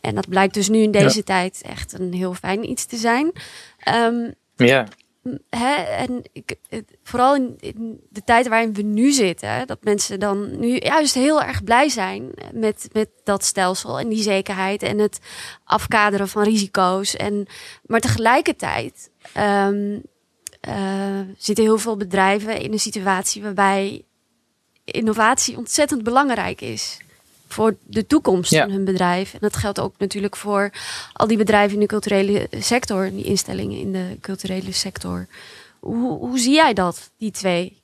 En 0.00 0.14
dat 0.14 0.28
blijkt 0.28 0.54
dus 0.54 0.68
nu 0.68 0.78
in 0.78 0.90
deze 0.90 1.16
ja. 1.16 1.22
tijd 1.22 1.62
echt 1.62 1.92
een 1.92 2.12
heel 2.12 2.34
fijn 2.34 2.70
iets 2.70 2.84
te 2.86 2.96
zijn. 2.96 3.32
Um, 3.88 4.34
ja. 4.56 4.86
Hè, 5.50 5.74
en 5.74 6.22
ik, 6.32 6.56
vooral 7.02 7.34
in, 7.34 7.56
in, 7.60 8.00
de 8.08 8.24
tijd 8.24 8.48
waarin 8.48 8.74
we 8.74 8.82
nu 8.82 9.12
zitten, 9.12 9.66
dat 9.66 9.84
mensen 9.84 10.20
dan 10.20 10.58
nu 10.58 10.78
juist 10.78 11.14
heel 11.14 11.42
erg 11.42 11.64
blij 11.64 11.88
zijn 11.88 12.30
met, 12.52 12.88
met 12.92 13.08
dat 13.22 13.44
stelsel 13.44 13.98
en 13.98 14.08
die 14.08 14.22
zekerheid 14.22 14.82
en 14.82 14.98
het 14.98 15.18
afkaderen 15.64 16.28
van 16.28 16.42
risico's. 16.42 17.16
En, 17.16 17.46
maar 17.86 18.00
tegelijkertijd 18.00 19.10
um, 19.36 20.02
uh, 20.68 21.20
zitten 21.38 21.64
heel 21.64 21.78
veel 21.78 21.96
bedrijven 21.96 22.60
in 22.60 22.72
een 22.72 22.80
situatie 22.80 23.42
waarbij 23.42 24.04
innovatie 24.84 25.56
ontzettend 25.56 26.02
belangrijk 26.02 26.60
is 26.60 26.98
voor 27.48 27.76
de 27.82 28.06
toekomst 28.06 28.50
ja. 28.50 28.62
van 28.62 28.70
hun 28.70 28.84
bedrijf. 28.84 29.32
En 29.32 29.38
dat 29.40 29.56
geldt 29.56 29.80
ook 29.80 29.94
natuurlijk 29.98 30.36
voor 30.36 30.70
al 31.12 31.26
die 31.26 31.36
bedrijven 31.36 31.74
in 31.74 31.80
de 31.80 31.86
culturele 31.86 32.48
sector, 32.50 33.10
die 33.10 33.24
instellingen 33.24 33.78
in 33.78 33.92
de 33.92 34.16
culturele 34.20 34.72
sector. 34.72 35.26
Hoe, 35.80 36.18
hoe 36.18 36.38
zie 36.38 36.54
jij 36.54 36.72
dat, 36.72 37.12
die 37.18 37.30
twee? 37.30 37.82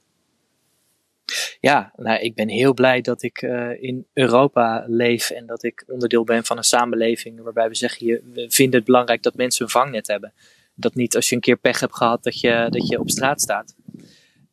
Ja, 1.60 1.92
nou, 1.96 2.20
ik 2.20 2.34
ben 2.34 2.48
heel 2.48 2.74
blij 2.74 3.00
dat 3.00 3.22
ik 3.22 3.42
uh, 3.42 3.82
in 3.82 4.06
Europa 4.12 4.84
leef 4.86 5.30
en 5.30 5.46
dat 5.46 5.62
ik 5.62 5.84
onderdeel 5.86 6.24
ben 6.24 6.44
van 6.44 6.56
een 6.56 6.64
samenleving 6.64 7.42
waarbij 7.42 7.68
we 7.68 7.74
zeggen, 7.74 8.06
we 8.06 8.46
vinden 8.48 8.76
het 8.76 8.84
belangrijk 8.84 9.22
dat 9.22 9.34
mensen 9.34 9.64
een 9.64 9.70
vangnet 9.70 10.06
hebben 10.06 10.32
dat 10.80 10.94
niet 10.94 11.16
als 11.16 11.28
je 11.28 11.34
een 11.34 11.40
keer 11.40 11.56
pech 11.56 11.80
hebt 11.80 11.96
gehad 11.96 12.22
dat 12.22 12.40
je, 12.40 12.66
dat 12.70 12.88
je 12.88 13.00
op 13.00 13.10
straat 13.10 13.40
staat. 13.40 13.74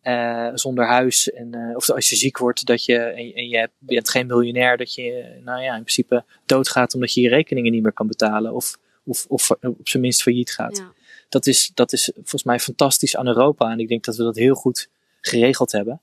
Uh, 0.04 0.50
zonder 0.54 0.88
huis. 0.88 1.32
En, 1.32 1.56
uh, 1.56 1.76
of 1.76 1.90
als 1.90 2.10
je 2.10 2.16
ziek 2.16 2.38
wordt 2.38 2.66
dat 2.66 2.86
je, 2.86 2.98
en, 2.98 3.34
en 3.34 3.48
je 3.48 3.70
bent 3.80 4.10
geen 4.10 4.28
miljonair, 4.28 4.78
dat 4.78 4.94
je 4.94 5.40
nou 5.44 5.62
ja, 5.62 5.76
in 5.76 5.82
principe 5.82 6.24
doodgaat 6.46 6.94
omdat 6.94 7.14
je 7.14 7.22
je 7.22 7.30
rekeningen 7.30 7.72
niet 7.72 7.84
meer 7.84 7.94
kan 7.94 8.08
betalen. 8.08 8.54
Of, 8.54 8.78
of, 9.04 9.26
of 9.28 9.52
op 9.62 9.88
zijn 9.88 10.04
minst 10.04 10.22
failliet 10.22 10.52
gaat. 10.52 10.78
Ja. 10.78 10.94
Dat, 11.30 11.48
is, 11.48 11.72
dat 11.74 11.94
is 11.94 12.12
volgens 12.14 12.44
mij 12.44 12.60
fantastisch 12.60 13.16
aan 13.16 13.28
Europa. 13.28 13.72
En 13.72 13.80
ik 13.80 13.88
denk 13.88 14.04
dat 14.04 14.16
we 14.16 14.24
dat 14.24 14.36
heel 14.36 14.56
goed 14.56 14.90
geregeld 15.22 15.72
hebben. 15.72 16.02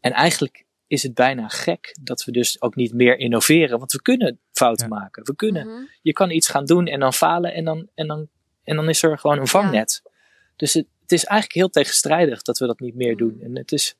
En 0.00 0.12
eigenlijk 0.12 0.64
is 0.86 1.02
het 1.02 1.14
bijna 1.14 1.48
gek 1.48 1.96
dat 2.00 2.24
we 2.24 2.32
dus 2.32 2.60
ook 2.60 2.74
niet 2.76 2.92
meer 2.92 3.18
innoveren. 3.18 3.78
Want 3.78 3.92
we 3.92 4.02
kunnen 4.02 4.38
fouten 4.52 4.88
ja. 4.88 4.94
maken. 4.94 5.24
We 5.24 5.36
kunnen. 5.36 5.66
Mm 5.66 5.72
-hmm. 5.72 5.88
Je 6.02 6.12
kan 6.12 6.30
iets 6.30 6.48
gaan 6.48 6.64
doen 6.64 6.86
en 6.86 7.00
dan 7.00 7.12
falen 7.12 7.54
en 7.54 7.64
dan, 7.64 7.88
en 7.94 8.06
dan 8.06 8.28
en 8.66 8.76
dan 8.76 8.88
is 8.88 9.02
er 9.02 9.18
gewoon 9.18 9.38
een 9.38 9.46
vangnet. 9.46 10.00
Ja. 10.04 10.10
Dus 10.56 10.74
het, 10.74 10.86
het, 11.00 11.12
is 11.12 11.24
eigenlijk 11.24 11.58
heel 11.58 11.68
tegenstrijdig 11.68 12.42
dat 12.42 12.58
we 12.58 12.66
dat 12.66 12.80
niet 12.80 12.94
meer 12.94 13.16
doen. 13.16 13.40
En 13.42 13.56
het 13.56 13.72
is 13.72 13.96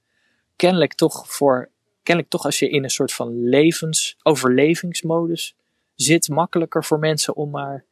kennelijk 0.57 0.95
toch 0.95 1.33
voor, 1.33 1.71
kennelijk 2.03 2.33
toch 2.33 2.45
als 2.45 2.59
je 2.59 2.71
in 2.71 2.85
een 2.85 2.91
soort 2.91 3.13
van 3.13 3.49
levens, 3.49 4.17
overlevingsmodus 4.23 5.55
zit, 5.95 6.29
makkelijker 6.29 6.85
voor 6.85 6.99
mensen 6.99 7.37
om 7.37 7.51
maar 7.51 7.85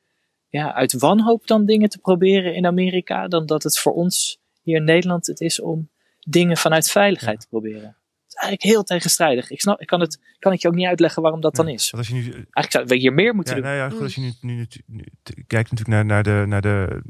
ja, 0.48 0.74
uit 0.74 0.92
wanhoop 0.92 1.46
dan 1.46 1.66
dingen 1.66 1.88
te 1.88 1.98
proberen 1.98 2.54
in 2.54 2.66
Amerika, 2.66 3.28
dan 3.28 3.46
dat 3.46 3.62
het 3.62 3.78
voor 3.78 3.92
ons 3.92 4.40
hier 4.62 4.76
in 4.76 4.84
Nederland 4.84 5.26
het 5.26 5.40
is 5.40 5.60
om 5.60 5.88
dingen 6.20 6.56
vanuit 6.56 6.90
veiligheid 6.90 7.37
ja. 7.37 7.42
te 7.42 7.48
proberen 7.48 7.96
eigenlijk 8.35 8.62
heel 8.62 8.83
tegenstrijdig. 8.83 9.51
Ik, 9.51 9.61
snap, 9.61 9.81
ik 9.81 9.87
kan, 9.87 10.01
het, 10.01 10.20
kan 10.38 10.53
het 10.53 10.62
je 10.62 10.68
ook 10.68 10.75
niet 10.75 10.87
uitleggen 10.87 11.23
waarom 11.23 11.40
dat 11.40 11.55
dan 11.55 11.68
is. 11.68 11.94
als 11.94 12.09
je 12.09 12.14
nu, 12.14 12.20
eigenlijk 12.20 12.70
zouden 12.70 12.92
we 12.92 13.01
hier 13.01 13.12
meer 13.12 13.35
moeten 13.35 13.57
ja, 13.57 13.61
doen. 13.61 13.70
Nou 13.70 13.83
ja, 13.83 13.90
goed, 13.90 14.03
als 14.03 14.14
je 14.14 14.20
nu, 14.20 14.33
nu, 14.40 14.66
nu, 14.87 15.05
kijkt 15.47 15.70
natuurlijk 15.70 15.88
naar, 15.88 16.05
naar, 16.05 16.23
de, 16.23 16.44
naar 16.47 16.61
de, 16.61 17.03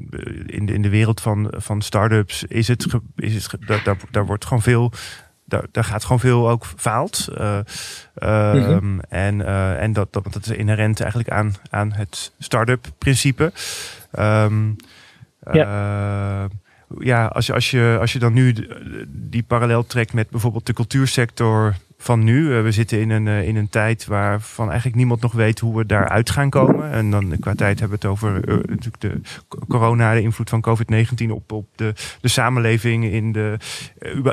in 0.45 0.65
de, 0.65 0.73
in 0.73 0.81
de 0.81 0.89
wereld 0.89 1.21
van, 1.21 1.53
van 1.57 1.81
start-ups, 1.81 2.43
is 2.43 2.67
het, 2.67 2.85
is 3.15 3.33
het, 3.33 3.67
daar, 3.67 3.83
daar, 3.83 3.97
daar 4.11 4.25
wordt 4.25 4.45
gewoon 4.45 4.61
veel 4.61 4.91
daar, 5.45 5.65
daar 5.71 5.83
gaat 5.83 6.03
gewoon 6.03 6.19
veel 6.19 6.49
ook 6.49 6.65
faalt. 6.65 7.27
Uh, 7.37 7.59
uh, 8.17 8.53
mm 8.53 8.63
-hmm. 8.63 8.99
En, 8.99 9.39
uh, 9.39 9.81
en 9.81 9.93
dat, 9.93 10.13
dat, 10.13 10.33
dat 10.33 10.45
is 10.45 10.51
inherent 10.51 10.99
eigenlijk 10.99 11.29
aan, 11.29 11.53
aan 11.69 11.91
het 11.91 12.33
start-up 12.39 12.87
principe. 12.97 13.51
Um, 14.19 14.75
ja 15.51 16.49
ja, 16.99 17.25
als 17.25 17.45
je, 17.45 17.53
als, 17.53 17.71
je, 17.71 17.97
als 17.99 18.13
je 18.13 18.19
dan 18.19 18.33
nu 18.33 18.55
die 19.07 19.43
parallel 19.43 19.85
trekt 19.85 20.13
met 20.13 20.29
bijvoorbeeld 20.29 20.65
de 20.65 20.73
cultuursector 20.73 21.75
van 21.97 22.23
nu. 22.23 22.47
Uh, 22.47 22.61
we 22.61 22.71
zitten 22.71 22.99
in 22.99 23.09
een, 23.09 23.25
uh, 23.25 23.47
in 23.47 23.55
een 23.55 23.69
tijd 23.69 24.05
waarvan 24.05 24.67
eigenlijk 24.67 24.97
niemand 24.97 25.21
nog 25.21 25.31
weet 25.31 25.59
hoe 25.59 25.77
we 25.77 25.85
daaruit 25.85 26.29
gaan 26.29 26.49
komen. 26.49 26.91
En 26.91 27.11
dan 27.11 27.35
qua 27.39 27.55
tijd 27.55 27.79
hebben 27.79 27.99
we 27.99 28.07
het 28.07 28.15
over 28.15 28.31
natuurlijk 28.69 28.99
de 28.99 29.21
corona, 29.67 30.13
de 30.13 30.21
invloed 30.21 30.49
van 30.49 30.65
COVID-19 30.69 31.29
op, 31.29 31.51
op 31.51 31.67
de, 31.75 31.93
de 32.21 32.27
samenleving, 32.27 33.05
in 33.05 33.31
de, 33.31 33.57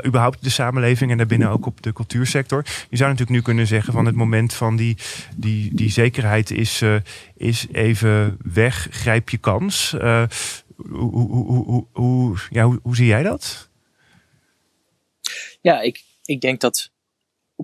überhaupt 0.05 0.43
de 0.43 0.49
samenleving 0.49 1.11
en 1.11 1.17
daarbinnen 1.17 1.49
ook 1.49 1.65
op 1.65 1.81
de 1.81 1.93
cultuursector. 1.93 2.65
Je 2.89 2.97
zou 2.97 3.09
natuurlijk 3.09 3.37
nu 3.37 3.41
kunnen 3.41 3.67
zeggen 3.67 3.93
van 3.93 4.05
het 4.05 4.15
moment 4.15 4.53
van 4.53 4.75
die, 4.75 4.97
die, 5.35 5.75
die 5.75 5.89
zekerheid 5.89 6.51
is, 6.51 6.83
is 7.37 7.67
even 7.71 8.37
weg, 8.53 8.87
grijp 8.91 9.29
je 9.29 9.37
kans. 9.37 9.95
Hoe, 10.75 12.37
ja, 12.49 12.63
hoe, 12.81 12.95
zie 12.95 13.05
jij 13.05 13.23
dat? 13.23 13.69
Ja, 15.61 15.81
ik, 15.81 16.03
ik 16.25 16.41
denk 16.41 16.61
dat 16.61 16.91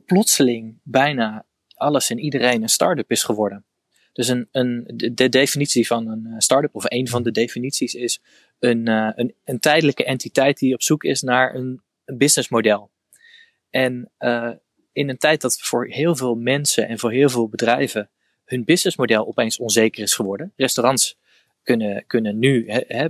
plotseling 0.05 0.79
bijna 0.83 1.45
alles 1.75 2.09
en 2.09 2.19
iedereen 2.19 2.61
een 2.61 2.69
start-up 2.69 3.11
is 3.11 3.23
geworden. 3.23 3.65
Dus 4.13 4.27
een, 4.27 4.47
een, 4.51 4.83
de, 4.95 5.13
de 5.13 5.29
definitie 5.29 5.87
van 5.87 6.07
een 6.07 6.41
start-up, 6.41 6.75
of 6.75 6.83
een 6.87 7.07
van 7.07 7.23
de 7.23 7.31
definities, 7.31 7.93
is 7.93 8.21
een, 8.59 8.89
uh, 8.89 9.09
een, 9.15 9.35
een 9.43 9.59
tijdelijke 9.59 10.05
entiteit 10.05 10.57
die 10.57 10.73
op 10.73 10.81
zoek 10.81 11.03
is 11.03 11.21
naar 11.21 11.55
een, 11.55 11.81
businessmodel. 12.17 12.89
En 13.69 14.11
uh, 14.19 14.51
in 14.91 15.09
een 15.09 15.17
tijd 15.17 15.41
dat 15.41 15.59
voor 15.59 15.87
heel 15.87 16.15
veel 16.15 16.35
mensen 16.35 16.87
en 16.87 16.99
voor 16.99 17.11
heel 17.11 17.29
veel 17.29 17.49
bedrijven 17.49 18.09
hun 18.45 18.63
businessmodel 18.63 19.27
opeens 19.27 19.59
onzeker 19.59 20.03
is 20.03 20.13
geworden. 20.13 20.53
Restaurants 20.55 21.17
kunnen, 21.69 22.03
kunnen 22.07 22.39
nu 22.39 22.65
he, 22.67 23.07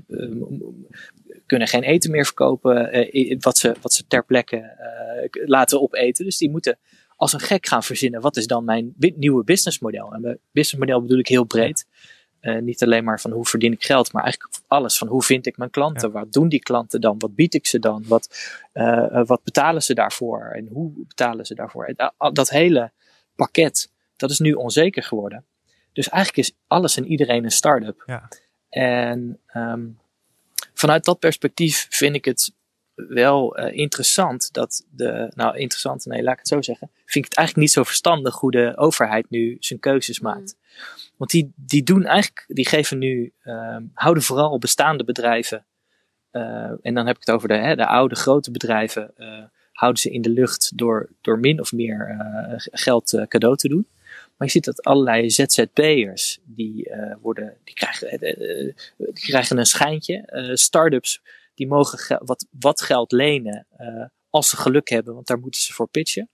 kunnen 1.46 1.68
geen 1.68 1.84
eten 1.84 2.12
meer 2.12 2.26
verkopen 2.26 3.08
uh, 3.16 3.38
wat, 3.40 3.58
ze, 3.58 3.76
wat 3.82 3.94
ze 3.94 4.08
ter 4.08 4.26
plekke 4.26 4.58
uh, 4.58 5.48
laten 5.48 5.82
opeten. 5.82 6.26
Dus 6.26 6.38
die 6.38 6.50
moeten 6.50 6.78
als 7.16 7.34
een 7.34 7.40
gek 7.40 7.68
gaan 7.68 7.84
verzinnen. 7.84 8.22
Wat 8.22 8.38
is 8.38 8.48
dan 8.48 8.64
mijn 8.64 8.94
nieuwe 8.98 9.44
businessmodel? 9.44 10.14
En 10.14 10.40
businessmodel 10.52 11.02
bedoel 11.02 11.20
ik 11.20 11.28
heel 11.28 11.44
breed. 11.44 11.86
Uh, 12.42 12.62
niet 12.62 12.84
alleen 12.84 13.04
maar 13.04 13.20
van 13.20 13.32
hoe 13.32 13.46
verdien 13.46 13.72
ik 13.72 13.84
geld, 13.84 14.14
maar 14.14 14.24
eigenlijk 14.24 14.54
alles 14.68 14.98
van 14.98 15.08
hoe 15.08 15.24
vind 15.24 15.46
ik 15.46 15.58
mijn 15.58 15.70
klanten? 15.70 16.08
Ja. 16.08 16.14
Wat 16.14 16.34
doen 16.34 16.50
die 16.50 16.60
klanten 16.60 17.02
dan? 17.02 17.20
Wat 17.20 17.36
bied 17.36 17.54
ik 17.54 17.68
ze 17.68 17.80
dan? 17.80 18.04
Wat, 18.08 18.58
wat 19.26 19.44
betalen 19.44 19.82
ze 19.82 19.94
daarvoor? 19.94 20.52
En 20.56 20.68
hoe 20.68 20.92
betalen 21.08 21.46
ze 21.46 21.56
daarvoor? 21.56 21.94
Dat 22.34 22.50
hele 22.50 22.92
pakket, 23.36 23.92
dat 24.16 24.30
is 24.30 24.40
nu 24.40 24.54
onzeker 24.54 25.04
geworden. 25.04 25.46
Dus 25.94 26.10
eigenlijk 26.10 26.48
is 26.48 26.56
alles 26.68 26.98
en 26.98 27.06
iedereen 27.06 27.44
een 27.44 27.52
start-up. 27.52 28.04
Ja. 28.06 28.28
En 28.70 29.40
um, 29.54 30.00
vanuit 30.74 31.06
dat 31.06 31.20
perspectief 31.20 31.88
vind 31.90 32.16
ik 32.16 32.26
het 32.26 32.54
wel 33.08 33.60
uh, 33.60 33.78
interessant 33.78 34.54
dat 34.54 34.86
de, 34.92 35.32
nou 35.36 35.58
interessant, 35.58 36.06
nee, 36.06 36.24
laat 36.24 36.34
ik 36.34 36.40
het 36.40 36.48
zo 36.48 36.62
zeggen, 36.62 36.90
vind 37.06 37.26
ik 37.26 37.30
het 37.30 37.38
eigenlijk 37.38 37.68
niet 37.68 37.76
zo 37.76 37.84
verstandig 37.84 38.40
hoe 38.40 38.52
de 38.52 38.78
overheid 38.78 39.30
nu 39.30 39.58
zijn 39.60 39.80
keuzes 39.80 40.20
maakt. 40.20 40.56
Mm. 40.60 40.78
Want 41.18 41.32
die, 41.32 41.52
die 41.56 41.84
doen 41.84 42.06
eigenlijk, 42.06 42.46
die 42.48 42.68
geven 42.68 42.98
nu, 42.98 43.34
um, 43.44 43.92
houden 43.94 44.24
vooral 44.24 44.58
bestaande 44.58 45.04
bedrijven, 45.04 45.66
uh, 46.32 46.72
en 46.82 46.94
dan 46.94 47.06
heb 47.06 47.16
ik 47.16 47.26
het 47.26 47.36
over 47.36 47.48
de, 47.48 47.54
hè, 47.54 47.76
de 47.76 47.88
oude 47.88 48.16
grote 48.16 48.52
bedrijven, 48.52 49.12
uh, 49.18 49.44
houden 49.72 50.02
ze 50.02 50.10
in 50.10 50.22
de 50.22 50.30
lucht 50.30 50.72
door, 50.78 51.10
door 51.22 51.40
min 51.40 51.60
of 51.60 51.72
meer 51.72 52.18
geld 52.72 53.26
cadeau 53.28 53.56
te 53.56 53.68
doen. 53.68 53.88
Maar 54.40 54.48
je 54.48 54.54
ziet 54.54 54.66
dat 54.66 54.84
allerlei 54.84 55.30
ZZP'ers, 55.30 56.40
die, 56.44 56.90
uh, 56.90 57.16
worden, 57.22 57.58
die, 57.64 57.74
krijgen, 57.74 58.28
uh, 58.40 58.74
die 58.98 59.24
krijgen 59.24 59.58
een 59.58 59.66
schijntje. 59.66 60.52
Startups, 60.54 61.22
die 61.54 61.68
mogen 61.68 61.98
ge 61.98 62.22
wat, 62.24 62.46
wat 62.60 62.82
geld 62.82 63.12
lenen 63.12 63.68
als 64.30 64.50
ze 64.50 64.58
geluk 64.58 64.90
hebben, 64.90 65.14
want 65.14 65.28
daar 65.28 65.40
moeten 65.40 65.62
ze 65.62 65.74
voor 65.74 65.88
pitchen. 65.88 66.30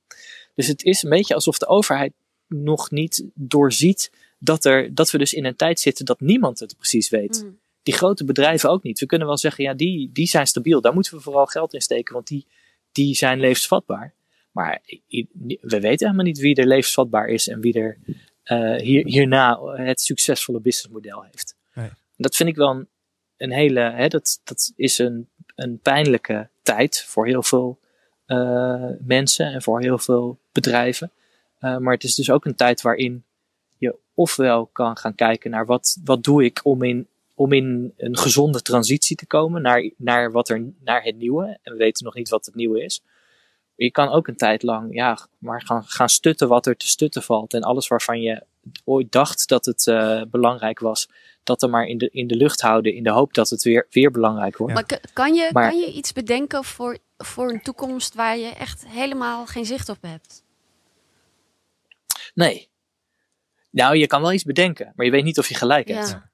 Dus 0.55 0.67
het 0.67 0.83
is 0.83 1.03
een 1.03 1.09
beetje 1.09 1.33
alsof 1.33 1.57
de 1.57 1.67
overheid 1.67 2.13
nog 2.47 2.91
niet 2.91 3.25
doorziet 3.33 4.11
dat, 4.39 4.65
er, 4.65 4.95
dat 4.95 5.11
we 5.11 5.17
dus 5.17 5.33
in 5.33 5.45
een 5.45 5.55
tijd 5.55 5.79
zitten 5.79 6.05
dat 6.05 6.19
niemand 6.19 6.59
het 6.59 6.75
precies 6.77 7.09
weet. 7.09 7.41
Mm. 7.43 7.59
Die 7.83 7.93
grote 7.93 8.25
bedrijven 8.25 8.69
ook 8.69 8.83
niet. 8.83 8.99
We 8.99 9.05
kunnen 9.05 9.27
wel 9.27 9.37
zeggen, 9.37 9.63
ja, 9.63 9.73
die, 9.73 10.09
die 10.13 10.27
zijn 10.27 10.47
stabiel. 10.47 10.81
Daar 10.81 10.93
moeten 10.93 11.15
we 11.15 11.21
vooral 11.21 11.45
geld 11.45 11.73
in 11.73 11.81
steken, 11.81 12.13
want 12.13 12.27
die, 12.27 12.45
die 12.91 13.15
zijn 13.15 13.39
levensvatbaar. 13.39 14.13
Maar 14.55 14.81
we 15.61 15.79
weten 15.79 16.05
helemaal 16.05 16.25
niet 16.25 16.39
wie 16.39 16.55
er 16.55 16.67
levensvatbaar 16.67 17.27
is 17.27 17.47
en 17.47 17.59
wie 17.59 17.73
er 17.73 17.97
eh, 18.43 18.75
hier, 18.75 19.05
hierna 19.05 19.59
het 19.63 20.01
succesvolle 20.01 20.59
businessmodel 20.59 21.23
heeft. 21.23 21.55
Nee. 21.73 21.89
Dat 22.17 22.35
vind 22.35 22.49
ik 22.49 22.55
wel 22.55 22.69
een, 22.69 22.87
een 23.37 23.51
hele, 23.51 23.79
hè, 23.79 24.07
dat, 24.07 24.41
dat 24.43 24.71
is 24.75 24.97
een, 24.97 25.29
een 25.55 25.79
pijnlijke 25.79 26.49
tijd 26.61 27.03
voor 27.07 27.27
heel 27.27 27.43
veel 27.43 27.79
eh, 28.25 28.89
mensen 28.99 29.45
en 29.53 29.61
voor 29.61 29.81
heel 29.81 29.97
veel 29.97 30.39
bedrijven. 30.51 31.11
Eh, 31.59 31.77
maar 31.77 31.93
het 31.93 32.03
is 32.03 32.15
dus 32.15 32.29
ook 32.29 32.45
een 32.45 32.55
tijd 32.55 32.81
waarin 32.81 33.23
je 33.77 33.95
ofwel 34.13 34.65
kan 34.65 34.97
gaan 34.97 35.15
kijken 35.15 35.51
naar 35.51 35.65
wat, 35.65 35.97
wat 36.03 36.23
doe 36.23 36.43
ik 36.43 36.59
om 36.63 36.83
in, 36.83 37.07
om 37.33 37.53
in 37.53 37.93
een 37.97 38.17
gezonde 38.17 38.61
transitie 38.61 39.15
te 39.15 39.25
komen 39.25 39.61
naar, 39.61 39.91
naar, 39.97 40.31
wat 40.31 40.49
er, 40.49 40.63
naar 40.79 41.03
het 41.03 41.17
nieuwe. 41.17 41.57
En 41.61 41.71
we 41.71 41.77
weten 41.77 42.05
nog 42.05 42.15
niet 42.15 42.29
wat 42.29 42.45
het 42.45 42.55
nieuwe 42.55 42.83
is. 42.83 43.03
Je 43.75 43.91
kan 43.91 44.09
ook 44.09 44.27
een 44.27 44.37
tijd 44.37 44.63
lang 44.63 44.93
ja, 44.93 45.17
maar 45.37 45.61
gaan, 45.61 45.83
gaan 45.83 46.09
stutten 46.09 46.47
wat 46.47 46.65
er 46.65 46.77
te 46.77 46.87
stutten 46.87 47.23
valt. 47.23 47.53
En 47.53 47.61
alles 47.61 47.87
waarvan 47.87 48.21
je 48.21 48.43
ooit 48.83 49.11
dacht 49.11 49.47
dat 49.47 49.65
het 49.65 49.85
uh, 49.85 50.21
belangrijk 50.31 50.79
was, 50.79 51.09
dat 51.43 51.61
er 51.61 51.69
maar 51.69 51.85
in 51.85 51.97
de, 51.97 52.09
in 52.11 52.27
de 52.27 52.35
lucht 52.35 52.61
houden 52.61 52.93
in 52.93 53.03
de 53.03 53.11
hoop 53.11 53.33
dat 53.33 53.49
het 53.49 53.63
weer, 53.63 53.87
weer 53.89 54.11
belangrijk 54.11 54.57
wordt. 54.57 54.73
Maar 54.73 54.99
kan 55.13 55.33
je, 55.33 55.49
maar, 55.51 55.69
kan 55.69 55.79
je 55.79 55.91
iets 55.91 56.13
bedenken 56.13 56.63
voor, 56.63 56.97
voor 57.17 57.49
een 57.49 57.61
toekomst 57.61 58.13
waar 58.13 58.37
je 58.37 58.49
echt 58.49 58.87
helemaal 58.87 59.45
geen 59.45 59.65
zicht 59.65 59.89
op 59.89 60.01
hebt? 60.01 60.43
Nee. 62.33 62.69
Nou, 63.69 63.95
je 63.95 64.07
kan 64.07 64.21
wel 64.21 64.33
iets 64.33 64.43
bedenken, 64.43 64.93
maar 64.95 65.05
je 65.05 65.11
weet 65.11 65.23
niet 65.23 65.39
of 65.39 65.47
je 65.47 65.55
gelijk 65.55 65.87
hebt. 65.87 66.09
Ja. 66.09 66.29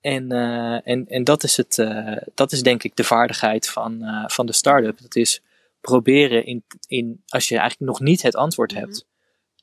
En, 0.00 0.32
uh, 0.32 0.88
en, 0.88 1.06
en 1.08 1.24
dat, 1.24 1.42
is 1.42 1.56
het, 1.56 1.78
uh, 1.78 2.16
dat 2.34 2.52
is 2.52 2.62
denk 2.62 2.82
ik 2.82 2.96
de 2.96 3.04
vaardigheid 3.04 3.68
van, 3.68 4.02
van 4.26 4.46
de 4.46 4.52
start-up. 4.52 5.00
Dat 5.00 5.16
is 5.16 5.42
proberen, 5.86 6.46
in, 6.46 6.64
in, 6.86 7.22
als 7.26 7.48
je 7.48 7.58
eigenlijk 7.58 7.90
nog 7.90 8.00
niet 8.00 8.22
het 8.22 8.34
antwoord 8.34 8.72
mm 8.72 8.78
-hmm. 8.78 8.86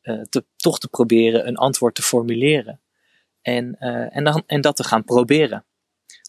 hebt, 0.01 0.29
te, 0.29 0.45
toch 0.55 0.79
te 0.79 0.87
proberen 0.87 1.47
een 1.47 1.57
antwoord 1.57 1.95
te 1.95 2.01
formuleren. 2.01 2.81
En, 3.41 3.77
en, 4.09 4.23
dan, 4.23 4.43
en 4.45 4.61
dat 4.61 4.75
te 4.75 4.83
gaan 4.83 5.03
proberen. 5.03 5.65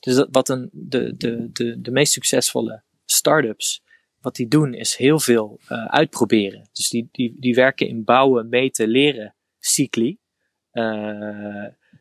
Dus 0.01 0.15
dat, 0.15 0.29
wat 0.31 0.49
een, 0.49 0.71
de, 0.73 1.17
de, 1.17 1.53
de, 1.53 1.81
de 1.81 1.91
meest 1.91 2.13
succesvolle 2.13 2.83
start-ups, 3.05 3.83
wat 4.21 4.35
die 4.35 4.49
doen, 4.49 4.75
is 4.75 4.97
heel 4.97 5.19
veel 5.19 5.61
uitproberen. 5.87 6.69
Dus 6.73 6.89
die, 6.89 7.09
die, 7.13 7.37
die 7.39 7.55
werken 7.55 7.89
in 7.89 8.05
bouwen, 8.05 8.49
meten, 8.49 8.89
leren 8.89 9.35
cycli. 9.59 10.19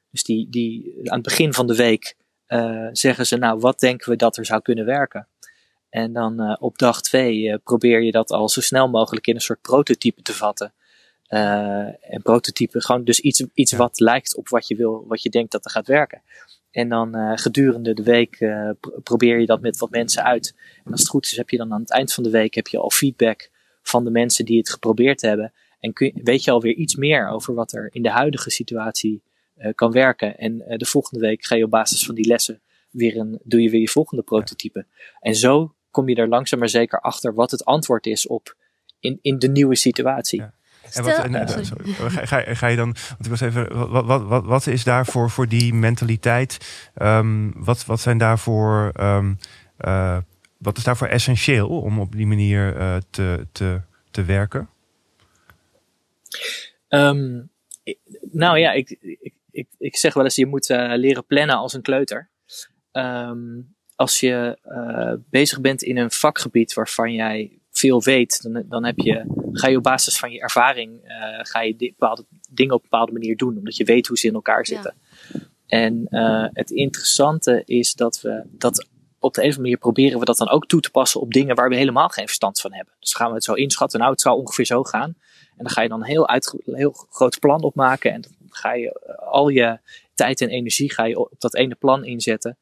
Dus 0.10 0.24
die, 0.24 0.50
die, 0.50 0.96
aan 1.04 1.20
het 1.20 1.28
begin 1.28 1.54
van 1.54 1.68
de 1.68 1.76
week 1.76 2.16
uh, 2.48 2.90
zeggen 2.92 3.26
ze, 3.26 3.38
nou, 3.38 3.60
wat 3.60 3.80
denken 3.80 4.10
we 4.10 4.16
dat 4.16 4.38
er 4.38 4.46
zou 4.46 4.62
kunnen 4.62 4.86
werken? 4.86 5.28
En 5.94 6.14
dan 6.14 6.42
uh, 6.42 6.56
op 6.60 6.78
dag 6.78 7.02
twee 7.02 7.42
uh, 7.42 7.56
probeer 7.64 8.02
je 8.02 8.12
dat 8.12 8.32
al 8.32 8.50
zo 8.50 8.62
snel 8.62 8.90
mogelijk 8.90 9.28
in 9.28 9.36
een 9.36 9.42
soort 9.42 9.62
prototype 9.62 10.22
te 10.22 10.34
vatten. 10.34 10.74
en 11.28 12.22
prototype, 12.24 12.82
gewoon 12.82 13.04
dus 13.04 13.20
iets, 13.20 13.46
iets 13.54 13.72
ja. 13.72 13.78
wat 13.78 14.00
lijkt 14.00 14.36
op 14.36 14.50
wat 14.50 14.68
je 14.68 14.76
wil, 14.76 15.06
wat 15.08 15.22
je 15.22 15.30
denkt 15.30 15.52
dat 15.52 15.66
er 15.66 15.72
gaat 15.72 15.88
werken. 15.88 16.22
En 16.72 16.90
dan 16.90 17.38
gedurende 17.38 17.94
de 17.94 18.04
week 18.04 18.46
probeer 19.04 19.40
je 19.40 19.46
dat 19.46 19.62
met 19.62 19.78
wat 19.78 19.90
mensen 19.90 20.24
uit. 20.24 20.56
En 20.86 20.92
als 20.92 21.00
het 21.00 21.10
goed 21.10 21.26
is, 21.26 21.38
heb 21.38 21.50
je 21.50 21.58
dan 21.58 21.74
aan 21.74 21.82
het 21.82 21.92
eind 21.92 22.14
van 22.14 22.24
de 22.24 22.30
week 22.30 22.54
heb 22.54 22.68
je 22.68 22.78
al 22.78 22.90
feedback 22.90 23.50
van 23.82 24.04
de 24.04 24.12
mensen 24.12 24.46
die 24.46 24.58
het 24.58 24.70
geprobeerd 24.70 25.22
hebben. 25.22 25.54
En 25.80 25.94
kun, 25.94 26.12
weet 26.24 26.44
je 26.44 26.52
alweer 26.52 26.74
iets 26.74 26.96
meer 26.96 27.30
over 27.30 27.54
wat 27.54 27.74
er 27.74 27.90
in 27.92 28.02
de 28.02 28.10
huidige 28.10 28.50
situatie 28.50 29.22
kan 29.76 29.92
werken. 29.92 30.38
En 30.38 30.58
de 30.58 30.86
volgende 30.86 31.26
week 31.26 31.46
ga 31.46 31.56
je 31.56 31.64
op 31.64 31.70
basis 31.70 32.06
van 32.06 32.16
die 32.16 32.28
lessen 32.28 32.62
weer 32.90 33.18
een, 33.18 33.40
doe 33.44 33.62
je 33.62 33.70
weer 33.70 33.82
je 33.82 33.90
volgende 33.90 34.24
prototype. 34.24 34.86
En 35.20 35.36
zo 35.36 35.74
kom 35.94 36.10
je 36.10 36.16
er 36.16 36.28
langzaam 36.28 36.60
maar 36.60 36.70
zeker 36.70 37.00
achter 37.00 37.34
wat 37.34 37.52
het 37.52 37.66
antwoord 37.66 38.06
is 38.06 38.28
op 38.28 38.56
in, 39.00 39.20
in 39.22 39.40
de 39.40 39.48
nieuwe 39.48 39.76
situatie. 39.76 40.40
Ja. 40.40 40.54
En 40.92 41.04
wat, 41.04 41.18
en, 41.18 41.66
sorry, 41.66 41.92
ga, 41.94 42.26
ga, 42.26 42.54
ga, 42.56 42.68
je 42.68 42.76
dan, 42.76 42.96
want 43.08 43.26
ik 43.26 43.30
was 43.30 43.42
even, 43.42 43.90
wat, 43.90 44.06
wat, 44.06 44.24
wat, 44.24 44.46
wat 44.46 44.68
is 44.68 44.84
daarvoor 44.84 45.30
voor 45.30 45.48
die 45.48 45.74
mentaliteit? 45.74 46.58
Um, 47.02 47.64
wat, 47.64 47.86
wat 47.86 48.00
zijn 48.00 48.18
daarvoor, 48.18 48.92
um, 49.00 49.38
uh, 49.80 50.18
wat 50.58 50.78
is 50.78 50.84
daarvoor 50.84 51.08
essentieel 51.08 51.82
om 51.82 52.00
op 52.00 52.12
die 52.12 52.28
manier 52.28 52.78
uh, 52.78 52.96
te, 53.10 53.48
te, 53.52 53.82
te 54.12 54.24
werken? 54.24 54.70
Um, 56.90 57.50
nou 58.32 58.58
ja, 58.60 58.72
ik, 58.72 58.98
ik, 59.00 59.34
ik, 59.52 59.68
ik 59.78 59.98
zeg 59.98 60.14
wel 60.14 60.24
eens, 60.24 60.36
je 60.36 60.46
moet 60.46 60.70
uh, 60.70 60.94
leren 60.96 61.26
plannen 61.26 61.56
als 61.56 61.74
een 61.74 61.82
kleuter. 61.82 62.30
Um, 62.92 63.76
als 64.04 64.20
je 64.20 64.58
uh, 64.68 65.14
bezig 65.30 65.62
bent 65.62 65.84
in 65.84 65.98
een 65.98 66.12
vakgebied 66.12 66.74
waarvan 66.74 67.14
jij 67.14 67.60
veel 67.72 68.02
weet, 68.02 68.42
dan, 68.42 68.64
dan 68.70 68.86
heb 68.86 68.98
je, 68.98 69.26
ga 69.52 69.68
je 69.68 69.78
op 69.78 69.84
basis 69.84 70.18
van 70.18 70.32
je 70.32 70.40
ervaring 70.40 71.04
uh, 71.04 71.40
ga 71.42 71.62
je 71.62 71.76
bepaalde 71.76 72.26
dingen 72.50 72.74
op 72.74 72.84
een 72.84 72.90
bepaalde 72.90 73.12
manier 73.12 73.38
doen, 73.38 73.58
omdat 73.58 73.76
je 73.76 73.84
weet 73.84 74.08
hoe 74.08 74.18
ze 74.18 74.28
in 74.28 74.34
elkaar 74.34 74.66
zitten. 74.66 74.96
Ja. 75.34 75.40
En 75.68 76.08
het 76.54 76.72
interessante 76.72 77.62
is 77.66 77.94
dat 77.94 78.22
we 78.22 78.44
dat 78.50 78.88
op 79.20 79.34
de 79.34 79.42
een 79.42 79.50
of 79.50 79.56
andere 79.56 79.62
manier 79.62 79.78
proberen 79.78 80.20
we 80.20 80.26
dat 80.26 80.38
dan 80.38 80.50
ook 80.50 80.66
toe 80.66 80.82
te 80.82 80.92
passen 80.92 81.22
op 81.22 81.34
dingen 81.34 81.56
waar 81.56 81.70
we 81.70 81.76
helemaal 81.76 82.10
geen 82.10 82.26
verstand 82.26 82.60
van 82.60 82.74
hebben. 82.74 82.94
Dus 83.00 83.14
gaan 83.14 83.28
we 83.28 83.34
het 83.34 83.44
zo 83.44 83.54
inschatten, 83.54 84.00
nou 84.00 84.12
het 84.12 84.22
zou 84.22 84.40
ongeveer 84.40 84.66
zo 84.66 84.84
gaan. 84.84 85.16
En 85.58 85.64
dan 85.64 85.70
ga 85.70 85.82
je 85.82 85.90
dan 85.90 86.00
een 86.00 86.08
heel, 86.08 86.28
uit, 86.28 86.56
heel 86.66 86.92
groot 87.10 87.40
plan 87.40 87.62
opmaken 87.62 88.12
en 88.12 88.22
dan 88.22 88.32
ga 88.50 88.74
je 88.74 89.18
al 89.20 89.50
je 89.50 89.80
tijd 90.14 90.42
en 90.42 90.50
energie 90.50 90.94
ga 90.94 91.04
je 91.06 91.20
op 91.20 91.34
dat 91.38 91.56
ene 91.56 91.76
plan 91.76 92.06
inzetten. 92.06 92.58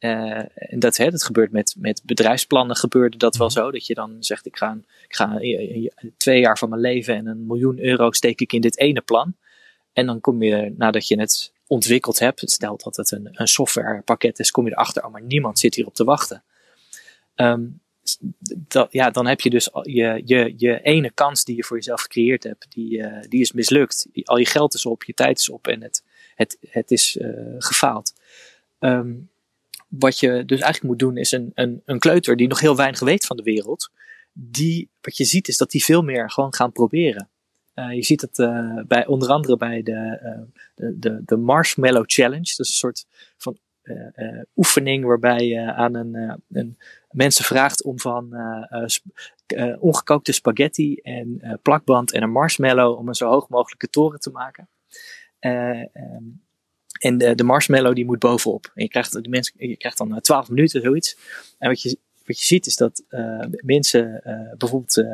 Uh, 0.00 0.38
en 0.54 0.78
dat, 0.78 0.96
hè, 0.96 1.10
dat 1.10 1.24
gebeurt 1.24 1.52
met, 1.52 1.74
met 1.78 2.02
bedrijfsplannen 2.04 2.76
gebeurde 2.76 3.16
dat 3.16 3.36
wel 3.36 3.50
zo. 3.50 3.70
Dat 3.70 3.86
je 3.86 3.94
dan 3.94 4.16
zegt, 4.20 4.46
ik 4.46 4.56
ga, 4.56 4.78
ik 5.08 5.14
ga 5.14 5.38
twee 6.16 6.40
jaar 6.40 6.58
van 6.58 6.68
mijn 6.68 6.80
leven 6.80 7.14
en 7.14 7.26
een 7.26 7.46
miljoen 7.46 7.80
euro 7.80 8.12
steek 8.12 8.40
ik 8.40 8.52
in 8.52 8.60
dit 8.60 8.78
ene 8.78 9.00
plan. 9.00 9.36
En 9.92 10.06
dan 10.06 10.20
kom 10.20 10.42
je, 10.42 10.74
nadat 10.76 11.08
je 11.08 11.20
het 11.20 11.52
ontwikkeld 11.66 12.18
hebt, 12.18 12.50
stel 12.50 12.76
dat 12.76 12.96
het 12.96 13.10
een, 13.10 13.28
een 13.32 13.48
softwarepakket 13.48 14.38
is, 14.38 14.50
kom 14.50 14.66
je 14.66 14.72
erachter, 14.72 15.04
oh 15.04 15.12
maar 15.12 15.22
niemand 15.22 15.58
zit 15.58 15.74
hierop 15.74 15.94
te 15.94 16.04
wachten. 16.04 16.42
Um, 17.36 17.80
dat, 18.68 18.92
ja, 18.92 19.10
dan 19.10 19.26
heb 19.26 19.40
je 19.40 19.50
dus 19.50 19.68
je, 19.82 20.22
je, 20.24 20.54
je 20.56 20.80
ene 20.82 21.10
kans 21.10 21.44
die 21.44 21.56
je 21.56 21.64
voor 21.64 21.76
jezelf 21.76 22.00
gecreëerd 22.00 22.42
hebt, 22.42 22.66
die, 22.68 22.98
uh, 22.98 23.20
die 23.28 23.40
is 23.40 23.52
mislukt. 23.52 24.06
Al 24.24 24.36
je 24.36 24.46
geld 24.46 24.74
is 24.74 24.86
op, 24.86 25.04
je 25.04 25.14
tijd 25.14 25.38
is 25.38 25.48
op 25.48 25.66
en 25.66 25.82
het, 25.82 26.02
het, 26.34 26.58
het 26.68 26.90
is 26.90 27.16
uh, 27.16 27.54
gefaald. 27.58 28.14
Um, 28.80 29.28
wat 29.86 30.18
je 30.18 30.44
dus 30.44 30.60
eigenlijk 30.60 30.82
moet 30.82 30.98
doen 30.98 31.16
is 31.16 31.32
een, 31.32 31.50
een, 31.54 31.82
een 31.84 31.98
kleuter 31.98 32.36
die 32.36 32.48
nog 32.48 32.60
heel 32.60 32.76
weinig 32.76 33.00
weet 33.00 33.26
van 33.26 33.36
de 33.36 33.42
wereld. 33.42 33.90
Die, 34.32 34.90
wat 35.00 35.16
je 35.16 35.24
ziet 35.24 35.48
is 35.48 35.56
dat 35.56 35.70
die 35.70 35.84
veel 35.84 36.02
meer 36.02 36.30
gewoon 36.30 36.54
gaan 36.54 36.72
proberen. 36.72 37.28
Uh, 37.74 37.92
je 37.92 38.02
ziet 38.02 38.20
het 38.20 38.38
uh, 38.38 38.80
bij, 38.86 39.06
onder 39.06 39.28
andere 39.28 39.56
bij 39.56 39.82
de, 39.82 40.20
uh, 40.22 40.62
de, 40.74 40.98
de, 40.98 41.22
de 41.24 41.36
Marshmallow 41.36 42.04
Challenge. 42.06 42.54
Dat 42.56 42.66
is 42.66 42.68
een 42.68 42.92
soort 42.92 43.06
van 43.36 43.58
oefening 44.56 45.04
waarbij 45.04 45.46
je 45.46 45.72
aan 45.72 45.94
een, 45.94 46.40
een 46.48 46.78
mensen 47.10 47.44
vraagt 47.44 47.82
om 47.82 47.98
van 47.98 48.36
ongekookte 49.78 50.32
spaghetti 50.32 50.94
en 50.94 51.58
plakband 51.62 52.12
en 52.12 52.22
een 52.22 52.30
marshmallow 52.30 52.98
om 52.98 53.08
een 53.08 53.14
zo 53.14 53.28
hoog 53.28 53.48
mogelijke 53.48 53.88
toren 53.88 54.20
te 54.20 54.30
maken. 54.30 54.68
Um, 55.40 56.45
en 56.98 57.18
de, 57.18 57.34
de 57.34 57.44
marshmallow 57.44 57.94
die 57.94 58.04
moet 58.04 58.18
bovenop. 58.18 58.70
En 58.74 58.82
je 58.82 58.88
krijgt, 58.88 59.22
de 59.22 59.28
mensen, 59.28 59.54
je 59.56 59.76
krijgt 59.76 59.98
dan 59.98 60.20
12 60.20 60.48
minuten 60.48 60.80
zoiets. 60.82 61.16
En 61.58 61.68
wat 61.68 61.82
je, 61.82 61.98
wat 62.24 62.38
je 62.38 62.44
ziet 62.44 62.66
is 62.66 62.76
dat 62.76 63.02
mensen 63.64 64.22
bijvoorbeeld 64.58 64.96
uh, 64.96 65.06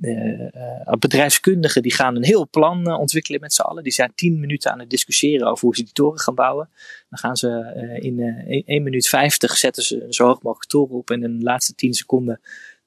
uh, 0.00 0.92
bedrijfskundigen 0.98 1.82
die 1.82 1.94
gaan 1.94 2.16
een 2.16 2.24
heel 2.24 2.48
plan 2.48 2.92
ontwikkelen 2.92 3.40
met 3.40 3.52
z'n 3.52 3.60
allen. 3.60 3.82
Die 3.82 3.92
zijn 3.92 4.12
tien 4.14 4.40
minuten 4.40 4.72
aan 4.72 4.78
het 4.78 4.90
discussiëren 4.90 5.46
over 5.46 5.64
hoe 5.64 5.76
ze 5.76 5.82
die 5.82 5.92
toren 5.92 6.20
gaan 6.20 6.34
bouwen. 6.34 6.70
Dan 7.08 7.18
gaan 7.18 7.36
ze 7.36 7.98
in 8.00 8.20
1 8.66 8.82
minuut 8.82 9.08
50 9.08 9.56
zetten 9.56 9.82
ze 9.82 10.04
een 10.04 10.12
zo 10.12 10.24
hoog 10.26 10.42
mogelijk 10.42 10.70
toren 10.70 10.96
op. 10.96 11.10
En 11.10 11.22
in 11.22 11.38
de 11.38 11.44
laatste 11.44 11.74
10 11.74 11.94
seconden 11.94 12.40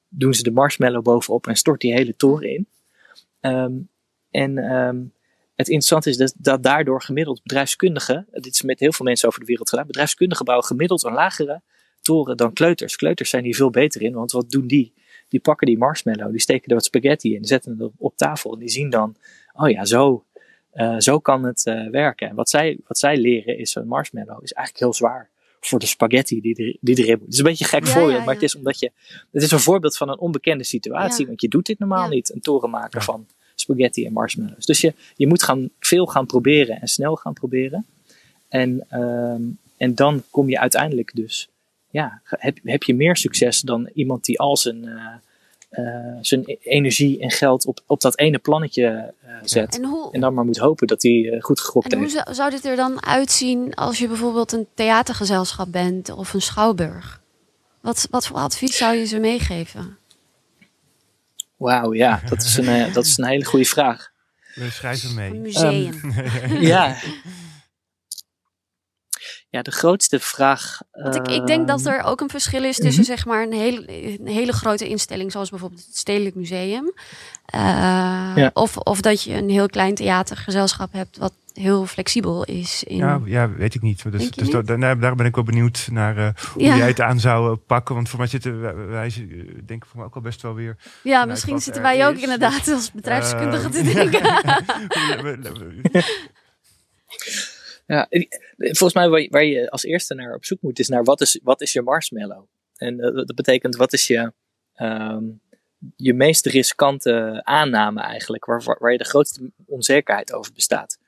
doen 0.08 0.34
ze 0.34 0.42
de 0.42 0.50
marshmallow 0.50 1.02
bovenop 1.02 1.46
en 1.46 1.56
stort 1.56 1.80
die 1.80 1.92
hele 1.92 2.16
toren 2.16 2.48
in. 2.48 2.68
Um, 3.40 3.88
en 4.30 4.58
um, 4.58 5.12
het 5.54 5.68
interessante 5.68 6.10
is 6.10 6.16
dat, 6.16 6.34
dat 6.38 6.62
daardoor 6.62 7.02
gemiddeld 7.02 7.42
bedrijfskundigen, 7.42 8.26
dit 8.30 8.54
is 8.54 8.62
met 8.62 8.80
heel 8.80 8.92
veel 8.92 9.06
mensen 9.06 9.28
over 9.28 9.40
de 9.40 9.46
wereld 9.46 9.68
gedaan, 9.68 9.86
bedrijfskundigen 9.86 10.44
bouwen 10.44 10.66
gemiddeld 10.66 11.04
een 11.04 11.12
lagere 11.12 11.62
toren 12.00 12.36
dan 12.36 12.52
kleuters. 12.52 12.96
Kleuters 12.96 13.30
zijn 13.30 13.44
hier 13.44 13.54
veel 13.54 13.70
beter 13.70 14.02
in, 14.02 14.12
want 14.12 14.32
wat 14.32 14.50
doen 14.50 14.66
die? 14.66 14.94
die 15.34 15.42
pakken 15.42 15.66
die 15.66 15.78
marshmallow, 15.78 16.30
die 16.30 16.40
steken 16.40 16.68
er 16.68 16.74
wat 16.74 16.84
spaghetti 16.84 17.34
in, 17.34 17.44
zetten 17.44 17.78
het 17.78 17.90
op, 17.96 18.16
tafel 18.16 18.52
en 18.52 18.58
die 18.58 18.68
zien 18.68 18.90
dan, 18.90 19.16
oh 19.52 19.70
ja, 19.70 19.84
zo, 19.84 20.24
uh, 20.74 20.98
zo 20.98 21.18
kan 21.18 21.44
het 21.44 21.66
uh, 21.66 21.90
werken. 21.90 22.28
En 22.28 22.34
wat 22.34 22.48
zij, 22.48 22.78
wat 22.86 22.98
zij 22.98 23.16
leren 23.16 23.58
is, 23.58 23.74
een 23.74 23.86
marshmallow 23.86 24.42
is 24.42 24.52
eigenlijk 24.52 24.78
heel 24.84 24.94
zwaar 24.94 25.30
voor 25.60 25.78
de 25.78 25.86
spaghetti 25.86 26.40
die, 26.40 26.54
er, 26.64 26.76
die 26.80 26.96
erin 26.96 27.18
moet. 27.18 27.24
Het 27.24 27.32
is 27.32 27.38
een 27.38 27.44
beetje 27.44 27.64
gek 27.64 27.84
ja, 27.84 27.90
voorbeeld, 27.90 28.10
ja, 28.10 28.18
ja. 28.18 28.24
maar 28.24 28.34
het 28.34 28.42
is 28.42 28.56
omdat 28.56 28.78
je, 28.78 28.90
het 29.32 29.42
is 29.42 29.50
een 29.50 29.60
voorbeeld 29.60 29.96
van 29.96 30.08
een 30.08 30.18
onbekende 30.18 30.64
situatie, 30.64 31.26
want 31.26 31.40
je 31.40 31.48
doet 31.48 31.66
dit 31.66 31.78
normaal 31.78 32.08
niet, 32.08 32.34
een 32.34 32.40
toren 32.40 32.70
maken 32.70 33.02
van 33.02 33.26
spaghetti 33.64 34.06
en 34.06 34.12
marshmallows. 34.12 34.66
Dus 34.66 34.80
je, 34.80 34.94
je 35.16 35.26
moet 35.26 35.42
gaan, 35.42 35.70
veel 35.78 36.06
gaan 36.06 36.26
proberen 36.26 36.80
en 36.80 36.88
snel 36.88 37.16
gaan 37.16 37.32
proberen. 37.32 37.86
En, 38.48 38.86
um, 39.00 39.58
en 39.76 39.94
dan 39.94 40.22
kom 40.30 40.48
je 40.48 40.58
uiteindelijk 40.58 41.10
dus 41.14 41.48
ja, 41.94 42.20
heb, 42.24 42.58
heb 42.62 42.82
je 42.82 42.94
meer 42.94 43.16
succes 43.16 43.60
dan 43.60 43.90
iemand 43.94 44.24
die 44.24 44.40
al 44.40 44.56
zijn, 44.56 44.84
uh, 44.84 45.06
eh, 45.68 46.18
zijn 46.20 46.42
e- 46.44 46.56
energie 46.62 47.20
en 47.20 47.30
geld 47.30 47.66
op, 47.66 47.80
op 47.86 48.00
dat 48.00 48.18
ene 48.18 48.38
plannetje 48.38 49.14
eh, 49.22 49.34
zet. 49.42 49.76
En 49.76 49.84
hoe, 49.84 50.12
En 50.12 50.20
dan 50.20 50.34
maar 50.34 50.44
moet 50.44 50.58
hopen 50.58 50.86
dat 50.86 51.02
hij 51.02 51.30
eh, 51.32 51.42
goed 51.42 51.60
gegokt 51.60 51.92
en 51.92 51.98
hoe 51.98 52.08
heeft. 52.08 52.22
zou, 52.24 52.34
zou 52.34 52.50
dit 52.50 52.64
er 52.64 52.76
dan 52.76 53.06
uitzien 53.06 53.74
als 53.74 53.98
je 53.98 54.08
bijvoorbeeld 54.08 54.52
een 54.52 54.66
theatergezelschap 54.74 55.72
bent 55.72 56.10
of 56.10 56.34
een 56.34 56.42
schouwburg? 56.42 57.22
Wat, 57.80 58.06
wat 58.10 58.26
voor 58.26 58.36
advies 58.36 58.76
zou 58.76 58.94
je 58.94 59.04
ze 59.04 59.18
meegeven? 59.18 59.98
Wauw, 61.64 61.94
ja, 61.94 62.20
dat 62.28 62.42
is, 62.42 62.56
een, 62.56 62.68
eh, 62.68 62.92
dat 62.92 63.04
is 63.04 63.18
een 63.18 63.24
hele 63.24 63.44
goede 63.44 63.64
vraag. 63.64 64.10
We 64.54 64.70
schrijven 64.70 65.14
mee. 65.14 65.30
Een 65.30 65.40
museum. 65.40 66.00
Ja. 66.72 66.96
Ja, 69.54 69.62
de 69.62 69.70
grootste 69.70 70.20
vraag. 70.20 70.80
Want 70.92 71.14
ik, 71.14 71.28
ik 71.28 71.46
denk 71.46 71.68
dat 71.68 71.86
ehm, 71.86 71.88
er 71.94 72.02
ook 72.02 72.20
een 72.20 72.28
verschil 72.30 72.64
is 72.64 72.76
tussen 72.76 73.02
Mhm. 73.02 73.10
zeg 73.12 73.24
maar 73.26 73.42
een 73.42 73.52
hele, 73.52 74.18
een 74.20 74.26
hele 74.26 74.52
grote 74.52 74.88
instelling, 74.88 75.32
zoals 75.32 75.50
bijvoorbeeld 75.50 75.84
het 75.86 75.96
Stedelijk 75.96 76.34
Museum. 76.34 76.92
Eh, 77.46 77.60
Ja. 78.34 78.50
of, 78.54 78.76
of 78.76 79.00
dat 79.00 79.22
je 79.22 79.34
een 79.34 79.48
heel 79.50 79.66
klein 79.66 79.94
theatergezelschap 79.94 80.92
hebt 80.92 81.16
wat 81.18 81.32
heel 81.52 81.86
flexibel 81.86 82.44
is. 82.44 82.84
In, 82.84 82.96
Ja, 82.96 83.20
ja, 83.24 83.50
weet 83.50 83.74
ik 83.74 83.82
niet. 83.82 84.02
Dus, 84.12 84.30
dus 84.30 84.52
niet? 84.52 84.66
da- 84.66 84.76
daar, 84.76 84.98
daar 85.00 85.14
ben 85.14 85.26
ik 85.26 85.34
wel 85.34 85.44
benieuwd 85.44 85.88
naar 85.90 86.16
eh, 86.16 86.28
hoe 86.52 86.62
Ja. 86.62 86.76
jij 86.76 86.88
het 86.88 87.00
aan 87.00 87.20
zou 87.20 87.50
eh, 87.52 87.58
pakken. 87.66 87.94
Want 87.94 88.08
voor 88.08 88.18
mij 88.18 88.28
zitten 88.28 88.60
wij, 88.60 88.74
wij 88.74 89.12
denken 89.66 89.88
voor 89.88 89.96
mij 89.96 90.06
ook 90.06 90.14
al 90.14 90.20
best 90.20 90.42
wel 90.42 90.54
weer. 90.54 90.76
Ja, 91.02 91.24
misschien 91.24 91.60
zitten 91.60 91.82
wij 91.82 92.06
ook 92.06 92.14
is, 92.14 92.22
inderdaad 92.22 92.68
als 92.68 92.92
bedrijfskundigen 92.92 93.70
te 93.70 93.82
denken. 93.92 94.22
Ja, 97.86 98.08
eh, 98.08 98.26
volgens 98.56 98.94
mij 98.94 99.28
waar 99.28 99.44
je, 99.44 99.70
als 99.70 99.82
eerste 99.82 100.14
naar 100.14 100.34
op 100.34 100.44
zoek 100.44 100.60
moet 100.60 100.78
is 100.78 100.88
naar 100.88 101.04
wat 101.04 101.20
is, 101.20 101.40
wat 101.42 101.60
is 101.60 101.72
je 101.72 101.82
marshmallow? 101.82 102.44
En 102.76 103.00
eh, 103.00 103.14
dat 103.14 103.34
betekent 103.34 103.76
wat 103.76 103.92
is 103.92 104.06
je, 104.06 104.32
ehm, 104.74 105.24
je 105.96 106.14
meest 106.14 106.46
riskante 106.46 107.40
aanname 107.44 108.00
eigenlijk, 108.00 108.44
waar, 108.44 108.76
waar, 108.78 108.92
je 108.92 108.98
de 108.98 109.04
grootste 109.04 109.50
onzekerheid 109.66 110.32
over 110.32 110.52
bestaat. 110.52 110.98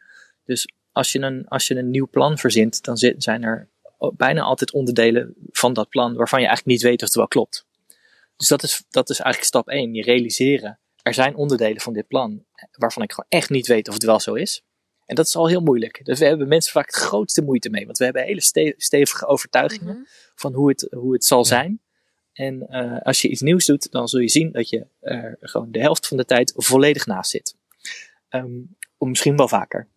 Dus 0.45 0.69
als 0.93 1.13
je 1.13 1.21
een, 1.21 1.49
als 1.49 1.67
je 1.67 1.77
een 1.77 1.91
nieuw 1.91 2.09
plan 2.09 2.39
verzint, 2.39 2.85
dan 2.85 2.97
zijn 2.97 3.43
er 3.43 3.69
bijna 4.17 4.41
altijd 4.41 4.73
onderdelen 4.73 5.35
van 5.51 5.73
dat 5.73 5.89
plan 5.89 6.15
waarvan 6.15 6.41
je 6.41 6.47
eigenlijk 6.47 6.77
niet 6.79 6.91
weet 6.91 7.01
of 7.01 7.07
het 7.07 7.17
wel 7.17 7.29
klopt. 7.29 7.67
Dus 8.37 8.49
dat 8.49 8.63
is, 8.63 8.85
dat 8.91 9.11
is 9.11 9.19
eigenlijk 9.19 9.49
stap 9.49 9.69
1. 9.69 9.95
Je 9.95 10.03
realiseren, 10.03 10.79
er 11.03 11.15
zijn 11.15 11.37
onderdelen 11.37 11.81
van 11.81 11.93
dit 11.93 12.07
plan 12.07 12.45
waarvan 12.73 13.03
ik 13.03 13.11
gewoon 13.11 13.27
echt 13.29 13.51
niet 13.51 13.67
weet 13.67 13.89
of 13.89 13.95
het 13.95 14.05
wel 14.05 14.21
zo 14.21 14.35
is. 14.35 14.63
En 15.07 15.15
dat 15.15 15.27
is 15.27 15.37
al 15.37 15.49
heel 15.49 15.61
moeilijk. 15.61 16.01
Dus 16.05 16.19
we 16.19 16.25
hebben 16.25 16.49
mensen 16.49 16.73
vaak 16.73 16.93
de 16.93 16.99
grootste 16.99 17.43
moeite 17.43 17.71
mee. 17.71 17.85
Want 17.85 17.99
we 17.99 18.05
hebben 18.05 18.23
hele 18.23 18.41
ste- 18.41 18.75
stevige 18.77 19.27
overtuigingen 19.27 19.95
Mhm. 19.95 20.05
van 20.35 20.53
hoe 20.55 20.69
het, 20.69 20.87
hoe 20.91 21.13
het 21.13 21.25
zal 21.25 21.45
zijn. 21.45 21.81
En 22.33 22.69
eh, 22.69 23.01
als 23.03 23.23
je 23.23 23.29
iets 23.29 23.41
nieuws 23.41 23.65
doet, 23.65 23.91
dan 23.91 24.09
zul 24.09 24.21
je 24.21 24.29
zien 24.29 24.53
dat 24.53 24.69
je 24.69 24.87
er 25.01 25.37
gewoon 25.41 25.71
de 25.73 25.81
helft 25.81 26.07
van 26.07 26.17
de 26.17 26.25
tijd 26.25 26.53
volledig 26.57 27.07
naast 27.07 27.31
zit. 27.31 27.55
Ehm, 28.29 28.51
of 28.99 29.09
misschien 29.09 29.37
wel 29.37 29.49
vaker. 29.49 29.89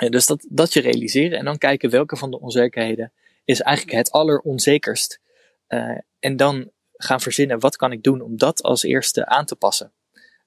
En 0.00 0.10
dus 0.10 0.26
dat, 0.26 0.46
dat 0.50 0.72
je 0.72 0.80
realiseren 0.80 1.38
en 1.38 1.44
dan 1.44 1.58
kijken 1.58 1.90
welke 1.90 2.16
van 2.16 2.30
de 2.30 2.40
onzekerheden 2.40 3.12
is 3.44 3.60
eigenlijk 3.60 3.96
het 3.96 4.10
alleronzekerst. 4.10 5.20
Eh, 5.66 5.98
en 6.18 6.36
dan 6.36 6.70
gaan 6.92 7.20
verzinnen, 7.20 7.60
wat 7.60 7.76
kan 7.76 7.92
ik 7.92 8.02
doen 8.02 8.20
om 8.20 8.38
dat 8.38 8.62
als 8.62 8.82
eerste 8.82 9.26
aan 9.26 9.44
te 9.46 9.56
passen? 9.56 9.92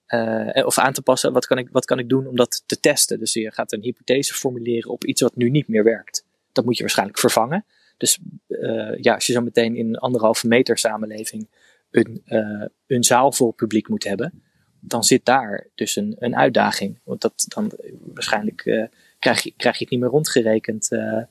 Eh, 0.08 0.66
of 0.66 0.78
aan 0.78 0.94
te 0.94 1.02
passen, 1.02 1.34
wat 1.34 1.46
kan, 1.46 1.58
ik, 1.58 1.70
wat 1.72 1.86
kan 1.86 2.00
ik 2.00 2.10
doen 2.10 2.28
om 2.28 2.36
dat 2.36 2.64
te 2.66 2.80
testen? 2.80 3.20
Dus 3.20 3.34
je 3.34 3.52
gaat 3.52 3.72
een 3.72 3.82
hypothese 3.82 4.34
formuleren 4.34 4.92
op 4.92 5.06
iets 5.06 5.22
wat 5.22 5.36
nu 5.36 5.50
niet 5.50 5.68
meer 5.68 5.84
werkt. 5.84 6.26
Dat 6.52 6.66
moet 6.66 6.76
je 6.76 6.82
waarschijnlijk 6.82 7.20
vervangen. 7.20 7.66
Dus 7.98 8.20
eh, 8.48 8.98
ja, 9.02 9.14
als 9.14 9.26
je 9.26 9.34
zo 9.34 9.42
meteen 9.42 9.76
in 9.76 9.88
een 9.88 9.98
anderhalve 9.98 10.48
meter 10.48 10.78
samenleving 10.78 11.48
een, 11.92 12.22
eh, 12.26 12.66
een 12.88 13.04
zaal 13.04 13.32
vol 13.32 13.52
publiek 13.52 13.90
moet 13.90 14.04
hebben, 14.04 14.44
dan 14.80 15.04
zit 15.04 15.26
daar 15.26 15.68
dus 15.76 15.96
een, 15.96 16.16
een 16.20 16.36
uitdaging. 16.36 17.00
Want 17.04 17.22
dat, 17.22 17.46
dan 17.48 17.72
waarschijnlijk 18.14 18.90
krijg, 19.20 19.44
je, 19.44 19.54
krijg 19.58 19.78
je 19.78 19.84
het 19.84 19.92
niet 19.92 20.00
meer 20.00 20.10
rondgerekend 20.10 20.92
eh, 20.92 21.24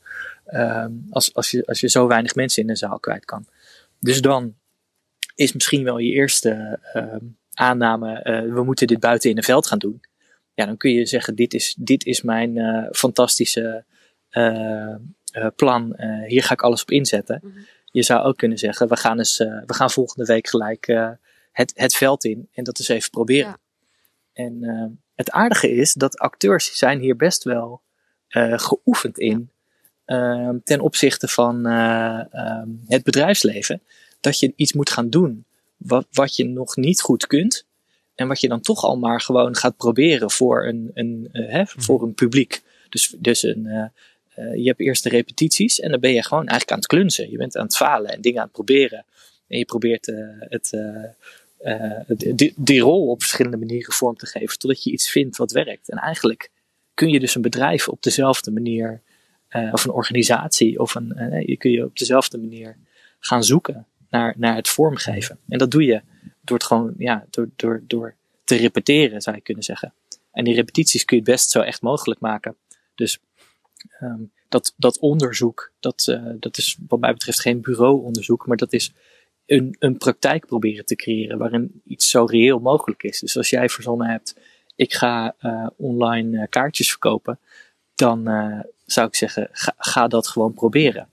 ehm, 0.44 0.92
als, 1.10 1.34
als, 1.34 1.50
je, 1.50 1.66
als 1.66 1.80
je 1.80 1.88
zo 1.88 2.06
weinig 2.06 2.34
mensen 2.34 2.62
in 2.62 2.70
een 2.70 2.76
zaal 2.76 2.98
kwijt 2.98 3.24
kan. 3.24 3.46
Dus 4.00 4.20
dan 4.20 4.54
is 5.34 5.52
misschien 5.52 5.84
wel 5.84 5.98
je 5.98 6.12
eerste 6.12 6.78
ehm, 6.92 7.24
aanname, 7.56 8.18
eh, 8.18 8.40
we 8.40 8.62
moeten 8.62 8.86
dit 8.86 9.00
buiten 9.00 9.30
in 9.30 9.36
een 9.36 9.42
veld 9.42 9.66
gaan 9.66 9.78
doen. 9.78 10.00
Ja, 10.54 10.66
dan 10.66 10.76
kun 10.76 10.90
je 10.90 11.06
zeggen, 11.06 11.34
dit 11.34 11.54
is, 11.54 11.74
dit 11.78 12.04
is 12.04 12.22
mijn 12.22 12.58
eh, 12.58 12.86
fantastische 12.92 13.84
eh, 14.28 14.96
plan. 15.56 15.96
Hier 16.26 16.42
ga 16.42 16.52
ik 16.52 16.62
alles 16.62 16.82
op 16.82 16.90
inzetten. 16.90 17.40
Mhm. 17.42 17.58
Je 17.84 18.02
zou 18.02 18.24
ook 18.24 18.36
kunnen 18.36 18.58
zeggen, 18.58 18.88
we 18.88 18.96
gaan, 18.96 19.18
eens, 19.18 19.38
we 19.38 19.74
gaan 19.74 19.90
volgende 19.90 20.24
week 20.24 20.48
gelijk 20.48 20.86
het, 21.52 21.72
het 21.74 21.94
veld 21.94 22.24
in 22.24 22.48
en 22.52 22.64
dat 22.64 22.78
eens 22.78 22.88
even 22.88 23.10
proberen. 23.10 23.48
Ja. 23.48 23.58
En 24.32 24.98
het 25.14 25.30
aardige 25.30 25.70
is 25.70 25.92
dat 25.92 26.18
acteurs 26.18 26.76
zijn 26.78 27.00
hier 27.00 27.16
best 27.16 27.44
wel 27.44 27.82
geoefend 28.56 29.18
in 29.18 29.50
eh, 30.06 30.50
ten 30.64 30.80
opzichte 30.80 31.28
van 31.28 31.66
eh, 31.66 32.34
ehm, 32.34 32.68
het 32.86 33.02
bedrijfsleven. 33.02 33.82
Dat 34.20 34.38
je 34.38 34.52
iets 34.56 34.72
moet 34.72 34.90
gaan 34.90 35.10
doen 35.10 35.44
wat, 35.76 36.06
wat 36.10 36.36
je 36.36 36.44
nog 36.44 36.76
niet 36.76 37.00
goed 37.00 37.26
kunt. 37.26 37.64
En 38.14 38.28
wat 38.28 38.40
je 38.40 38.48
dan 38.48 38.60
toch 38.60 38.84
al 38.84 38.96
maar 38.96 39.20
gewoon 39.20 39.56
gaat 39.56 39.76
proberen 39.76 40.30
voor 40.30 40.66
een, 40.66 40.90
een, 40.94 41.28
eh, 41.32 41.52
hè, 41.52 41.62
voor 41.66 42.02
een 42.02 42.14
publiek. 42.14 42.62
Dus, 42.88 43.14
dus 43.18 43.42
een, 43.42 43.66
eh, 43.66 43.84
eh, 44.34 44.54
je 44.54 44.66
hebt 44.66 44.80
eerst 44.80 45.02
de 45.02 45.08
repetities 45.08 45.80
en 45.80 45.90
dan 45.90 46.00
ben 46.00 46.12
je 46.12 46.22
gewoon 46.22 46.46
eigenlijk 46.46 46.70
aan 46.70 46.78
het 46.78 46.86
klunzen. 46.86 47.30
Je 47.30 47.36
bent 47.36 47.56
aan 47.56 47.64
het 47.64 47.76
falen 47.76 48.10
en 48.10 48.20
dingen 48.20 48.38
aan 48.38 48.44
het 48.44 48.52
proberen. 48.52 49.04
En 49.48 49.58
je 49.58 49.64
probeert 49.64 50.08
eh, 50.08 50.16
het, 50.38 50.76
die, 52.36 52.54
die 52.56 52.80
rol 52.80 53.08
op 53.08 53.20
verschillende 53.20 53.56
manieren 53.56 53.92
vorm 53.92 54.16
te 54.16 54.26
geven. 54.26 54.58
Totdat 54.58 54.84
je 54.84 54.90
iets 54.90 55.10
vindt 55.10 55.36
wat 55.36 55.52
werkt. 55.52 55.90
En 55.90 55.98
eigenlijk 55.98 56.50
kun 56.94 57.08
je 57.08 57.20
dus 57.20 57.34
een 57.34 57.42
bedrijf 57.42 57.88
op 57.88 58.02
dezelfde 58.02 58.50
manier. 58.50 59.00
of 59.72 59.84
een 59.84 59.90
organisatie. 59.90 60.80
Of 60.80 60.94
een, 60.94 61.42
je 61.46 61.56
kun 61.56 61.70
je 61.70 61.84
op 61.84 61.98
dezelfde 61.98 62.38
manier 62.38 62.76
gaan 63.18 63.44
zoeken 63.44 63.86
naar, 64.16 64.34
naar 64.36 64.56
het 64.56 64.68
vormgeven. 64.68 65.38
En 65.48 65.58
dat 65.58 65.70
doe 65.70 65.84
je 65.84 66.02
door 66.40 66.56
het 66.56 66.66
gewoon, 66.66 66.94
ja, 66.98 67.26
door, 67.30 67.48
door, 67.56 67.82
door 67.86 68.14
te 68.44 68.56
repeteren, 68.56 69.20
zou 69.20 69.36
je 69.36 69.42
kunnen 69.42 69.64
zeggen. 69.64 69.92
En 70.32 70.44
die 70.44 70.54
repetities 70.54 71.04
kun 71.04 71.16
je 71.16 71.22
het 71.22 71.32
best 71.32 71.50
zo 71.50 71.60
echt 71.60 71.82
mogelijk 71.82 72.20
maken. 72.20 72.56
Dus 72.94 73.18
ehm, 74.00 74.22
dat, 74.48 74.74
dat 74.76 74.98
onderzoek, 74.98 75.72
dat, 75.80 76.06
eh, 76.08 76.24
dat 76.40 76.56
is 76.56 76.76
wat 76.88 77.00
mij 77.00 77.12
betreft 77.12 77.40
geen 77.40 77.60
bureauonderzoek, 77.60 78.46
maar 78.46 78.56
dat 78.56 78.72
is 78.72 78.92
een, 79.46 79.76
een 79.78 79.98
praktijk 79.98 80.46
proberen 80.46 80.84
te 80.84 80.96
creëren 80.96 81.38
waarin 81.38 81.80
iets 81.84 82.10
zo 82.10 82.24
reëel 82.24 82.58
mogelijk 82.58 83.02
is. 83.02 83.20
Dus 83.20 83.36
als 83.36 83.50
jij 83.50 83.68
verzonnen 83.68 84.08
hebt, 84.08 84.36
ik 84.76 84.94
ga 84.94 85.34
eh, 85.38 85.66
online 85.76 86.40
eh, 86.40 86.48
kaartjes 86.48 86.90
verkopen, 86.90 87.38
dan 87.94 88.24
zou 88.86 89.06
ik 89.06 89.14
zeggen, 89.14 89.48
ga, 89.52 89.74
ga 89.78 90.08
dat 90.08 90.28
gewoon 90.28 90.54
proberen. 90.54 91.08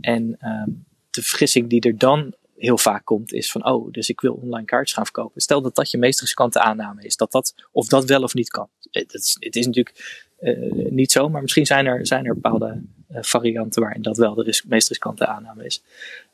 En 0.00 0.36
ehm, 0.40 0.70
de 1.16 1.22
vergissing 1.22 1.68
die 1.68 1.80
er 1.80 1.98
dan 1.98 2.34
heel 2.56 2.78
vaak 2.78 3.04
komt, 3.04 3.32
is 3.32 3.50
van, 3.50 3.66
oh, 3.66 3.92
dus 3.92 4.08
ik 4.08 4.20
wil 4.20 4.34
online 4.34 4.64
kaartjes 4.64 4.96
gaan 4.96 5.04
verkopen. 5.04 5.40
Stel 5.40 5.62
dat 5.62 5.74
dat 5.74 5.90
je 5.90 5.98
meest 5.98 6.20
riskante 6.20 6.60
aanname 6.60 7.04
is, 7.04 7.16
dat 7.16 7.32
dat, 7.32 7.54
of 7.72 7.88
dat 7.88 8.04
wel 8.04 8.22
of 8.22 8.34
niet 8.34 8.50
kan. 8.50 8.68
Dat 8.90 9.14
is, 9.14 9.36
het 9.40 9.56
is 9.56 9.66
natuurlijk 9.66 10.24
eh, 10.36 10.90
niet 10.90 11.12
zo, 11.12 11.28
maar 11.28 11.42
misschien 11.42 11.66
zijn 11.66 11.86
er, 11.86 12.06
zijn 12.06 12.24
er 12.24 12.34
bepaalde 12.34 12.80
eh, 13.08 13.22
varianten 13.22 13.82
waarin 13.82 14.02
dat 14.02 14.16
wel 14.16 14.34
de 14.34 14.42
ris- 14.42 14.64
meest 14.64 14.88
riskante 14.88 15.26
aanname 15.26 15.64
is. 15.64 15.82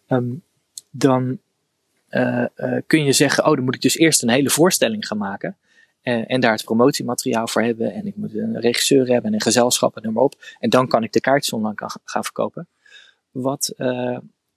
Ehm, 0.07 0.33
dan 0.91 1.39
eh, 2.09 2.45
kun 2.87 3.05
je 3.05 3.13
zeggen, 3.13 3.45
oh, 3.47 3.55
dan 3.55 3.65
moet 3.65 3.75
ik 3.75 3.81
dus 3.83 3.97
eerst 3.97 4.23
een 4.23 4.29
hele 4.29 4.51
voorstelling 4.51 5.07
gaan 5.07 5.19
maken. 5.19 5.57
en 6.03 6.41
daar 6.41 6.53
het 6.53 6.65
promotiemateriaal 6.65 7.49
voor 7.49 7.63
hebben. 7.63 7.93
En 7.93 8.07
ik 8.07 8.17
moet 8.17 8.35
een 8.35 8.61
regisseur 8.61 9.07
hebben 9.07 9.25
en 9.25 9.35
een 9.35 9.41
gezelschap 9.41 9.97
en 9.97 10.03
noem 10.03 10.13
maar 10.13 10.23
op. 10.23 10.35
En 10.59 10.71
dan 10.71 10.89
kan 10.89 11.03
ik 11.03 11.13
de 11.13 11.21
kaartjes 11.21 11.53
online 11.53 11.77
gaan 12.05 12.25
verkopen. 12.25 12.69
Wat 13.31 13.75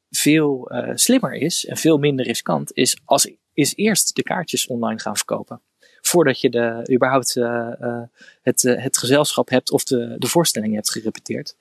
veel 0.09 0.69
eh, 0.69 0.91
slimmer 0.95 1.33
is 1.33 1.65
en 1.65 1.77
veel 1.77 1.97
minder 1.97 2.25
riskant 2.25 2.73
is, 2.73 2.97
als, 3.05 3.31
is 3.53 3.75
eerst 3.75 4.15
de 4.15 4.23
kaartjes 4.23 4.67
online 4.67 4.99
gaan 4.99 5.15
verkopen. 5.15 5.61
Voordat 6.01 6.41
je 6.41 6.49
de, 6.49 6.89
überhaupt 6.93 7.35
eh, 7.35 7.71
eh, 7.79 8.03
het, 8.41 8.61
het 8.61 8.97
gezelschap 8.97 9.49
hebt 9.49 9.71
of 9.71 9.83
de, 9.83 10.15
de 10.17 10.27
voorstelling 10.27 10.73
hebt 10.73 10.91
gerepeteerd. 10.91 11.55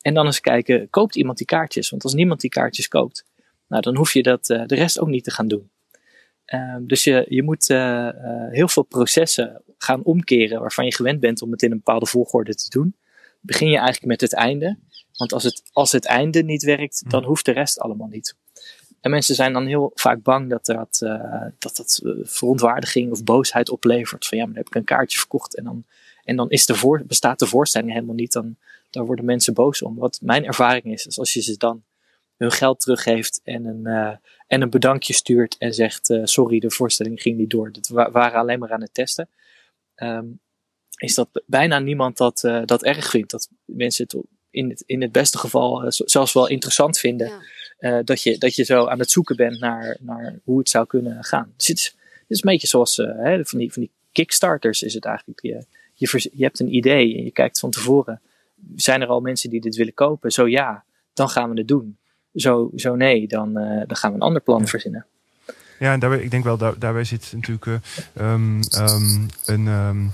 En 0.00 0.14
dan 0.14 0.26
eens 0.26 0.40
kijken, 0.40 0.90
koopt 0.90 1.16
iemand 1.16 1.38
die 1.38 1.46
kaartjes? 1.46 1.90
Want 1.90 2.04
als 2.04 2.14
niemand 2.14 2.40
die 2.40 2.50
kaartjes 2.50 2.88
koopt, 2.88 3.24
nou, 3.68 3.82
dan 3.82 3.96
hoef 3.96 4.12
je 4.12 4.22
dat, 4.22 4.46
de 4.46 4.64
rest 4.66 5.00
ook 5.00 5.08
niet 5.08 5.24
te 5.24 5.30
gaan 5.30 5.48
doen. 5.48 5.70
Ehm, 6.44 6.86
dus 6.86 7.04
je, 7.04 7.26
je 7.28 7.42
moet 7.42 7.68
heel 8.50 8.68
veel 8.68 8.82
processen 8.82 9.62
gaan 9.78 10.02
omkeren 10.02 10.60
waarvan 10.60 10.84
je 10.84 10.94
gewend 10.94 11.20
bent 11.20 11.42
om 11.42 11.50
het 11.50 11.62
in 11.62 11.70
een 11.70 11.76
bepaalde 11.76 12.06
volgorde 12.06 12.54
te 12.54 12.68
doen. 12.68 12.96
Begin 13.40 13.68
je 13.68 13.76
eigenlijk 13.76 14.06
met 14.06 14.20
het 14.20 14.34
einde. 14.34 14.78
Want 15.20 15.32
als 15.32 15.44
het, 15.44 15.62
als 15.72 15.92
het 15.92 16.04
einde 16.04 16.42
niet 16.42 16.62
werkt, 16.62 17.10
dan 17.10 17.24
hoeft 17.24 17.44
de 17.44 17.52
rest 17.52 17.78
allemaal 17.78 18.08
niet. 18.08 18.36
En 19.00 19.10
mensen 19.10 19.34
zijn 19.34 19.52
dan 19.52 19.66
heel 19.66 19.90
vaak 19.94 20.22
bang 20.22 20.50
dat 20.50 20.66
dat, 20.66 21.00
eh, 21.02 21.46
dat, 21.58 21.76
dat 21.76 22.00
eh, 22.04 22.12
verontwaardiging 22.22 23.10
of 23.10 23.24
boosheid 23.24 23.70
oplevert. 23.70 24.26
Van 24.26 24.38
ja, 24.38 24.44
maar 24.44 24.54
dan 24.54 24.62
heb 24.62 24.74
ik 24.74 24.80
een 24.80 24.96
kaartje 24.96 25.18
verkocht 25.18 25.56
en 25.56 25.64
dan, 25.64 25.84
en 26.24 26.36
dan 26.36 26.50
is 26.50 26.66
de 26.66 26.74
voor, 26.74 27.04
bestaat 27.06 27.38
de 27.38 27.46
voorstelling 27.46 27.92
helemaal 27.92 28.14
niet. 28.14 28.32
Dan, 28.32 28.56
dan 28.90 29.06
worden 29.06 29.24
mensen 29.24 29.54
boos 29.54 29.82
om. 29.82 29.96
Wat 29.96 30.18
mijn 30.22 30.44
ervaring 30.44 30.84
is, 30.84 31.06
is 31.06 31.18
als 31.18 31.32
je 31.32 31.42
ze 31.42 31.56
dan 31.56 31.82
hun 32.36 32.52
geld 32.52 32.80
teruggeeft 32.80 33.40
en 33.44 33.64
een, 33.64 33.86
uh, 33.86 34.16
en 34.46 34.62
een 34.62 34.70
bedankje 34.70 35.12
stuurt 35.12 35.56
en 35.58 35.74
zegt: 35.74 36.20
Sorry, 36.22 36.58
de 36.58 36.70
voorstelling 36.70 37.22
ging 37.22 37.36
niet 37.36 37.50
door. 37.50 37.70
We 37.88 38.08
waren 38.12 38.38
alleen 38.38 38.58
maar 38.58 38.72
aan 38.72 38.80
het 38.80 38.94
testen. 38.94 39.28
Um, 39.96 40.40
is 40.96 41.14
dat 41.14 41.28
bijna 41.46 41.78
niemand 41.78 42.16
dat, 42.16 42.40
dat 42.64 42.82
erg 42.82 43.10
vindt. 43.10 43.30
Dat 43.30 43.48
mensen 43.64 44.04
het 44.04 44.22
in 44.50 44.68
het, 44.68 44.82
in 44.86 45.02
het 45.02 45.12
beste 45.12 45.38
geval 45.38 45.84
zelfs 45.88 46.32
wel 46.32 46.48
interessant 46.48 46.98
vinden. 46.98 47.30
Ja. 47.78 48.02
dat, 48.02 48.22
je, 48.22 48.38
dat 48.38 48.54
je 48.54 48.64
zo 48.64 48.86
aan 48.86 48.98
het 48.98 49.10
zoeken 49.10 49.36
bent 49.36 49.60
naar, 49.60 49.96
naar 50.00 50.38
hoe 50.44 50.58
het 50.58 50.68
zou 50.68 50.86
kunnen 50.86 51.24
gaan. 51.24 51.52
Dus 51.56 51.66
het 51.66 51.78
is, 51.78 51.84
het 52.12 52.24
is 52.28 52.36
een 52.36 52.50
beetje 52.50 52.66
zoals 52.66 52.96
hè, 52.96 53.44
van, 53.44 53.58
die, 53.58 53.72
van 53.72 53.82
die 53.82 53.90
Kickstarters 54.12 54.82
is 54.82 54.94
het 54.94 55.04
eigenlijk. 55.04 55.40
Je, 55.42 55.64
je, 55.94 56.30
je 56.32 56.44
hebt 56.44 56.60
een 56.60 56.74
idee 56.74 57.16
en 57.16 57.24
je 57.24 57.30
kijkt 57.30 57.58
van 57.58 57.70
tevoren. 57.70 58.20
Zijn 58.76 59.00
er 59.00 59.08
al 59.08 59.20
mensen 59.20 59.50
die 59.50 59.60
dit 59.60 59.76
willen 59.76 59.94
kopen? 59.94 60.32
Zo 60.32 60.48
ja, 60.48 60.84
dan 61.12 61.28
gaan 61.28 61.50
we 61.50 61.58
het 61.58 61.68
doen. 61.68 61.98
Zo, 62.34 62.70
zo 62.76 62.94
nee, 62.94 63.28
dan, 63.28 63.58
uh, 63.58 63.82
dan 63.86 63.96
gaan 63.96 64.10
we 64.10 64.16
een 64.16 64.22
ander 64.22 64.42
plan 64.42 64.66
verzinnen. 64.66 65.06
Ja, 65.80 65.92
en 65.92 66.00
daarbij, 66.00 66.18
ik 66.18 66.30
denk 66.30 66.44
wel, 66.44 66.56
daar, 66.56 66.78
daarbij 66.78 67.04
zit 67.04 67.32
natuurlijk 67.34 67.66
uh, 67.66 67.74
um, 68.32 68.60
um, 68.78 69.26
een. 69.44 69.66
Um, 69.66 70.10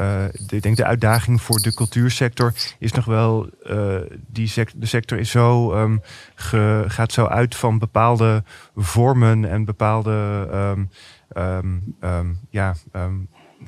uh, 0.00 0.24
de, 0.46 0.56
ik 0.56 0.62
denk 0.62 0.76
de 0.76 0.84
uitdaging 0.84 1.42
voor 1.42 1.60
de 1.60 1.74
cultuursector 1.74 2.52
is 2.78 2.92
nog 2.92 3.04
wel. 3.04 3.48
Uh, 3.66 3.96
die 4.26 4.52
de 4.74 4.86
sector 4.86 5.18
is 5.18 5.30
zo, 5.30 5.74
gaat 6.86 7.12
zo 7.12 7.26
uit 7.26 7.54
van 7.54 7.78
bepaalde 7.78 8.44
vormen 8.74 9.50
en 9.50 9.64
bepaalde. 9.64 10.46
ja, 12.50 12.74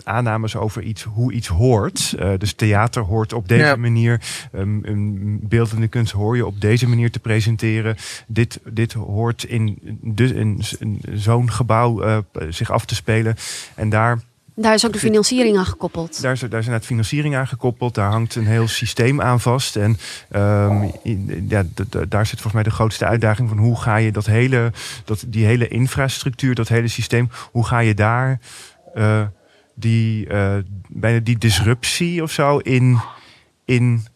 aannames 0.05 0.57
over 0.57 0.83
iets, 0.83 1.03
hoe 1.03 1.33
iets 1.33 1.49
hoort. 1.49 2.15
Uh, 2.19 2.31
dus 2.39 2.53
theater 2.53 3.03
hoort 3.03 3.33
op 3.33 3.49
deze 3.49 3.77
manier. 3.77 4.21
Um, 4.55 4.83
um, 4.85 5.39
beeldende 5.43 5.89
kunst 5.89 6.13
hoor 6.13 6.37
je 6.37 6.47
op 6.47 6.61
deze 6.61 6.89
manier 6.89 7.11
te 7.11 7.19
presenteren. 7.19 7.97
Dit, 8.27 8.61
dit 8.65 8.93
hoort 8.93 9.45
in, 9.45 9.79
de, 10.03 10.35
in, 10.35 10.61
in 10.79 11.01
zo'n 11.13 11.51
gebouw 11.51 12.05
uh, 12.05 12.19
zich 12.49 12.71
af 12.71 12.85
te 12.85 12.95
spelen. 12.95 13.37
En 13.75 13.89
daar. 13.89 14.21
Daar 14.55 14.75
is 14.75 14.87
ook 14.87 14.93
de 14.93 14.99
financiering 14.99 15.59
aan 15.59 15.67
gekoppeld. 15.67 16.23
Daar 16.23 16.33
is, 16.33 16.41
daar 16.41 16.59
is 16.59 16.65
inderdaad 16.65 16.87
financiering 16.87 17.37
aan 17.37 17.47
gekoppeld. 17.47 17.95
Daar 17.95 18.11
hangt 18.11 18.35
een 18.35 18.47
heel 18.47 18.69
systeem 18.69 19.21
aan 19.21 19.41
vast. 19.41 19.77
En 19.77 19.97
um, 20.37 20.91
ja, 21.49 21.65
daar 22.09 22.27
zit 22.27 22.41
volgens 22.41 22.53
mij 22.53 22.63
de 22.63 22.71
grootste 22.71 23.05
uitdaging 23.05 23.49
van 23.49 23.59
hoe 23.59 23.81
ga 23.81 23.97
je 23.97 24.13
dat 24.13 24.27
hele, 24.27 24.73
dat, 25.05 25.25
die 25.27 25.45
hele 25.45 25.69
infrastructuur, 25.69 26.55
dat 26.55 26.69
hele 26.69 26.89
systeem, 26.89 27.31
hoe 27.51 27.67
ga 27.67 27.79
je 27.79 27.95
daar 27.95 28.41
uh, 28.97 29.23
die, 29.79 30.27
uh, 30.27 30.57
bijna 30.89 31.19
die 31.19 31.39
disruptie 31.39 32.23
of 32.23 32.33
zo 32.33 32.59
in, 32.59 32.99
in, 33.65 34.07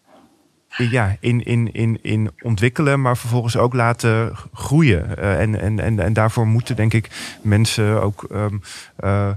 ja, 0.76 1.16
in, 1.20 1.44
in, 1.44 1.72
in, 1.72 1.98
in 2.02 2.30
ontwikkelen, 2.42 3.00
maar 3.00 3.16
vervolgens 3.16 3.56
ook 3.56 3.74
laten 3.74 4.36
groeien. 4.52 5.06
Uh, 5.18 5.40
en, 5.40 5.60
en, 5.60 5.78
en, 5.78 5.98
en 5.98 6.12
daarvoor 6.12 6.46
moeten, 6.46 6.76
denk 6.76 6.92
ik, 6.92 7.36
mensen 7.42 8.02
ook 8.02 8.26
um, 8.32 8.60
uh, 9.04 9.30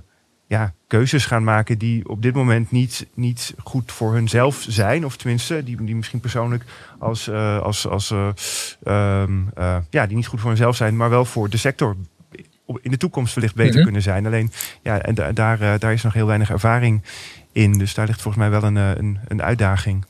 ja, 0.48 0.74
keuzes 0.88 1.26
gaan 1.26 1.44
maken 1.44 1.78
die 1.78 2.10
op 2.10 2.22
dit 2.22 2.34
moment 2.34 2.72
niet, 2.72 3.08
niet 3.14 3.54
goed 3.64 3.92
voor 3.92 4.14
hunzelf 4.14 4.66
zijn. 4.68 5.06
Of 5.06 5.18
tenminste, 5.18 5.64
die, 5.64 5.84
die 5.84 5.96
misschien 5.96 6.20
persoonlijk 6.20 6.64
als, 7.00 7.30
als, 7.62 7.88
als 7.88 8.10
um, 8.84 9.50
ja, 9.90 10.06
die 10.08 10.16
niet 10.16 10.28
goed 10.28 10.40
voor 10.40 10.50
hunzelf 10.50 10.76
zijn, 10.76 10.96
maar 10.96 11.10
wel 11.10 11.26
voor 11.26 11.50
de 11.50 11.58
sector 11.58 11.96
in 12.82 12.92
de 12.92 12.98
toekomst 12.98 13.36
wellicht 13.36 13.56
beter 13.56 13.70
mm 13.70 13.76
-hmm. 13.76 13.84
kunnen 13.84 14.02
zijn. 14.02 14.26
Alleen, 14.26 14.52
ja, 14.82 15.02
en 15.02 15.34
daar, 15.34 15.62
uh, 15.62 15.74
daar 15.78 15.94
is 15.94 16.04
nog 16.04 16.14
heel 16.14 16.26
weinig 16.26 16.50
ervaring 16.50 17.04
in. 17.52 17.78
Dus 17.78 17.94
daar 17.94 18.06
ligt 18.06 18.22
volgens 18.22 18.44
mij 18.44 18.60
wel 18.60 18.64
een, 18.64 18.76
een, 18.76 19.20
een 19.28 19.42
uitdaging. 19.42 20.06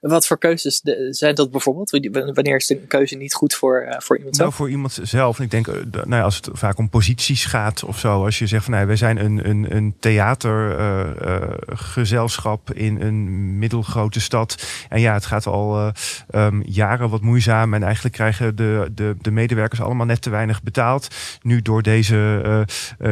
Wat 0.00 0.26
voor 0.26 0.38
keuzes 0.38 0.80
zijn 1.10 1.34
dat 1.34 1.50
bijvoorbeeld? 1.50 1.90
Wanneer 2.34 2.56
is 2.56 2.70
een 2.70 2.86
keuze 2.86 3.16
niet 3.16 3.34
goed 3.34 3.54
voor, 3.54 3.86
uh, 3.88 3.94
voor 3.98 4.16
iemand 4.16 4.36
zelf? 4.36 4.48
Nou, 4.48 4.60
voor 4.60 4.70
iemand 4.70 4.98
zelf. 5.02 5.40
Ik 5.40 5.50
denk, 5.50 5.66
uh, 5.66 5.74
nou 5.92 6.10
ja, 6.10 6.22
als 6.22 6.36
het 6.36 6.48
vaak 6.52 6.78
om 6.78 6.88
posities 6.88 7.44
gaat 7.44 7.84
of 7.84 7.98
zo. 7.98 8.24
Als 8.24 8.38
je 8.38 8.46
zegt 8.46 8.64
van, 8.64 8.72
nou, 8.72 8.86
wij 8.86 8.96
zijn 8.96 9.24
een, 9.24 9.48
een, 9.48 9.76
een 9.76 9.94
theatergezelschap 10.00 12.70
uh, 12.74 12.84
in 12.84 13.00
een 13.00 13.58
middelgrote 13.58 14.20
stad. 14.20 14.66
En 14.88 15.00
ja, 15.00 15.14
het 15.14 15.26
gaat 15.26 15.46
al 15.46 15.92
um, 16.30 16.62
jaren 16.66 17.08
wat 17.08 17.20
moeizaam. 17.20 17.74
En 17.74 17.82
eigenlijk 17.82 18.14
krijgen 18.14 18.56
de, 18.56 18.90
de, 18.94 19.16
de 19.20 19.30
medewerkers 19.30 19.80
allemaal 19.80 20.06
net 20.06 20.22
te 20.22 20.30
weinig 20.30 20.62
betaald. 20.62 21.08
Nu 21.42 21.62
door 21.62 21.82
deze 21.82 22.66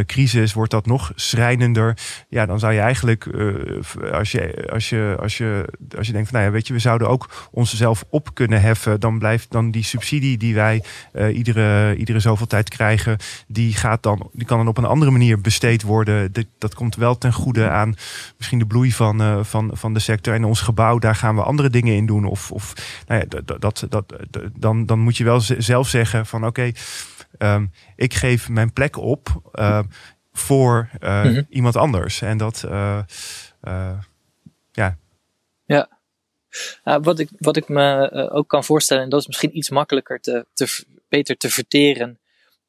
crisis 0.07 0.53
wordt 0.53 0.70
dat 0.70 0.87
nog 0.87 1.12
schrijnender. 1.14 1.99
Ja, 2.28 2.47
dan 2.47 2.59
zou 2.59 2.72
je 2.72 2.80
eigenlijk, 2.80 3.26
als, 4.12 4.32
je, 4.32 4.68
als, 4.72 4.89
je, 4.89 5.16
als, 5.20 5.39
je, 5.39 5.64
als 5.97 6.07
je 6.07 6.12
denkt 6.12 6.28
van, 6.28 6.39
nou 6.39 6.51
ja, 6.51 6.57
weet 6.57 6.66
je, 6.66 6.74
we 6.77 6.83
zouden 6.83 7.09
ook 7.09 7.49
onszelf 7.51 8.05
op 8.09 8.35
kunnen 8.35 8.61
heffen. 8.61 9.01
Dan 9.01 9.18
blijft 9.18 9.51
dan 9.51 9.70
die 9.70 9.85
subsidie 9.85 10.39
die 10.39 10.55
wij 10.55 10.85
uh, 11.12 11.37
iedere, 11.37 11.97
iedere 11.97 12.20
zoveel 12.20 12.47
tijd 12.47 12.68
krijgen, 12.68 13.16
die, 13.47 13.74
gaat 13.74 14.03
dan, 14.03 14.31
die 14.33 14.47
kan 14.47 14.59
dan 14.59 14.68
op 14.68 14.79
een 14.79 14.85
andere 14.85 15.11
manier 15.11 15.41
besteed 15.41 15.83
worden. 15.83 16.33
Dat, 16.33 16.47
dat 16.59 16.74
komt 16.74 16.97
wel 16.97 17.18
ten 17.18 17.33
goede 17.33 17.68
aan 17.68 17.95
misschien 18.37 18.59
de 18.59 18.66
bloei 18.66 18.93
van, 18.93 19.20
uh, 19.20 19.45
van, 19.45 19.70
van 19.72 19.95
de 19.95 20.01
sector. 20.01 20.35
En 20.35 20.45
ons 20.45 20.61
gebouw, 20.61 20.99
daar 20.99 21.14
gaan 21.14 21.35
we 21.35 21.43
andere 21.43 21.70
dingen 21.70 21.95
in 21.95 22.07
doen. 22.07 22.24
Of, 22.24 22.51
of 22.53 22.72
nou 23.07 23.20
ja, 23.20 23.41
dat, 23.45 23.61
dat, 23.61 23.87
dat, 23.89 24.14
dan, 24.55 24.87
dan 24.87 24.99
moet 24.99 25.16
je 25.16 25.24
wel 25.24 25.41
zelf 25.59 25.89
zeggen 25.89 26.27
van 26.27 26.47
oké, 26.47 26.72
okay, 27.39 27.55
um, 27.55 27.70
ik 27.97 28.14
geef 28.14 28.49
mijn 28.49 28.72
plek 28.72 28.97
op 28.97 29.51
uh, 29.55 29.81
voor 30.33 30.89
mm 31.01 31.09
-hmm. 31.09 31.47
iemand 31.49 31.77
anders. 31.77 32.22
En 32.22 32.39
dat, 32.39 32.66
ja. 34.72 34.97
Ja. 35.64 35.95
Uh, 36.85 36.97
wat, 37.01 37.19
ik, 37.19 37.29
wat 37.39 37.57
ik 37.57 37.69
me 37.69 38.11
uh, 38.13 38.35
ook 38.35 38.49
kan 38.49 38.65
voorstellen, 38.65 39.03
en 39.03 39.09
dat 39.09 39.21
is 39.21 39.27
misschien 39.27 39.57
iets 39.57 39.71
makkelijker 39.71 40.21
te, 40.21 40.47
te 40.53 40.85
beter 41.09 41.37
te 41.37 41.51
verteren, 41.51 42.19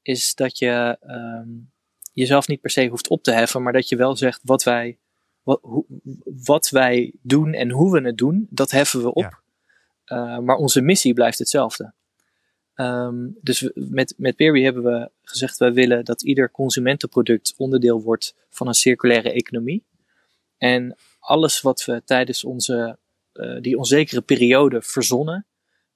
is 0.02 0.36
dat 0.36 0.58
je 0.58 0.98
um, 1.08 1.72
jezelf 2.14 2.48
niet 2.48 2.62
per 2.62 2.70
se 2.70 2.88
hoeft 2.88 3.10
op 3.10 3.24
te 3.24 3.32
heffen, 3.32 3.64
maar 3.64 3.74
dat 3.74 3.90
je 3.90 3.96
wel 3.96 4.16
zegt 4.16 4.42
wat 4.44 4.64
wij, 4.64 4.98
wat, 5.44 5.60
hoe, 5.62 5.86
wat 6.46 6.70
wij 6.70 7.14
doen 7.22 7.54
en 7.54 7.72
hoe 7.72 7.92
we 7.92 8.02
het 8.02 8.18
doen, 8.18 8.48
dat 8.50 8.72
heffen 8.72 9.02
we 9.02 9.14
op. 9.14 9.42
Ja. 10.06 10.38
Uh, 10.38 10.40
maar 10.40 10.56
onze 10.56 10.82
missie 10.82 11.14
blijft 11.14 11.40
hetzelfde. 11.40 11.94
Um, 12.76 13.38
dus 13.42 13.70
met, 13.74 14.14
met 14.18 14.36
Perry 14.36 14.64
hebben 14.64 14.84
we 14.84 15.12
gezegd, 15.24 15.58
wij 15.58 15.74
willen 15.74 16.06
dat 16.06 16.22
ieder 16.22 16.52
consumentenproduct 16.52 17.54
onderdeel 17.58 18.02
wordt 18.02 18.36
van 18.50 18.68
een 18.68 18.74
circulaire 18.74 19.32
economie. 19.32 19.86
En 20.58 20.96
alles 21.20 21.62
wat 21.62 21.86
we 21.86 22.02
tijdens 22.06 22.44
onze 22.44 22.98
uh, 23.38 23.62
die 23.62 23.78
onzekere 23.78 24.22
periode 24.22 24.82
verzonnen, 24.82 25.46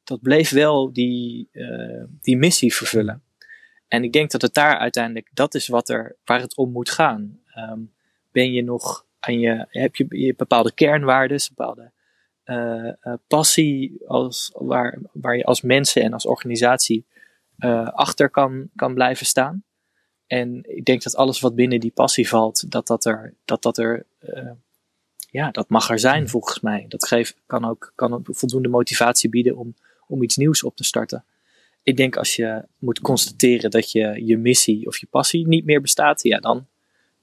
dat 0.03 0.21
bleef 0.21 0.49
wel 0.49 0.93
die, 0.93 1.49
uh, 1.51 2.03
die 2.21 2.37
missie 2.37 2.73
vervullen. 2.73 3.23
En 3.87 4.03
ik 4.03 4.13
denk 4.13 4.31
dat 4.31 4.41
het 4.41 4.53
daar 4.53 4.77
uiteindelijk, 4.77 5.29
dat 5.33 5.55
is 5.55 5.67
wat 5.67 5.89
er, 5.89 6.15
waar 6.25 6.41
het 6.41 6.57
om 6.57 6.71
moet 6.71 6.89
gaan. 6.89 7.39
Um, 7.55 7.93
ben 8.31 8.51
je 8.51 8.63
nog 8.63 9.05
aan 9.19 9.39
je, 9.39 9.65
heb 9.69 9.95
je, 9.95 10.05
je 10.09 10.35
bepaalde 10.35 10.73
kernwaarden, 10.73 11.39
bepaalde 11.55 11.91
uh, 12.45 13.13
passie 13.27 14.01
als, 14.07 14.51
waar, 14.53 14.99
waar 15.11 15.37
je 15.37 15.43
als 15.43 15.61
mensen 15.61 16.01
en 16.01 16.13
als 16.13 16.25
organisatie 16.25 17.05
achter 17.93 18.29
kan, 18.29 18.69
kan 18.75 18.93
blijven 18.93 19.25
staan. 19.25 19.63
En 20.27 20.63
ik 20.63 20.85
denk 20.85 21.03
dat 21.03 21.15
alles 21.15 21.39
wat 21.39 21.55
binnen 21.55 21.79
die 21.79 21.91
passie 21.91 22.27
valt, 22.27 22.71
dat 22.71 22.87
dat 22.87 23.05
er, 23.05 23.33
dat 23.45 23.61
dat 23.61 23.77
er 23.77 24.05
ja, 25.31 25.51
dat 25.51 25.69
mag 25.69 25.89
er 25.89 25.99
zijn 25.99 26.29
volgens 26.29 26.59
mij. 26.59 26.85
Dat 26.87 27.07
geeft, 27.07 27.35
kan, 27.45 27.65
ook, 27.65 27.91
kan 27.95 28.21
voldoende 28.23 28.69
motivatie 28.69 29.29
bieden 29.29 29.57
om, 29.57 29.75
om 30.07 30.23
iets 30.23 30.37
nieuws 30.37 30.63
op 30.63 30.75
te 30.75 30.83
starten. 30.83 31.23
Ik 31.83 31.97
denk 31.97 32.15
als 32.15 32.35
je 32.35 32.65
moet 32.77 32.99
constateren 32.99 33.71
dat 33.71 33.91
je 33.91 34.25
je 34.25 34.37
missie 34.37 34.87
of 34.87 34.97
je 34.97 35.07
passie 35.09 35.47
niet 35.47 35.65
meer 35.65 35.81
bestaat, 35.81 36.23
ja, 36.23 36.39
dan, 36.39 36.67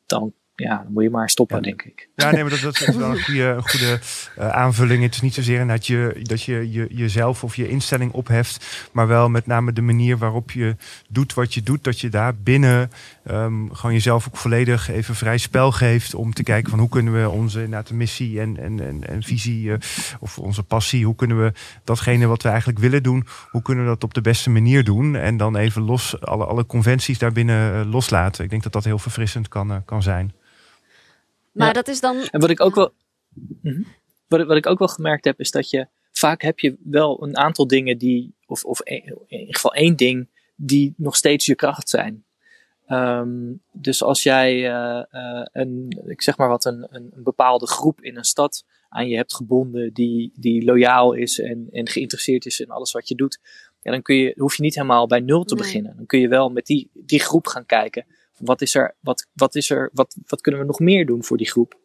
dan 0.06 0.32
ja, 0.64 0.82
dan 0.82 0.92
moet 0.92 1.02
je 1.02 1.10
maar 1.10 1.30
stoppen, 1.30 1.56
ja. 1.56 1.62
denk 1.62 1.82
ik. 1.82 2.08
Ja, 2.14 2.30
nee, 2.30 2.42
maar 2.42 2.50
dat, 2.50 2.60
dat 2.60 2.88
is 2.88 2.96
wel 2.96 3.10
een 3.10 3.22
goede, 3.22 3.56
goede 3.62 4.00
uh, 4.38 4.48
aanvulling. 4.48 5.02
Het 5.02 5.14
is 5.14 5.20
niet 5.20 5.34
zozeer 5.34 5.66
dat 5.66 5.86
je, 5.86 6.20
dat 6.22 6.42
je, 6.42 6.72
je 6.72 6.86
jezelf 6.90 7.44
of 7.44 7.56
je 7.56 7.68
instelling 7.68 8.12
opheft, 8.12 8.88
maar 8.92 9.06
wel 9.06 9.28
met 9.28 9.46
name 9.46 9.72
de 9.72 9.82
manier 9.82 10.18
waarop 10.18 10.50
je 10.50 10.76
doet 11.08 11.34
wat 11.34 11.54
je 11.54 11.62
doet, 11.62 11.84
dat 11.84 12.00
je 12.00 12.08
daar 12.08 12.36
binnen 12.36 12.90
um, 13.30 13.74
gewoon 13.74 13.92
jezelf 13.92 14.26
ook 14.26 14.36
volledig 14.36 14.88
even 14.88 15.14
vrij 15.14 15.38
spel 15.38 15.72
geeft 15.72 16.14
om 16.14 16.32
te 16.32 16.42
kijken 16.42 16.70
van 16.70 16.78
hoe 16.78 16.88
kunnen 16.88 17.22
we 17.22 17.30
onze 17.30 17.62
inderdaad, 17.62 17.90
missie 17.90 18.40
en, 18.40 18.56
en, 18.56 18.80
en, 18.80 19.06
en 19.08 19.22
visie 19.22 19.64
uh, 19.64 19.76
of 20.20 20.38
onze 20.38 20.62
passie, 20.62 21.04
hoe 21.04 21.14
kunnen 21.14 21.42
we 21.44 21.52
datgene 21.84 22.26
wat 22.26 22.42
we 22.42 22.48
eigenlijk 22.48 22.78
willen 22.78 23.02
doen, 23.02 23.26
hoe 23.50 23.62
kunnen 23.62 23.84
we 23.84 23.90
dat 23.90 24.04
op 24.04 24.14
de 24.14 24.20
beste 24.20 24.50
manier 24.50 24.84
doen 24.84 25.16
en 25.16 25.36
dan 25.36 25.56
even 25.56 25.82
los 25.82 26.20
alle, 26.20 26.44
alle 26.44 26.66
conventies 26.66 27.18
daarbinnen 27.18 27.86
uh, 27.86 27.92
loslaten. 27.92 28.44
Ik 28.44 28.50
denk 28.50 28.62
dat 28.62 28.72
dat 28.72 28.84
heel 28.84 28.98
verfrissend 28.98 29.48
kan, 29.48 29.84
kan 29.84 30.02
zijn. 30.02 30.32
Maar 31.52 31.66
ja. 31.66 31.72
dat 31.72 31.88
is 31.88 32.00
dan. 32.00 32.16
En 32.30 32.40
wat 32.40 32.50
ik 32.50 32.60
ook 32.60 32.74
wel. 32.74 32.92
Mm-hmm. 33.62 33.86
Wat, 34.28 34.46
wat 34.46 34.56
ik 34.56 34.66
ook 34.66 34.78
wel 34.78 34.88
gemerkt 34.88 35.24
heb, 35.24 35.40
is 35.40 35.50
dat 35.50 35.70
je. 35.70 35.88
Vaak 36.12 36.42
heb 36.42 36.58
je 36.58 36.76
wel 36.84 37.22
een 37.22 37.36
aantal 37.36 37.66
dingen 37.66 37.98
die. 37.98 38.34
Of, 38.46 38.64
of 38.64 38.82
in 38.82 39.24
ieder 39.28 39.54
geval 39.54 39.74
één 39.74 39.96
ding. 39.96 40.28
die 40.56 40.94
nog 40.96 41.16
steeds 41.16 41.46
je 41.46 41.54
kracht 41.54 41.88
zijn. 41.88 42.24
Ehm, 42.88 43.52
dus 43.72 44.02
als 44.02 44.22
jij 44.22 44.54
uh, 44.54 45.02
uh, 45.12 45.46
een, 45.52 46.02
ik 46.06 46.22
zeg 46.22 46.36
maar 46.36 46.48
wat, 46.48 46.64
een, 46.64 46.86
een, 46.90 47.10
een, 47.14 47.22
bepaalde 47.22 47.66
groep 47.66 48.00
in 48.00 48.16
een 48.16 48.24
stad 48.24 48.64
aan 48.88 49.08
je 49.08 49.16
hebt 49.16 49.34
gebonden 49.34 49.92
die, 49.92 50.32
die 50.34 50.64
loyaal 50.64 51.12
is 51.12 51.38
en, 51.38 51.68
en 51.70 51.88
geïnteresseerd 51.88 52.46
is 52.46 52.60
in 52.60 52.70
alles 52.70 52.92
wat 52.92 53.08
je 53.08 53.14
doet, 53.14 53.40
ja, 53.82 53.90
dan 53.90 54.02
kun 54.02 54.16
je, 54.16 54.34
hoef 54.36 54.56
je 54.56 54.62
niet 54.62 54.74
helemaal 54.74 55.06
bij 55.06 55.20
nul 55.20 55.44
te 55.44 55.54
nee. 55.54 55.62
beginnen. 55.62 55.96
Dan 55.96 56.06
kun 56.06 56.20
je 56.20 56.28
wel 56.28 56.48
met 56.48 56.66
die, 56.66 56.90
die 56.92 57.20
groep 57.20 57.46
gaan 57.46 57.66
kijken. 57.66 58.06
Wat 58.38 58.60
is 58.60 58.74
er, 58.74 58.96
wat, 59.00 59.26
wat 59.32 59.54
is 59.54 59.70
er, 59.70 59.90
wat, 59.92 60.16
wat 60.26 60.40
kunnen 60.40 60.60
we 60.60 60.66
nog 60.66 60.78
meer 60.78 61.06
doen 61.06 61.24
voor 61.24 61.36
die 61.36 61.50
groep? 61.50 61.78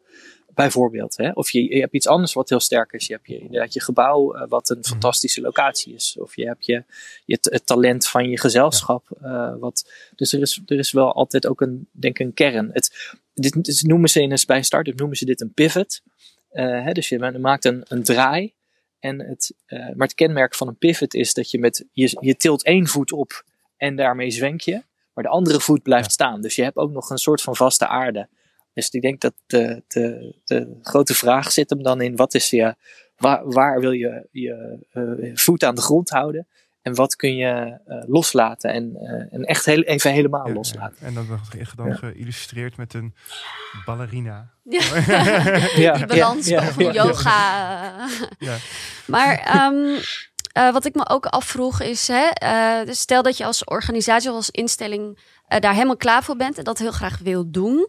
Bijvoorbeeld. 0.54 1.16
Hè? 1.16 1.30
Of 1.30 1.50
je, 1.50 1.74
je 1.74 1.80
hebt 1.80 1.94
iets 1.94 2.06
anders 2.06 2.32
wat 2.32 2.48
heel 2.48 2.60
sterk 2.60 2.92
is. 2.92 3.06
Je 3.06 3.12
hebt 3.12 3.26
je, 3.26 3.38
inderdaad 3.38 3.72
je 3.72 3.80
gebouw, 3.80 4.36
uh, 4.36 4.42
wat 4.48 4.68
een 4.68 4.84
fantastische 4.84 5.40
locatie 5.40 5.94
is. 5.94 6.16
Of 6.18 6.36
je 6.36 6.46
hebt 6.46 6.66
je, 6.66 6.84
je 7.24 7.38
het 7.40 7.66
talent 7.66 8.08
van 8.08 8.28
je 8.28 8.38
gezelschap. 8.38 9.08
Ja. 9.20 9.52
Uh, 9.52 9.60
wat, 9.60 9.90
dus 10.16 10.32
er 10.32 10.40
is, 10.40 10.62
er 10.66 10.78
is 10.78 10.92
wel 10.92 11.12
altijd 11.12 11.46
ook 11.46 11.60
een, 11.60 11.88
denk 11.90 12.18
een 12.18 12.34
kern. 12.34 12.70
Het, 12.72 13.16
dit, 13.34 13.64
dit 13.64 13.82
noemen 13.82 14.08
ze 14.08 14.22
in 14.22 14.32
een, 14.32 14.38
bij 14.46 14.56
een 14.56 14.64
start-up 14.64 14.98
noemen 14.98 15.16
ze 15.16 15.24
dit 15.24 15.40
een 15.40 15.52
pivot. 15.52 16.00
Uh, 16.52 16.84
hè? 16.84 16.92
Dus 16.92 17.08
je 17.08 17.38
maakt 17.38 17.64
een, 17.64 17.84
een 17.88 18.02
draai. 18.02 18.52
En 18.98 19.20
het, 19.20 19.54
maar 19.68 20.06
het 20.06 20.14
kenmerk 20.14 20.54
van 20.54 20.68
een 20.68 20.76
pivot 20.76 21.14
is 21.14 21.34
dat 21.34 21.50
je 21.50 21.58
met, 21.58 21.84
je, 21.92 22.16
je 22.20 22.36
tilt 22.36 22.64
één 22.64 22.86
voet 22.86 23.12
op 23.12 23.44
en 23.76 23.96
daarmee 23.96 24.30
zwenk 24.30 24.60
je. 24.60 24.82
Maar 25.14 25.24
de 25.24 25.30
andere 25.30 25.60
voet 25.60 25.82
blijft 25.82 26.04
ja. 26.04 26.10
staan. 26.10 26.40
Dus 26.40 26.56
je 26.56 26.62
hebt 26.62 26.76
ook 26.76 26.90
nog 26.90 27.10
een 27.10 27.18
soort 27.18 27.42
van 27.42 27.56
vaste 27.56 27.86
aarde. 27.86 28.28
Dus 28.74 28.88
ik 28.90 29.02
denk 29.02 29.20
dat 29.20 29.34
de, 29.46 29.82
de, 29.86 30.34
de 30.44 30.78
grote 30.82 31.14
vraag 31.14 31.52
zit 31.52 31.70
hem 31.70 31.82
dan 31.82 32.00
in: 32.00 32.16
wat 32.16 32.34
is 32.34 32.50
je, 32.50 32.74
waar, 33.16 33.48
waar 33.48 33.80
wil 33.80 33.92
je 33.92 34.28
je 34.30 34.78
uh, 34.92 35.36
voet 35.36 35.64
aan 35.64 35.74
de 35.74 35.80
grond 35.80 36.10
houden? 36.10 36.46
En 36.84 36.94
wat 36.94 37.16
kun 37.16 37.36
je 37.36 37.80
uh, 37.86 38.02
loslaten 38.06 38.70
en, 38.70 38.96
uh, 39.00 39.34
en 39.34 39.44
echt 39.44 39.64
heel, 39.64 39.82
even 39.82 40.12
helemaal 40.12 40.48
ja, 40.48 40.52
loslaten. 40.52 40.96
Ja. 41.00 41.06
En 41.06 41.14
dan, 41.14 41.40
dan 41.76 41.88
ja. 41.88 41.94
geïllustreerd 41.94 42.76
met 42.76 42.94
een 42.94 43.14
ballerina. 43.84 44.50
Ja, 45.76 45.96
die 45.96 46.06
balans 46.06 46.50
boven 46.50 46.92
yoga. 46.92 48.08
Maar 49.06 49.66
um, 49.66 49.98
uh, 50.58 50.72
wat 50.72 50.84
ik 50.84 50.94
me 50.94 51.08
ook 51.08 51.26
afvroeg 51.26 51.80
is, 51.80 52.08
hè, 52.12 52.30
dus 52.84 53.00
stel 53.00 53.22
dat 53.22 53.36
je 53.36 53.44
als 53.44 53.64
organisatie 53.64 54.30
of 54.30 54.36
als 54.36 54.50
instelling 54.50 55.18
uh, 55.48 55.58
daar 55.60 55.72
helemaal 55.72 55.96
klaar 55.96 56.24
voor 56.24 56.36
bent 56.36 56.58
en 56.58 56.64
dat 56.64 56.78
heel 56.78 56.92
graag 56.92 57.18
wil 57.18 57.50
doen, 57.50 57.88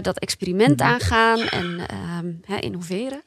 dat 0.00 0.18
experiment 0.18 0.78
Mhm. 0.78 0.88
aangaan 0.88 1.38
en 1.38 1.86
um, 2.24 2.40
hè, 2.44 2.56
innoveren. 2.56 3.22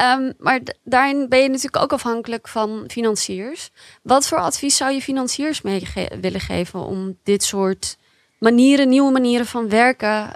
um, 0.00 0.32
maar 0.44 0.60
daarin 0.84 1.28
ben 1.28 1.42
je 1.42 1.48
natuurlijk 1.48 1.82
ook 1.82 1.92
afhankelijk 1.92 2.48
van 2.48 2.84
financiers. 2.88 3.70
Wat 4.02 4.28
voor 4.28 4.38
advies 4.38 4.76
zou 4.76 4.92
je 4.92 5.00
financiers 5.02 5.62
mee 5.62 5.86
ge 5.86 6.18
willen 6.20 6.40
geven 6.40 6.80
om 6.80 7.18
dit 7.22 7.42
soort 7.42 7.98
manieren, 8.38 8.88
nieuwe 8.88 9.12
manieren 9.12 9.46
van 9.46 9.68
werken, 9.68 10.30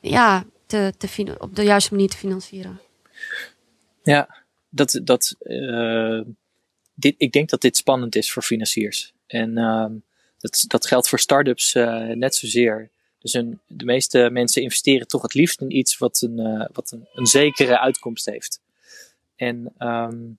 ja, 0.00 0.44
te, 0.66 0.92
te 0.98 1.36
op 1.38 1.56
de 1.56 1.62
juiste 1.62 1.94
manier 1.94 2.08
te 2.08 2.16
financieren? 2.16 2.80
Ja, 4.02 4.44
dat, 4.68 5.00
dat, 5.04 5.36
dit, 6.94 7.14
ik 7.18 7.32
denk 7.32 7.48
dat 7.48 7.60
dit 7.60 7.76
spannend 7.76 8.16
is 8.16 8.32
voor 8.32 8.42
financiers. 8.42 9.12
En 9.26 9.58
uh, 9.58 9.86
dat, 10.40 10.64
dat 10.66 10.86
geldt 10.86 11.08
voor 11.08 11.18
start-ups 11.18 11.74
uh, 11.74 12.08
net 12.08 12.34
zozeer. 12.34 12.90
Dus 13.18 13.34
een, 13.34 13.60
de 13.66 13.84
meeste 13.84 14.28
mensen 14.32 14.62
investeren 14.62 15.08
toch 15.08 15.22
het 15.22 15.34
liefst 15.34 15.60
in 15.60 15.76
iets 15.76 15.98
wat 15.98 16.20
een, 16.20 16.38
uh, 16.38 16.66
wat 16.72 16.90
een, 16.90 17.08
een 17.12 17.26
zekere 17.26 17.78
uitkomst 17.78 18.26
heeft. 18.26 18.60
En 19.36 19.74
um, 19.78 20.38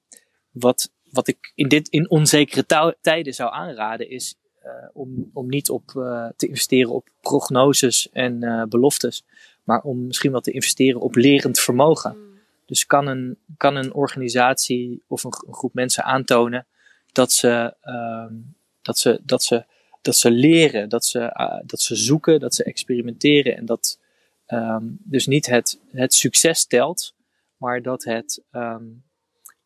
wat, 0.51 0.91
wat 1.09 1.27
ik 1.27 1.51
in, 1.55 1.67
dit, 1.67 1.87
in 1.87 2.09
onzekere 2.09 2.95
tijden 3.01 3.33
zou 3.33 3.53
aanraden 3.53 4.09
is 4.09 4.35
uh, 4.65 4.71
om, 4.93 5.29
om 5.33 5.47
niet 5.47 5.69
op, 5.69 5.91
uh, 5.95 6.27
te 6.35 6.47
investeren 6.47 6.91
op 6.91 7.09
prognoses 7.21 8.09
en 8.11 8.43
uh, 8.43 8.63
beloftes, 8.63 9.23
maar 9.63 9.81
om 9.81 10.07
misschien 10.07 10.31
wel 10.31 10.41
te 10.41 10.51
investeren 10.51 11.01
op 11.01 11.15
lerend 11.15 11.59
vermogen. 11.59 12.17
Mm. 12.17 12.39
Dus 12.65 12.85
kan 12.85 13.07
een, 13.07 13.37
kan 13.57 13.75
een 13.75 13.93
organisatie 13.93 15.03
of 15.07 15.23
een, 15.23 15.33
een 15.47 15.53
groep 15.53 15.73
mensen 15.73 16.03
aantonen 16.03 16.65
dat 17.11 17.31
ze, 17.31 17.73
uh, 17.83 18.37
dat 18.81 18.97
ze, 18.97 19.21
dat 19.23 19.43
ze, 19.43 19.65
dat 20.01 20.15
ze 20.15 20.31
leren, 20.31 20.89
dat 20.89 21.05
ze, 21.05 21.19
uh, 21.19 21.59
dat 21.65 21.81
ze 21.81 21.95
zoeken, 21.95 22.39
dat 22.39 22.55
ze 22.55 22.63
experimenteren 22.63 23.57
en 23.57 23.65
dat 23.65 23.99
um, 24.47 24.97
dus 25.03 25.27
niet 25.27 25.45
het, 25.45 25.79
het 25.91 26.13
succes 26.13 26.65
telt, 26.65 27.15
maar 27.57 27.81
dat 27.81 28.03
het 28.03 28.43
um, 28.51 29.03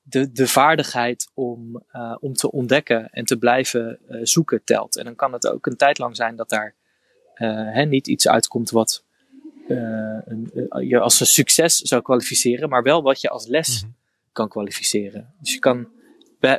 de, 0.02 0.32
de 0.32 0.48
vaardigheid 0.48 1.32
om, 1.34 1.84
uh, 1.94 2.16
om 2.20 2.34
te 2.34 2.52
ontdekken 2.52 3.10
en 3.10 3.26
te 3.26 3.38
blijven 3.38 4.00
uh, 4.10 4.20
zoeken 4.24 4.64
telt. 4.64 4.98
En 4.98 5.06
dan 5.06 5.16
kan 5.16 5.34
het 5.34 5.48
ook 5.48 5.66
een 5.66 5.78
tijd 5.78 5.98
lang 5.98 6.16
zijn 6.16 6.36
dat 6.36 6.50
daar 6.50 6.76
hè, 7.36 7.86
niet 7.86 8.08
iets 8.08 8.28
uitkomt 8.28 8.70
wat 8.70 9.04
een, 9.68 10.52
je 10.88 11.00
als 11.00 11.20
een 11.20 11.26
succes 11.26 11.78
zou 11.78 12.02
kwalificeren, 12.02 12.70
maar 12.70 12.84
wel 12.84 13.02
wat 13.02 13.22
je 13.22 13.30
als 13.30 13.48
les 13.48 13.82
mm 13.82 13.88
-hmm. 13.88 13.98
kan 14.32 14.50
kwalificeren. 14.50 15.34
Dus 15.40 15.54
je 15.54 15.60
kan, 15.60 15.88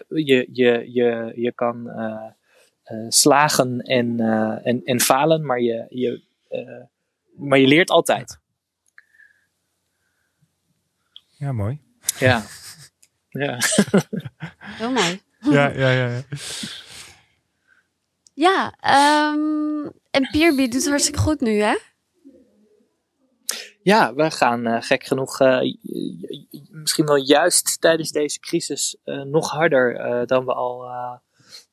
je, 0.08 0.48
je, 0.52 0.92
je, 0.92 1.32
je 1.34 1.52
kan 1.52 1.90
slagen 3.08 3.80
en, 3.80 4.20
en, 4.62 4.80
en 4.84 5.00
falen, 5.00 5.46
maar 5.46 5.60
je, 5.60 5.86
je, 5.88 6.22
maar 7.36 7.58
je 7.58 7.66
leert 7.66 7.90
altijd. 7.90 8.38
Ja, 11.38 11.52
mooi. 11.52 11.80
Ja. 12.18 12.42
ja. 13.42 13.58
Heel 14.58 14.90
mooi. 14.90 15.20
Ja, 15.40 15.68
ja, 15.68 15.90
ja. 15.90 16.08
ja. 16.08 16.22
Ja, 18.34 18.74
um, 19.32 19.92
en 20.10 20.28
Peerby 20.30 20.68
doet 20.68 20.88
hartstikke 20.88 21.20
goed 21.20 21.40
nu, 21.40 21.60
hè? 21.60 21.76
Ja, 23.82 24.14
we 24.14 24.30
gaan 24.30 24.66
uh, 24.66 24.82
gek 24.82 25.04
genoeg 25.04 25.40
uh, 25.40 25.60
misschien 26.70 27.06
wel 27.06 27.16
juist 27.16 27.80
tijdens 27.80 28.10
deze 28.10 28.40
crisis 28.40 28.96
uh, 29.04 29.22
nog 29.22 29.50
harder 29.50 30.26
dan 30.26 30.44
we 30.44 30.52
al, 30.52 30.88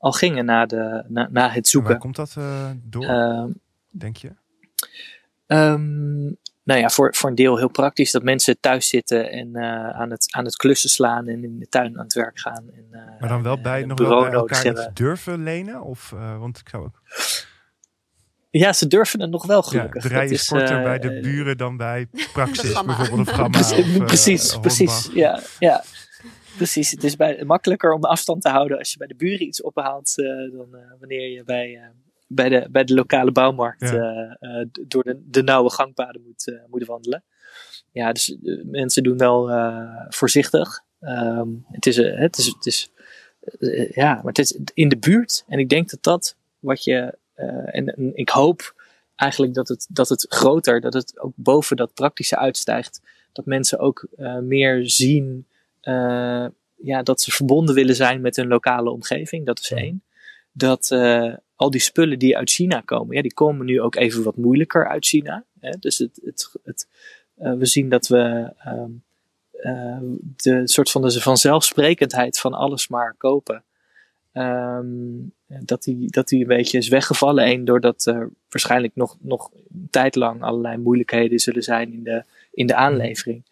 al 0.03 0.11
gingen 0.11 0.45
na, 0.45 0.65
de, 0.65 1.03
na, 1.07 1.27
na 1.31 1.49
het 1.49 1.67
zoeken. 1.67 1.91
Waar 1.91 1.99
komt 1.99 2.15
dat 2.15 2.37
door, 2.83 3.49
denk 3.89 4.17
je? 4.17 4.31
Um, 5.47 6.37
nou 6.63 6.79
ja, 6.79 6.89
voor, 6.89 7.15
voor 7.15 7.29
een 7.29 7.35
deel 7.35 7.57
heel 7.57 7.69
praktisch 7.69 8.11
dat 8.11 8.23
mensen 8.23 8.59
thuis 8.59 8.87
zitten 8.87 9.31
en 9.31 9.57
aan, 9.95 10.11
het, 10.11 10.33
aan 10.33 10.45
het 10.45 10.55
klussen 10.55 10.89
slaan 10.89 11.27
en 11.27 11.43
in 11.43 11.59
de 11.59 11.67
tuin 11.69 11.97
aan 11.97 12.03
het 12.03 12.13
werk 12.13 12.39
gaan. 12.39 12.69
En, 12.73 12.87
maar 13.19 13.29
dan 13.29 13.43
wel 13.43 13.61
bij, 13.61 13.85
nog 13.85 13.99
wel 13.99 14.21
bij 14.21 14.31
elkaar 14.31 14.67
iets 14.67 14.87
durven 14.93 15.43
lenen? 15.43 15.81
Of, 15.81 16.09
want 16.39 16.57
ik 16.57 16.69
zou 16.69 16.83
ook... 16.83 17.01
Ja, 18.59 18.73
ze 18.73 18.87
durven 18.87 19.21
het 19.21 19.29
nog 19.29 19.45
wel 19.45 19.61
gelukkig. 19.61 20.03
Ja, 20.03 20.09
de 20.09 20.15
rij 20.15 20.27
is 20.27 20.47
korter 20.47 20.77
uh, 20.77 20.83
bij 20.83 20.99
de 20.99 21.19
buren 21.19 21.57
dan 21.57 21.77
bij 21.77 22.07
Praxis 22.33 22.83
bijvoorbeeld 22.85 23.27
of 23.27 23.33
Gamma. 23.33 23.49
precies, 23.49 23.85
of, 23.97 24.05
precies. 24.05 24.59
Precies 24.59 25.09
ja, 25.13 25.39
ja, 25.59 25.83
precies. 26.55 26.91
Het 26.91 27.03
is 27.03 27.15
bij, 27.15 27.43
makkelijker 27.45 27.93
om 27.93 28.01
de 28.01 28.07
afstand 28.07 28.41
te 28.41 28.49
houden 28.49 28.77
als 28.77 28.91
je 28.91 28.97
bij 28.97 29.07
de 29.07 29.15
buren 29.15 29.45
iets 29.45 29.61
ophaalt 29.61 30.13
uh, 30.15 30.51
dan 30.51 30.77
wanneer 30.99 31.29
je 31.29 31.43
bij, 31.43 31.91
bij, 32.27 32.49
de, 32.49 32.67
bij 32.71 32.83
de 32.83 32.93
lokale 32.93 33.31
bouwmarkt 33.31 33.89
ja. 33.89 34.37
door 34.87 35.03
de, 35.03 35.21
de 35.25 35.43
nauwe 35.43 35.69
gangpaden 35.69 36.21
moet, 36.21 36.59
moet 36.69 36.85
wandelen. 36.85 37.23
Ja, 37.91 38.11
dus 38.11 38.37
mensen 38.63 39.03
doen 39.03 39.17
wel 39.17 39.49
voorzichtig. 40.09 40.81
Um, 41.01 41.65
het 41.71 41.85
is, 41.85 41.97
het 41.97 42.37
is, 42.37 42.45
het 42.45 42.65
is 42.65 42.91
ja, 43.93 44.13
maar 44.13 44.25
het 44.25 44.39
is 44.39 44.59
in 44.73 44.89
de 44.89 44.97
buurt. 44.97 45.43
En 45.47 45.59
ik 45.59 45.69
denk 45.69 45.89
dat 45.89 46.03
dat 46.03 46.35
wat 46.59 46.83
je 46.83 47.17
uh, 47.35 47.75
en, 47.75 47.95
en, 47.95 48.15
ik 48.15 48.29
hoop 48.29 48.81
eigenlijk 49.15 49.53
dat 49.53 49.67
het, 49.67 49.87
dat 49.89 50.09
het 50.09 50.25
groter, 50.29 50.81
dat 50.81 50.93
het 50.93 51.19
ook 51.19 51.33
boven 51.35 51.75
dat 51.75 51.93
praktische 51.93 52.37
uitstijgt. 52.37 53.01
Dat 53.31 53.45
mensen 53.45 53.79
ook 53.79 54.07
uh, 54.17 54.37
meer 54.37 54.89
zien 54.89 55.47
uh, 55.83 56.45
ja, 56.75 57.03
dat 57.03 57.21
ze 57.21 57.31
verbonden 57.31 57.75
willen 57.75 57.95
zijn 57.95 58.21
met 58.21 58.35
hun 58.35 58.47
lokale 58.47 58.89
omgeving. 58.89 59.45
Dat 59.45 59.59
is 59.59 59.71
één. 59.71 60.03
Dat 60.51 60.91
al 61.55 61.69
die 61.69 61.81
spullen 61.81 62.19
die 62.19 62.37
uit 62.37 62.49
China 62.49 62.81
komen, 62.81 63.15
ja, 63.15 63.21
die 63.21 63.33
komen 63.33 63.65
nu 63.65 63.81
ook 63.81 63.95
even 63.95 64.23
wat 64.23 64.37
moeilijker 64.37 64.87
uit 64.87 65.05
China. 65.05 65.45
Hè? 65.59 65.71
Dus 65.79 65.97
het, 65.97 66.19
het, 66.23 66.55
het, 66.63 66.87
we 67.35 67.65
zien 67.65 67.89
dat 67.89 68.07
we 68.07 68.53
um, 69.65 70.33
de 70.35 70.67
soort 70.67 70.91
van 70.91 71.01
de 71.01 71.21
vanzelfsprekendheid 71.21 72.39
van 72.39 72.53
alles 72.53 72.87
maar 72.87 73.15
kopen. 73.17 73.63
Um, 74.33 75.33
dat 75.45 75.83
die, 75.83 76.11
dat 76.11 76.27
die 76.27 76.41
een 76.41 76.47
beetje 76.47 76.77
is 76.77 76.87
weggevallen. 76.87 77.47
Eén, 77.47 77.65
doordat 77.65 78.05
er 78.05 78.29
waarschijnlijk 78.49 78.95
nog, 78.95 79.17
nog 79.19 79.51
een 79.53 79.87
tijd 79.89 80.15
lang 80.15 80.41
allerlei 80.41 80.77
moeilijkheden 80.77 81.39
zullen 81.39 81.63
zijn 81.63 81.93
in 81.93 82.03
de, 82.03 82.23
in 82.51 82.67
de 82.67 82.75
aanlevering. 82.75 83.43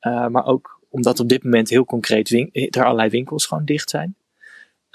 Uh, 0.00 0.26
maar 0.26 0.46
ook 0.46 0.75
omdat 0.88 1.20
op 1.20 1.28
dit 1.28 1.44
moment 1.44 1.68
heel 1.68 1.84
concreet 1.84 2.30
er 2.52 2.84
allerlei 2.84 3.10
winkels 3.10 3.46
gewoon 3.46 3.64
dicht 3.64 3.90
zijn. 3.90 4.16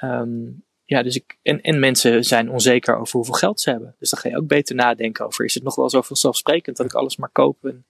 Um, 0.03 0.63
ja, 0.85 1.03
dus 1.03 1.15
ik, 1.15 1.37
en, 1.41 1.61
en 1.61 1.79
mensen 1.79 2.23
zijn 2.23 2.49
onzeker 2.49 2.95
over 2.97 3.15
hoeveel 3.15 3.33
geld 3.33 3.59
ze 3.59 3.69
hebben. 3.69 3.95
Dus 3.99 4.09
dan 4.09 4.19
ga 4.19 4.29
je 4.29 4.37
ook 4.37 4.47
beter 4.47 4.75
nadenken 4.75 5.25
over: 5.25 5.45
is 5.45 5.53
het 5.53 5.63
nog 5.63 5.75
wel 5.75 5.89
zo 5.89 6.01
vanzelfsprekend 6.01 6.77
dat 6.77 6.85
ik 6.85 6.93
alles 6.93 7.17
maar 7.17 7.29
koop 7.29 7.65
en, 7.65 7.85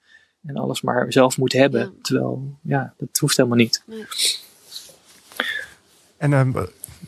en 0.46 0.56
alles 0.56 0.82
maar 0.82 1.14
zelf 1.14 1.38
moet 1.38 1.54
hebben? 1.54 1.82
Ja. 1.82 1.92
Terwijl, 2.02 2.58
ja, 2.62 2.94
dat 2.98 3.18
hoeft 3.18 3.38
helemaal 3.38 3.58
niet. 3.58 3.84
Nee. 3.86 4.06
En 6.18 6.34
um, 6.34 6.54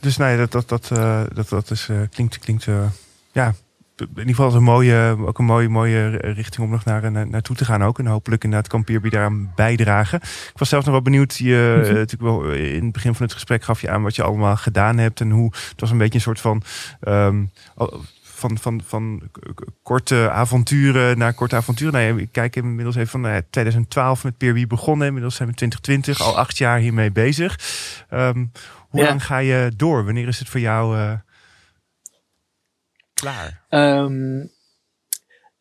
dus 0.02 0.18
nee, 0.18 0.38
dat, 0.38 0.52
dat, 0.52 0.70
dat, 0.70 0.90
uh, 0.94 1.24
dat, 1.34 1.50
dat 1.50 1.72
is, 1.72 1.88
uh, 1.88 2.02
klinkt, 2.10 2.40
klinkt 2.40 2.66
uh, 2.66 2.92
ja, 3.32 3.56
in 4.04 4.10
ieder 4.20 4.36
geval 4.36 4.48
is 4.48 4.54
een 4.54 4.64
mooie, 4.64 5.18
ook 5.26 5.40
een 5.40 5.46
mooie, 5.46 5.70
mooie 5.70 6.10
richting 6.18 6.66
om 6.66 6.70
nog 6.72 6.86
naar, 6.86 7.12
naar, 7.12 7.28
naartoe 7.28 7.56
te 7.56 7.66
gaan 7.66 7.84
ook. 7.84 8.00
En 8.00 8.06
hopelijk 8.06 8.44
inderdaad 8.44 8.70
kan 8.70 8.84
Peerby 8.84 9.10
daaraan 9.10 9.52
bijdragen. 9.56 10.20
Ik 10.22 10.52
was 10.56 10.70
zelf 10.70 10.84
nog 10.84 10.94
wel 10.94 11.02
benieuwd. 11.04 11.38
Je, 11.38 11.78
Mhm. 11.82 11.94
natuurlijk 11.94 12.22
wel 12.22 12.52
in 12.52 12.84
het 12.84 12.92
begin 12.94 13.14
van 13.16 13.26
het 13.26 13.34
gesprek 13.34 13.64
gaf 13.64 13.82
je 13.82 13.90
aan 13.90 14.04
wat 14.04 14.16
je 14.16 14.24
allemaal 14.24 14.56
gedaan 14.58 14.98
hebt. 14.98 15.20
En 15.22 15.30
hoe 15.32 15.52
het 15.70 15.80
was 15.82 15.92
een 15.92 15.98
beetje 15.98 16.16
een 16.16 16.22
soort 16.22 16.40
van. 16.42 16.64
ehm, 17.00 17.44
van, 18.36 18.58
van, 18.58 18.82
van 18.86 19.22
korte 19.84 20.30
avonturen 20.32 21.18
naar 21.18 21.34
korte 21.34 21.56
avonturen. 21.56 21.94
Nou 21.94 22.06
ja, 22.16 22.22
ik 22.22 22.30
kijk 22.32 22.56
inmiddels 22.56 22.96
even 22.96 23.08
van 23.10 23.22
nou 23.22 23.34
ja, 23.34 23.42
2012 23.50 24.24
met 24.24 24.38
Peerby 24.38 24.68
begonnen. 24.68 25.08
Inmiddels 25.08 25.36
zijn 25.36 25.50
we 25.50 25.56
2020, 25.56 26.22
al 26.22 26.38
acht 26.38 26.58
jaar 26.58 26.80
hiermee 26.80 27.12
bezig. 27.12 27.60
Ehm, 28.10 28.46
hoe 28.90 29.02
Ja. 29.02 29.08
lang 29.08 29.26
ga 29.26 29.38
je 29.38 29.72
door? 29.76 30.06
Wanneer 30.06 30.28
is 30.28 30.40
het 30.40 30.50
voor 30.50 30.60
jou 30.60 30.98
eh, 30.98 31.12
klaar? 33.24 33.66
Ehm, 33.70 34.46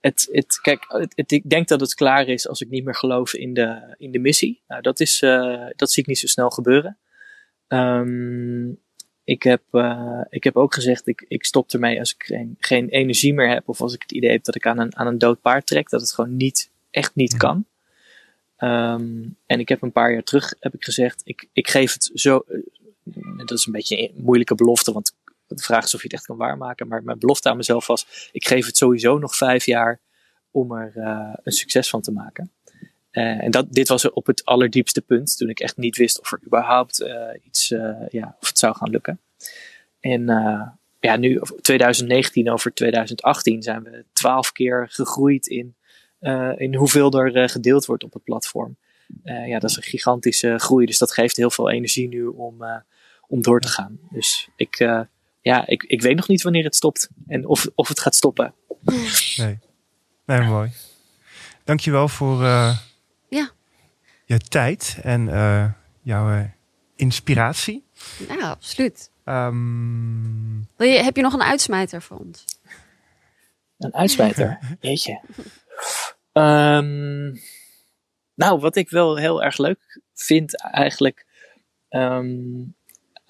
het, 0.00 0.28
het, 0.32 0.60
kijk, 0.60 0.84
het, 1.14 1.32
ik 1.32 1.50
denk 1.50 1.68
dat 1.68 1.80
het 1.80 1.94
klaar 1.94 2.28
is 2.28 2.48
als 2.48 2.60
ik 2.60 2.70
niet 2.70 2.84
meer 2.84 2.94
geloof 2.94 3.34
in 3.34 3.54
de, 3.54 3.94
in 3.98 4.10
de 4.10 4.18
missie. 4.18 4.62
Nou, 4.68 4.82
dat, 4.82 5.00
is, 5.00 5.22
eh, 5.22 5.66
dat 5.76 5.90
zie 5.90 6.02
ik 6.02 6.08
niet 6.08 6.18
zo 6.18 6.26
snel 6.26 6.50
gebeuren. 6.50 6.98
Ehm, 7.68 8.68
ik, 9.24 9.42
heb, 9.42 9.62
eh, 9.70 10.20
ik 10.28 10.44
heb 10.44 10.56
ook 10.56 10.74
gezegd, 10.74 11.06
ik, 11.06 11.24
ik 11.28 11.44
stop 11.44 11.70
ermee 11.70 11.98
als 11.98 12.14
ik 12.14 12.22
geen, 12.22 12.56
geen 12.58 12.88
energie 12.88 13.34
meer 13.34 13.48
heb. 13.48 13.68
Of 13.68 13.80
als 13.80 13.94
ik 13.94 14.02
het 14.02 14.12
idee 14.12 14.30
heb 14.30 14.44
dat 14.44 14.54
ik 14.54 14.66
aan 14.66 14.78
een, 14.78 14.96
aan 14.96 15.06
een 15.06 15.18
dood 15.18 15.40
paard 15.40 15.66
trek. 15.66 15.88
Dat 15.88 16.00
het 16.00 16.12
gewoon 16.12 16.36
niet, 16.36 16.70
echt 16.90 17.14
niet 17.14 17.36
kan. 17.36 17.66
Ehm, 18.56 19.22
en 19.46 19.60
ik 19.60 19.68
heb 19.68 19.82
een 19.82 19.92
paar 19.92 20.12
jaar 20.12 20.22
terug 20.22 20.54
heb 20.60 20.74
ik 20.74 20.84
gezegd, 20.84 21.20
ik, 21.24 21.48
ik 21.52 21.68
geef 21.68 21.92
het 21.92 22.10
zo. 22.14 22.44
eh, 22.48 22.58
dat 23.36 23.58
is 23.58 23.66
een 23.66 23.72
beetje 23.72 23.98
een 23.98 24.22
moeilijke 24.22 24.54
belofte, 24.54 24.92
want 24.92 25.14
de 25.56 25.62
vraag 25.62 25.84
is 25.84 25.94
of 25.94 26.00
je 26.00 26.06
het 26.06 26.16
echt 26.16 26.26
kan 26.26 26.36
waarmaken. 26.36 26.88
Maar 26.88 27.02
mijn 27.02 27.18
belofte 27.18 27.48
aan 27.48 27.56
mezelf 27.56 27.86
was: 27.86 28.28
ik 28.32 28.46
geef 28.46 28.66
het 28.66 28.76
sowieso 28.76 29.18
nog 29.18 29.36
vijf 29.36 29.66
jaar 29.66 30.00
om 30.52 30.72
er 30.72 30.92
eh, 30.96 31.34
een 31.42 31.52
succes 31.52 31.88
van 31.88 32.00
te 32.00 32.12
maken. 32.12 32.52
Eh, 33.10 33.44
en 33.44 33.50
dat, 33.50 33.72
dit 33.72 33.88
was 33.88 34.10
op 34.10 34.26
het 34.26 34.44
allerdiepste 34.44 35.00
punt, 35.00 35.36
toen 35.36 35.48
ik 35.48 35.60
echt 35.60 35.76
niet 35.76 35.96
wist 35.96 36.20
of 36.20 36.32
er 36.32 36.40
überhaupt 36.46 37.00
eh, 37.00 37.28
iets, 37.42 37.68
ja, 38.08 38.36
of 38.40 38.48
het 38.48 38.58
zou 38.58 38.76
gaan 38.76 38.90
lukken. 38.90 39.20
En 40.00 40.24
ja, 41.00 41.16
nu, 41.16 41.36
of 41.36 41.52
2019 41.60 42.50
over 42.50 42.74
2018, 42.74 43.62
zijn 43.62 43.82
we 43.82 44.04
twaalf 44.12 44.52
keer 44.52 44.88
gegroeid 44.90 45.46
in, 45.46 45.74
in 46.56 46.74
hoeveel 46.74 47.10
er 47.10 47.48
gedeeld 47.48 47.86
wordt 47.86 48.04
op 48.04 48.12
het 48.12 48.24
platform. 48.24 48.76
Ja, 49.24 49.58
dat 49.58 49.70
is 49.70 49.76
een 49.76 49.82
gigantische 49.82 50.58
groei, 50.58 50.86
dus 50.86 50.98
dat 50.98 51.12
geeft 51.12 51.36
heel 51.36 51.50
veel 51.50 51.70
energie 51.70 52.08
nu 52.08 52.26
om, 52.26 52.64
om 53.26 53.42
door 53.42 53.60
te 53.60 53.68
gaan. 53.68 53.98
Dus 54.10 54.48
ik, 54.56 54.78
ja, 55.42 55.66
ik, 55.66 55.82
ik 55.82 56.02
weet 56.02 56.16
nog 56.16 56.28
niet 56.28 56.42
wanneer 56.42 56.64
het 56.64 56.74
stopt 56.76 57.08
en 57.26 57.46
of, 57.46 57.66
of 57.74 57.88
het 57.88 58.00
gaat 58.00 58.14
stoppen. 58.14 58.54
Nee. 59.36 59.58
Nee, 60.26 60.40
mooi. 60.40 60.70
Dankjewel 61.64 62.08
voor 62.08 62.44
eh, 62.44 62.78
Ja. 63.28 63.50
je 64.24 64.38
tijd 64.38 64.98
en 65.02 65.28
eh, 65.28 65.70
jouw 66.02 66.30
eh, 66.30 66.44
inspiratie. 66.96 67.84
Ja, 68.28 68.50
absoluut. 68.50 69.10
Ehm, 69.24 70.60
Wil 70.76 70.88
je, 70.88 71.02
heb 71.02 71.16
je 71.16 71.22
nog 71.22 71.32
een 71.32 71.42
uitsmijter 71.42 72.02
voor 72.02 72.18
ons? 72.18 72.44
Een 73.78 73.94
uitsmijter. 73.94 74.58
Jeetje. 74.80 75.20
Ehm, 76.32 77.36
nou, 78.34 78.60
wat 78.60 78.76
ik 78.76 78.90
wel 78.90 79.16
heel 79.16 79.42
erg 79.42 79.58
leuk 79.58 80.00
vind 80.14 80.60
eigenlijk 80.62 81.26
ehm, 81.88 82.62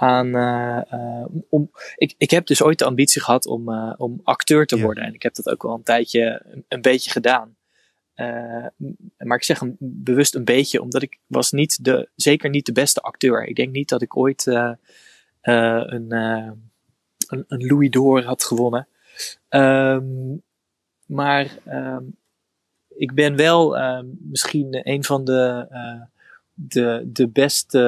aan. 0.03 0.35
eh, 0.35 0.93
eh, 0.93 1.27
om, 1.49 1.71
ik, 1.97 2.15
ik 2.19 2.31
heb 2.31 2.47
dus 2.47 2.63
ooit 2.63 2.79
de 2.79 2.85
ambitie 2.85 3.23
gehad 3.23 3.47
om, 3.47 3.73
eh, 3.73 3.93
om 3.97 4.21
acteur 4.23 4.67
te 4.67 4.77
Ja. 4.77 4.83
worden. 4.83 5.05
En 5.05 5.15
ik 5.15 5.23
heb 5.23 5.35
dat 5.35 5.49
ook 5.49 5.63
wel 5.63 5.75
een 5.75 5.83
tijdje 5.83 6.43
een, 6.45 6.65
een 6.69 6.81
beetje 6.83 7.11
gedaan. 7.11 7.57
Maar 9.19 9.37
ik 9.37 9.43
zeg 9.43 9.61
hem 9.61 9.77
bewust 9.79 10.35
een 10.35 10.45
beetje, 10.45 10.83
omdat 10.83 11.03
ik 11.03 11.19
was 11.27 11.51
niet 11.53 11.85
de, 11.85 12.09
zeker 12.17 12.51
niet 12.51 12.67
de 12.67 12.73
beste 12.73 13.01
acteur. 13.01 13.45
Ik 13.47 13.57
denk 13.57 13.73
niet 13.73 13.89
dat 13.89 14.03
ik 14.03 14.17
ooit 14.17 14.47
een, 14.47 14.77
een, 16.11 16.13
een 17.27 17.67
Louis 17.67 17.91
d'Or 17.91 18.23
had 18.23 18.45
gewonnen. 18.45 18.89
Ehm, 19.49 20.37
maar 21.07 21.57
ehm, 21.65 22.05
ik 22.89 23.15
ben 23.15 23.37
wel 23.37 23.79
ehm, 23.79 24.07
misschien 24.19 24.89
een 24.89 25.05
van 25.05 25.25
de, 25.25 25.67
de, 26.69 27.03
de 27.13 27.29
beste 27.29 27.81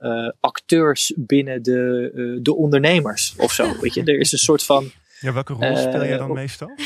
eh, 0.00 0.30
acteurs 0.40 1.12
binnen 1.16 1.62
de, 1.62 2.10
eh, 2.14 2.42
de 2.42 2.54
ondernemers 2.54 3.34
of 3.36 3.52
zo. 3.52 3.80
Weet 3.80 3.94
je, 3.94 4.04
er 4.04 4.18
is 4.18 4.32
een 4.32 4.38
soort 4.38 4.62
van. 4.62 4.90
ja, 5.20 5.32
welke 5.32 5.52
rol 5.52 5.62
Eh, 5.62 5.76
speel 5.76 6.04
jij 6.04 6.16
dan 6.16 6.28
op- 6.30 6.36
meestal? 6.36 6.68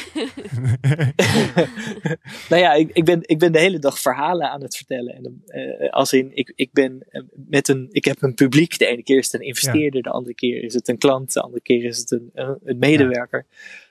nou 2.51 2.63
ja, 2.63 2.73
ik, 2.73 2.91
ik, 2.93 3.05
ben, 3.05 3.19
ik 3.23 3.39
ben 3.39 3.53
de 3.53 3.59
hele 3.59 3.79
dag 3.79 3.99
verhalen 3.99 4.51
aan 4.51 4.63
het 4.63 4.77
vertellen. 4.77 5.15
En, 5.15 5.91
als 5.91 6.13
in, 6.13 6.31
ik, 6.37 6.53
ik 6.55 6.73
ben 6.73 7.07
met 7.35 7.69
een, 7.69 7.89
ik 7.91 8.05
heb 8.05 8.23
een 8.23 8.35
publiek. 8.35 8.79
De 8.79 8.87
ene 8.87 9.03
keer 9.03 9.19
is 9.19 9.33
het 9.33 9.41
een 9.41 9.47
investeerder, 9.47 10.03
de 10.03 10.11
andere 10.11 10.35
keer 10.35 10.63
is 10.63 10.75
het 10.75 10.89
een 10.89 10.99
klant, 10.99 11.33
de 11.33 11.41
andere 11.41 11.63
keer 11.63 11.85
is 11.85 11.99
het 11.99 12.11
een, 12.11 12.31
een, 12.35 12.79
medewerker. 12.79 13.47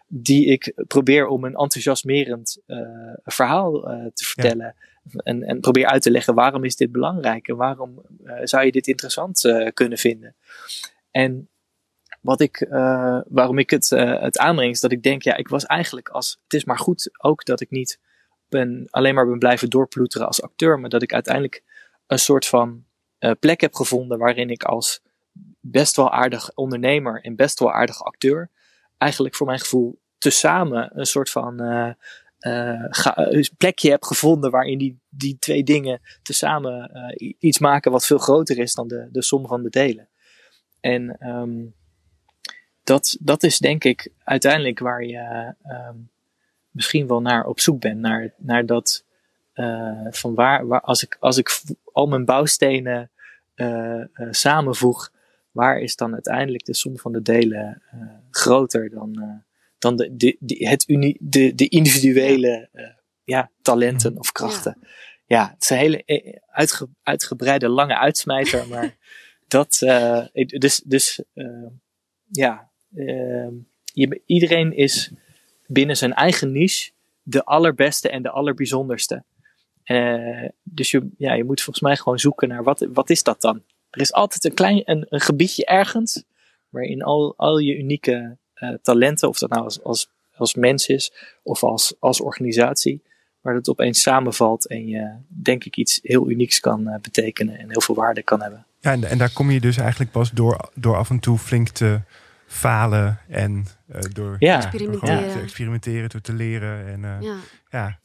Die 0.08 0.46
ik 0.46 0.74
probeer 0.88 1.28
om 1.28 1.44
een 1.44 1.56
enthousiasmerend 1.56 2.58
verhaal 3.24 3.72
te 4.14 4.24
vertellen. 4.26 4.76
En, 5.12 5.44
en 5.44 5.60
probeer 5.60 5.86
uit 5.86 6.02
te 6.02 6.12
leggen 6.12 6.36
waarom 6.36 6.64
is 6.64 6.76
dit 6.76 6.92
belangrijk 6.92 7.48
en 7.48 7.56
waarom 7.56 8.02
eh, 8.24 8.40
zou 8.44 8.66
je 8.66 8.72
dit 8.72 8.88
interessant 8.88 9.46
eh, 9.46 9.68
kunnen 9.74 9.98
vinden. 9.98 10.36
En 11.12 11.50
wat 12.22 12.42
ik, 12.42 12.62
eh, 12.62 13.20
waarom 13.28 13.58
ik 13.58 13.70
het, 13.70 13.90
het 13.90 14.38
aanbreng 14.38 14.72
is 14.72 14.80
dat 14.80 14.92
ik 14.92 15.04
denk, 15.04 15.22
ja, 15.22 15.36
ik 15.36 15.48
was 15.48 15.66
eigenlijk 15.66 16.10
als, 16.10 16.40
het 16.44 16.54
is 16.54 16.66
maar 16.66 16.80
goed 16.80 17.10
ook 17.18 17.46
dat 17.46 17.62
ik 17.62 17.70
niet 17.70 18.00
ben, 18.50 18.88
alleen 18.90 19.16
maar 19.16 19.28
ben 19.28 19.40
blijven 19.40 19.70
doorploeteren 19.70 20.28
als 20.28 20.42
acteur, 20.42 20.80
maar 20.80 20.90
dat 20.90 21.02
ik 21.02 21.14
uiteindelijk 21.14 21.64
een 22.08 22.20
soort 22.20 22.46
van 22.46 22.86
plek 23.40 23.62
heb 23.62 23.74
gevonden 23.74 24.18
waarin 24.18 24.50
ik 24.50 24.64
als 24.64 25.02
best 25.60 25.96
wel 25.96 26.12
aardig 26.12 26.52
ondernemer 26.54 27.22
en 27.22 27.36
best 27.36 27.60
wel 27.60 27.72
aardig 27.72 28.04
acteur 28.04 28.50
eigenlijk 28.98 29.36
voor 29.36 29.48
mijn 29.48 29.60
gevoel 29.60 30.00
tezamen 30.18 31.00
een 31.00 31.06
soort 31.06 31.30
van 31.30 31.62
een 32.46 33.50
plekje 33.58 33.90
heb 33.90 34.04
gevonden 34.04 34.52
waarin 34.52 34.78
die, 34.78 35.00
die 35.10 35.38
twee 35.40 35.64
dingen 35.64 36.02
tezamen 36.24 36.90
eh, 36.90 37.34
iets 37.40 37.60
maken 37.60 37.92
wat 37.92 38.06
veel 38.06 38.18
groter 38.18 38.58
is 38.58 38.74
dan 38.74 38.88
de, 38.88 39.10
de 39.12 39.22
som 39.22 39.48
van 39.48 39.64
de 39.64 39.70
delen. 39.70 40.10
En 40.80 41.18
ehm, 41.20 41.66
dat, 42.84 43.18
dat 43.20 43.44
is 43.44 43.58
denk 43.58 43.84
ik 43.84 44.12
uiteindelijk 44.24 44.80
waar 44.80 45.04
je 45.04 45.54
ehm, 45.64 45.98
misschien 46.72 47.08
wel 47.08 47.22
naar 47.22 47.46
op 47.46 47.60
zoek 47.60 47.80
bent. 47.80 48.00
Naar, 48.00 48.34
naar 48.38 48.66
dat 48.66 49.06
eh, 49.54 50.08
van 50.10 50.36
waar, 50.36 50.68
waar 50.68 50.82
als, 50.82 51.04
ik, 51.04 51.18
als 51.20 51.38
ik 51.38 51.62
al 51.92 52.08
mijn 52.08 52.26
bouwstenen 52.26 53.12
eh, 53.56 54.02
eh, 54.02 54.08
samenvoeg, 54.30 55.12
waar 55.52 55.80
is 55.80 55.96
dan 55.96 56.14
uiteindelijk 56.14 56.66
de 56.66 56.76
som 56.76 56.98
van 56.98 57.12
de 57.12 57.22
delen 57.22 57.82
eh, 57.92 58.00
groter 58.30 58.90
dan, 58.90 59.22
eh, 59.22 59.53
dan 59.84 59.96
de, 59.96 60.16
de, 60.16 60.38
de, 60.40 60.68
het 60.68 60.90
uni, 60.90 61.18
de, 61.20 61.56
de 61.56 61.68
individuele 61.68 62.70
eh, 62.72 62.84
ja, 63.24 63.52
talenten 63.62 64.18
of 64.18 64.32
krachten. 64.32 64.78
Ja. 65.26 65.50
het 65.54 65.62
is 65.64 65.70
een 65.70 65.78
hele 65.78 66.04
eh, 66.04 66.38
uitge, 66.48 66.88
uitgebreide, 67.04 67.70
lange 67.70 67.98
uitsmijter, 67.98 68.68
maar 68.68 68.98
dat, 69.48 69.82
eh, 69.82 70.26
ik- 70.32 70.60
dus, 70.62 70.82
dus 70.86 71.24
eh, 71.34 71.68
ja, 72.32 72.70
eh, 72.96 73.48
je, 73.94 74.22
iedereen 74.26 74.74
is 74.76 75.12
binnen 75.68 75.98
zijn 75.98 76.14
eigen 76.14 76.52
niche 76.52 76.92
de 77.24 77.44
allerbeste 77.44 78.10
en 78.10 78.24
de 78.24 78.30
allerbijzonderste. 78.30 79.24
Eh, 79.84 80.48
dus 80.64 80.92
je, 80.92 81.10
ja, 81.18 81.34
je 81.34 81.44
moet 81.44 81.62
volgens 81.62 81.86
mij 81.86 81.96
gewoon 81.98 82.20
zoeken 82.20 82.48
naar 82.48 82.64
wat, 82.64 82.88
wat 82.94 83.10
is 83.10 83.24
dat 83.24 83.42
dan? 83.42 83.64
Er 83.90 84.02
is 84.02 84.14
altijd 84.14 84.44
een 84.46 84.54
klein 84.54 84.82
een, 84.86 85.06
een 85.10 85.20
gebiedje 85.22 85.66
ergens 85.66 86.24
waarin 86.70 87.02
al, 87.04 87.34
al 87.38 87.58
je 87.58 87.78
unieke 87.78 88.12
eh, 88.14 88.32
talenten, 88.82 89.30
of 89.30 89.38
dat 89.38 89.50
nou 89.50 89.64
als, 89.64 89.84
als, 89.84 90.10
als 90.36 90.56
mens 90.56 90.88
is 90.88 91.14
of 91.44 91.64
als, 91.64 91.96
als 92.00 92.22
organisatie, 92.22 93.02
waar 93.42 93.54
dat 93.54 93.70
opeens 93.70 94.02
samenvalt 94.02 94.68
en 94.68 94.88
je 94.88 95.12
denk 95.28 95.64
ik 95.64 95.76
iets 95.78 96.00
heel 96.04 96.30
unieks 96.30 96.60
kan 96.60 96.88
eh, 96.88 97.00
betekenen 97.02 97.58
en 97.60 97.70
heel 97.70 97.82
veel 97.82 97.96
waarde 97.96 98.24
kan 98.24 98.42
hebben. 98.42 98.66
Ja, 98.80 98.92
en, 98.92 99.04
en 99.04 99.18
daar 99.18 99.34
kom 99.34 99.52
je 99.52 99.60
dus 99.60 99.78
eigenlijk 99.78 100.12
pas 100.12 100.32
door, 100.32 100.70
door 100.76 100.96
af 100.96 101.10
en 101.10 101.20
toe 101.20 101.38
flink 101.38 101.70
te 101.70 102.00
falen 102.48 103.20
en 103.30 103.66
eh, 103.88 104.02
door 104.14 104.36
Ja. 104.40 104.56
Experimenteren. 104.56 105.32
te 105.32 105.40
experimenteren, 105.40 106.10
door 106.10 106.22
te 106.22 106.34
leren. 106.34 106.88
En, 106.88 107.04
eh, 107.04 107.22
ja. 107.22 107.36
Ja. 107.70 107.80
Ja, 107.80 108.00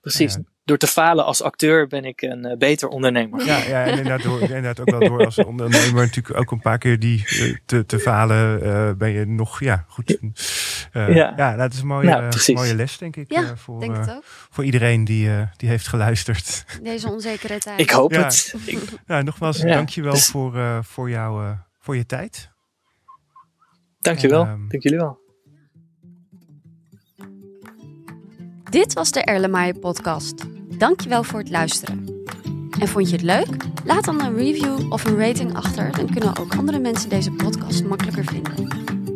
Precies. 0.00 0.38
Ja. 0.64 0.68
Door 0.68 0.76
te 0.78 0.86
falen 0.86 1.24
als 1.24 1.42
acteur 1.42 1.86
ben 1.86 2.04
ik 2.04 2.22
een 2.22 2.44
eh, 2.44 2.56
beter 2.56 2.88
ondernemer. 2.88 3.44
ja, 3.44 3.64
en 3.84 3.88
inderdaad, 3.90 4.22
door, 4.22 4.40
inderdaad 4.40 4.80
ook 4.80 4.90
wel 4.90 5.00
door 5.08 5.24
als 5.24 5.38
ondernemer 5.38 6.04
natuurlijk 6.06 6.38
ook 6.38 6.50
een 6.50 6.60
paar 6.60 6.78
keer 6.78 6.98
die 6.98 7.24
eh, 7.28 7.56
te, 7.66 7.86
te 7.86 7.98
falen 7.98 8.62
eh, 8.62 8.92
ben 8.92 9.10
je 9.10 9.26
nog 9.26 9.60
ja, 9.60 9.84
goed. 9.88 10.18
Eh, 10.92 11.14
Ja. 11.14 11.32
ja. 11.36 11.56
dat 11.56 11.72
is 11.72 11.80
een 11.80 11.86
mooie, 11.86 12.08
Nou, 12.08 12.32
mooie 12.54 12.74
les 12.74 12.98
denk 12.98 13.16
ik 13.16 13.32
Ja, 13.32 13.42
eh, 13.42 13.50
voor, 13.54 13.80
denk 13.80 13.96
het 13.96 14.10
ook. 14.10 14.22
voor 14.24 14.64
iedereen 14.64 15.04
die, 15.04 15.28
eh, 15.30 15.42
die 15.56 15.68
heeft 15.68 15.88
geluisterd. 15.88 16.64
Deze 16.82 17.08
onzekere 17.10 17.58
tijd. 17.58 17.80
Ik 17.80 17.90
hoop 17.90 18.12
Ja. 18.12 18.22
het. 18.22 18.54
Ik, 18.64 18.78
Nou, 19.06 19.22
nogmaals, 19.22 19.56
Ja, 19.58 19.74
dankjewel 19.74 20.12
dus- 20.12 20.26
voor, 20.28 20.56
eh, 20.56 20.78
voor, 20.82 21.10
jou, 21.10 21.44
eh, 21.44 21.50
voor 21.78 21.96
je 21.96 22.06
tijd. 22.06 22.50
dankjewel. 24.00 24.42
En, 24.42 24.48
ehm, 24.48 24.68
Dank 24.68 24.82
jullie 24.82 24.98
wel. 24.98 25.20
Dit 28.72 28.92
was 28.92 29.10
de 29.10 29.22
Erlenmeyer 29.22 29.78
podcast. 29.78 30.34
Dankjewel 30.78 31.22
voor 31.22 31.38
het 31.38 31.50
luisteren. 31.50 32.24
En 32.78 32.88
vond 32.88 33.10
je 33.10 33.16
het 33.16 33.24
leuk? 33.24 33.64
Laat 33.84 34.04
dan 34.04 34.20
een 34.20 34.36
review 34.36 34.92
of 34.92 35.04
een 35.04 35.16
rating 35.16 35.54
achter, 35.54 35.92
dan 35.96 36.10
kunnen 36.10 36.38
ook 36.38 36.54
andere 36.54 36.78
mensen 36.78 37.08
deze 37.08 37.30
podcast 37.30 37.84
makkelijker 37.84 38.24
vinden. 38.24 38.68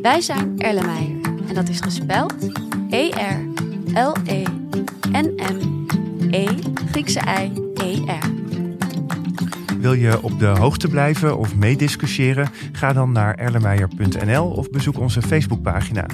Wij 0.03 0.21
zijn 0.21 0.61
Erlenmeyer 0.61 1.21
en 1.49 1.55
dat 1.55 1.69
is 1.69 1.81
gespeld 1.81 2.35
E-R-L-E-N-M-E 2.91 3.27
Griekse 6.91 7.21
I-E-R. 7.21 8.36
Wil 9.87 9.95
je 9.95 10.23
op 10.23 10.39
de 10.39 10.47
hoogte 10.47 10.89
blijven 10.89 11.39
of 11.39 11.57
meediscussiëren? 11.57 12.49
Ga 12.73 12.93
dan 12.93 13.13
naar 13.13 13.35
erlenmeyer.nl 13.35 14.45
of 14.47 14.71
bezoek 14.71 14.99
onze 14.99 15.23
Facebookpagina. 15.23 16.07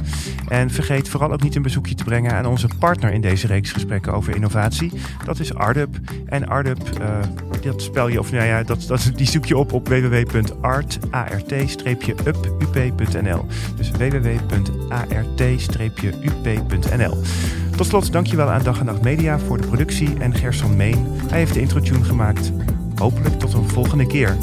En 0.48 0.70
vergeet 0.70 1.08
vooral 1.08 1.32
ook 1.32 1.42
niet 1.42 1.54
een 1.54 1.62
bezoekje 1.62 1.94
te 1.94 2.04
brengen 2.04 2.32
aan 2.32 2.46
onze 2.46 2.68
partner 2.78 3.12
in 3.12 3.20
deze 3.20 3.46
reeks 3.46 3.72
gesprekken 3.72 4.12
over 4.12 4.34
innovatie. 4.34 4.92
Dat 5.24 5.40
is 5.40 5.54
Ardup. 5.54 5.96
En 6.26 6.48
Ardup, 6.48 6.78
uh, 7.00 7.18
dat 7.62 7.82
spel 7.82 8.08
je, 8.08 8.18
of 8.18 8.32
nou 8.32 8.44
ja, 8.44 8.62
dat, 8.62 8.84
dat, 8.86 9.12
die 9.16 9.26
zoek 9.26 9.44
je 9.44 9.56
op 9.56 9.72
op 9.72 9.88
www.art-up.nl. 9.88 11.06
Dus 13.76 13.90
www.art-up.nl. 13.90 14.82
Tot 17.76 17.86
slot, 17.86 18.12
dankjewel 18.12 18.50
aan 18.50 18.62
Dag 18.62 18.78
en 18.78 18.86
Nacht 18.86 19.02
Media 19.02 19.38
voor 19.38 19.60
de 19.60 19.66
productie 19.66 20.18
en 20.18 20.34
Gerson 20.34 20.76
Meen. 20.76 21.06
Hij 21.28 21.38
heeft 21.38 21.54
de 21.54 21.60
intro-tune 21.60 22.04
gemaakt. 22.04 22.52
Hopelijk 23.02 23.38
tot 23.38 23.52
een 23.52 23.68
volgende 23.68 24.06
keer. 24.06 24.36